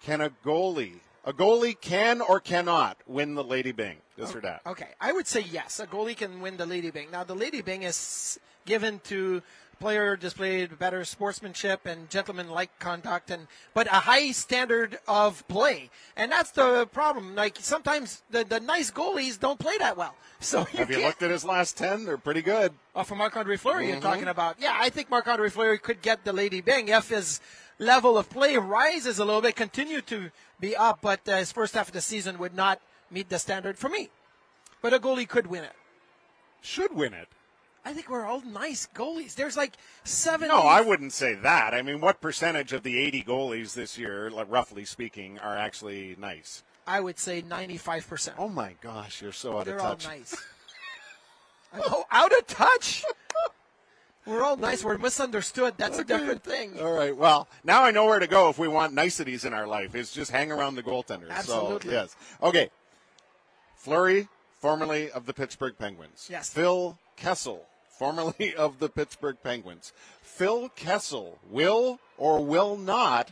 Can 0.03 0.21
a 0.21 0.29
goalie, 0.45 0.99
a 1.25 1.33
goalie 1.33 1.79
can 1.79 2.21
or 2.21 2.39
cannot 2.39 2.97
win 3.07 3.35
the 3.35 3.43
Lady 3.43 3.71
Byng? 3.71 3.97
This 4.17 4.33
or 4.33 4.41
that? 4.41 4.61
Okay, 4.65 4.89
I 4.99 5.11
would 5.11 5.27
say 5.27 5.41
yes. 5.41 5.79
A 5.79 5.87
goalie 5.87 6.17
can 6.17 6.41
win 6.41 6.57
the 6.57 6.65
Lady 6.65 6.89
Byng. 6.89 7.11
Now, 7.11 7.23
the 7.23 7.35
Lady 7.35 7.61
Byng 7.61 7.83
is 7.83 8.39
given 8.65 8.99
to 9.05 9.41
player 9.79 10.15
displayed 10.15 10.77
better 10.79 11.03
sportsmanship 11.05 11.85
and 11.85 12.09
gentleman-like 12.09 12.77
conduct, 12.79 13.29
and 13.31 13.47
but 13.73 13.87
a 13.87 14.01
high 14.01 14.31
standard 14.31 14.99
of 15.07 15.47
play, 15.47 15.89
and 16.15 16.31
that's 16.31 16.51
the 16.51 16.87
problem. 16.91 17.35
Like 17.35 17.57
sometimes 17.59 18.23
the, 18.31 18.43
the 18.43 18.59
nice 18.59 18.91
goalies 18.91 19.39
don't 19.39 19.59
play 19.59 19.77
that 19.79 19.97
well. 19.97 20.15
So 20.39 20.65
Have 20.65 20.91
you 20.91 21.01
looked 21.01 21.23
at 21.23 21.31
his 21.31 21.43
last 21.43 21.77
10? 21.79 22.05
They're 22.05 22.15
pretty 22.19 22.43
good. 22.43 22.71
Oh, 22.95 23.01
for 23.03 23.15
Marc 23.15 23.35
Andre 23.35 23.57
Fleury, 23.57 23.85
Mm-hmm. 23.85 23.93
you're 23.93 24.01
talking 24.01 24.27
about. 24.27 24.57
Yeah, 24.59 24.77
I 24.79 24.89
think 24.89 25.09
Marc 25.09 25.27
Andre 25.27 25.49
Fleury 25.49 25.79
could 25.79 26.03
get 26.03 26.25
the 26.25 26.31
Lady 26.31 26.61
Byng 26.61 26.89
if 26.89 27.09
his 27.09 27.41
level 27.79 28.19
of 28.19 28.29
play 28.29 28.55
rises 28.55 29.17
a 29.17 29.25
little 29.25 29.41
bit, 29.41 29.55
continue 29.55 29.99
to 30.01 30.29
be 30.59 30.75
up, 30.75 30.99
but 31.01 31.27
uh, 31.27 31.37
his 31.37 31.51
first 31.51 31.73
half 31.73 31.87
of 31.87 31.93
the 31.95 32.01
season 32.01 32.37
would 32.37 32.53
not 32.55 32.79
meet 33.09 33.29
the 33.29 33.39
standard 33.39 33.79
for 33.79 33.89
me. 33.89 34.09
But 34.79 34.93
a 34.93 34.99
goalie 34.99 35.27
could 35.27 35.47
win 35.47 35.63
it. 35.63 35.73
Should 36.61 36.93
win 36.93 37.15
it. 37.15 37.27
I 37.87 37.93
think 37.93 38.09
we're 38.09 38.25
all 38.25 38.41
nice 38.41 38.89
goalies. 38.93 39.35
There's 39.35 39.55
like 39.55 39.77
seven. 40.03 40.49
No, 40.49 40.57
I 40.57 40.81
wouldn't 40.81 41.13
say 41.13 41.35
that. 41.35 41.73
I 41.73 41.81
mean, 41.81 42.01
what 42.01 42.19
percentage 42.19 42.73
of 42.73 42.83
the 42.83 42.99
80 42.99 43.23
goalies 43.23 43.75
this 43.75 43.97
year, 43.97 44.29
like 44.29 44.47
roughly 44.49 44.83
speaking, 44.83 45.39
are 45.39 45.55
actually 45.55 46.17
nice? 46.19 46.63
I 46.85 46.99
would 46.99 47.17
say 47.17 47.41
95%. 47.41 48.33
Oh 48.37 48.49
my 48.49 48.75
gosh, 48.81 49.21
you're 49.21 49.31
so 49.31 49.57
out 49.57 49.65
They're 49.67 49.75
of 49.75 49.81
touch. 49.81 50.03
They're 50.03 50.11
all 50.11 50.17
nice. 50.17 50.35
oh, 51.77 52.03
out 52.11 52.37
of 52.37 52.45
touch? 52.45 53.05
We're 54.25 54.43
all 54.43 54.57
nice. 54.57 54.83
We're 54.83 54.97
misunderstood. 54.97 55.75
That's 55.77 55.97
a 55.97 56.03
different 56.03 56.43
thing. 56.43 56.81
All 56.81 56.91
right. 56.91 57.15
Well, 57.15 57.47
now 57.63 57.85
I 57.85 57.91
know 57.91 58.03
where 58.03 58.19
to 58.19 58.27
go 58.27 58.49
if 58.49 58.59
we 58.59 58.67
want 58.67 58.91
niceties 58.93 59.45
in 59.45 59.53
our 59.53 59.65
life. 59.65 59.95
Is 59.95 60.11
just 60.11 60.31
hang 60.31 60.51
around 60.51 60.75
the 60.75 60.83
goaltenders. 60.83 61.29
Absolutely. 61.29 61.91
So, 61.91 61.95
yes. 61.95 62.15
Okay. 62.43 62.69
Fleury, 63.77 64.27
formerly 64.59 65.09
of 65.09 65.25
the 65.25 65.33
Pittsburgh 65.33 65.77
Penguins. 65.79 66.27
Yes. 66.29 66.49
Phil 66.49 66.97
Kessel, 67.17 67.66
formerly 67.97 68.55
of 68.57 68.79
the 68.79 68.89
Pittsburgh 68.89 69.37
Penguins. 69.43 69.93
Phil 70.21 70.69
Kessel 70.69 71.39
will 71.49 71.99
or 72.17 72.43
will 72.43 72.77
not 72.77 73.31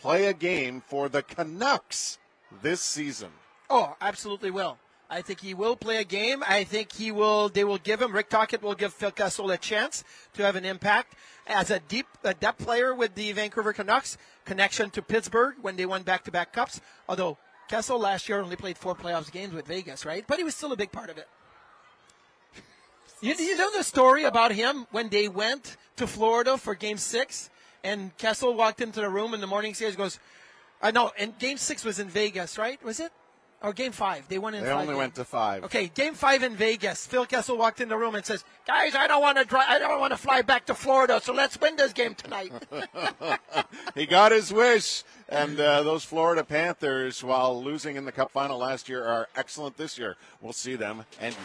play 0.00 0.26
a 0.26 0.34
game 0.34 0.82
for 0.86 1.08
the 1.08 1.22
Canucks 1.22 2.18
this 2.62 2.80
season. 2.80 3.30
Oh, 3.70 3.96
absolutely 4.00 4.50
will. 4.50 4.78
I 5.08 5.20
think 5.20 5.40
he 5.40 5.52
will 5.52 5.76
play 5.76 5.98
a 5.98 6.04
game. 6.04 6.42
I 6.46 6.64
think 6.64 6.92
he 6.92 7.12
will. 7.12 7.50
They 7.50 7.64
will 7.64 7.78
give 7.78 8.00
him. 8.00 8.12
Rick 8.12 8.30
Tocchet 8.30 8.62
will 8.62 8.74
give 8.74 8.94
Phil 8.94 9.10
Kessel 9.10 9.50
a 9.50 9.58
chance 9.58 10.04
to 10.32 10.42
have 10.42 10.56
an 10.56 10.64
impact 10.64 11.14
as 11.46 11.70
a 11.70 11.80
deep, 11.80 12.06
a 12.24 12.32
depth 12.32 12.64
player 12.64 12.94
with 12.94 13.14
the 13.14 13.30
Vancouver 13.32 13.74
Canucks. 13.74 14.16
Connection 14.46 14.88
to 14.90 15.02
Pittsburgh 15.02 15.56
when 15.60 15.76
they 15.76 15.84
won 15.84 16.02
back-to-back 16.02 16.54
cups. 16.54 16.80
Although 17.08 17.36
Kessel 17.68 17.98
last 17.98 18.26
year 18.28 18.40
only 18.40 18.56
played 18.56 18.78
four 18.78 18.94
playoffs 18.94 19.30
games 19.30 19.52
with 19.52 19.66
Vegas, 19.66 20.06
right? 20.06 20.24
But 20.26 20.38
he 20.38 20.44
was 20.44 20.54
still 20.54 20.72
a 20.72 20.76
big 20.76 20.92
part 20.92 21.10
of 21.10 21.18
it. 21.18 21.28
You, 23.22 23.34
you 23.34 23.56
know 23.56 23.70
the 23.70 23.84
story 23.84 24.24
about 24.24 24.50
him 24.50 24.86
when 24.90 25.08
they 25.08 25.28
went 25.28 25.76
to 25.96 26.08
Florida 26.08 26.58
for 26.58 26.74
Game 26.74 26.98
Six, 26.98 27.50
and 27.84 28.14
Kessel 28.18 28.52
walked 28.52 28.80
into 28.80 29.00
the 29.00 29.08
room 29.08 29.32
in 29.32 29.40
the 29.40 29.46
morning 29.46 29.74
series. 29.74 29.94
Goes, 29.94 30.18
uh, 30.82 30.90
know. 30.90 31.12
and 31.16 31.38
Game 31.38 31.56
Six 31.56 31.84
was 31.84 32.00
in 32.00 32.08
Vegas, 32.08 32.58
right? 32.58 32.82
Was 32.82 32.98
it? 32.98 33.12
Or 33.62 33.72
Game 33.72 33.92
Five? 33.92 34.26
They 34.26 34.38
won 34.38 34.54
in. 34.54 34.64
They 34.64 34.72
only 34.72 34.86
games. 34.86 34.98
went 34.98 35.14
to 35.14 35.24
five. 35.24 35.62
Okay, 35.62 35.86
Game 35.86 36.14
Five 36.14 36.42
in 36.42 36.56
Vegas. 36.56 37.06
Phil 37.06 37.24
Kessel 37.24 37.56
walked 37.56 37.80
in 37.80 37.88
the 37.88 37.96
room 37.96 38.16
and 38.16 38.26
says, 38.26 38.44
"Guys, 38.66 38.96
I 38.96 39.06
don't 39.06 39.22
want 39.22 39.38
to 39.38 39.44
drive. 39.44 39.66
I 39.68 39.78
don't 39.78 40.00
want 40.00 40.12
to 40.12 40.16
fly 40.16 40.42
back 40.42 40.66
to 40.66 40.74
Florida. 40.74 41.20
So 41.22 41.32
let's 41.32 41.60
win 41.60 41.76
this 41.76 41.92
game 41.92 42.16
tonight." 42.16 42.52
He 43.94 44.06
got 44.06 44.32
his 44.32 44.52
wish. 44.52 45.04
And 45.28 45.60
uh, 45.60 45.82
those 45.82 46.02
Florida 46.02 46.44
Panthers, 46.44 47.22
while 47.22 47.62
losing 47.62 47.96
in 47.96 48.04
the 48.04 48.12
Cup 48.12 48.32
final 48.32 48.58
last 48.58 48.88
year, 48.88 49.04
are 49.04 49.28
excellent 49.36 49.76
this 49.76 49.98
year. 49.98 50.16
We'll 50.40 50.52
see 50.52 50.74
them 50.74 51.04
and. 51.20 51.36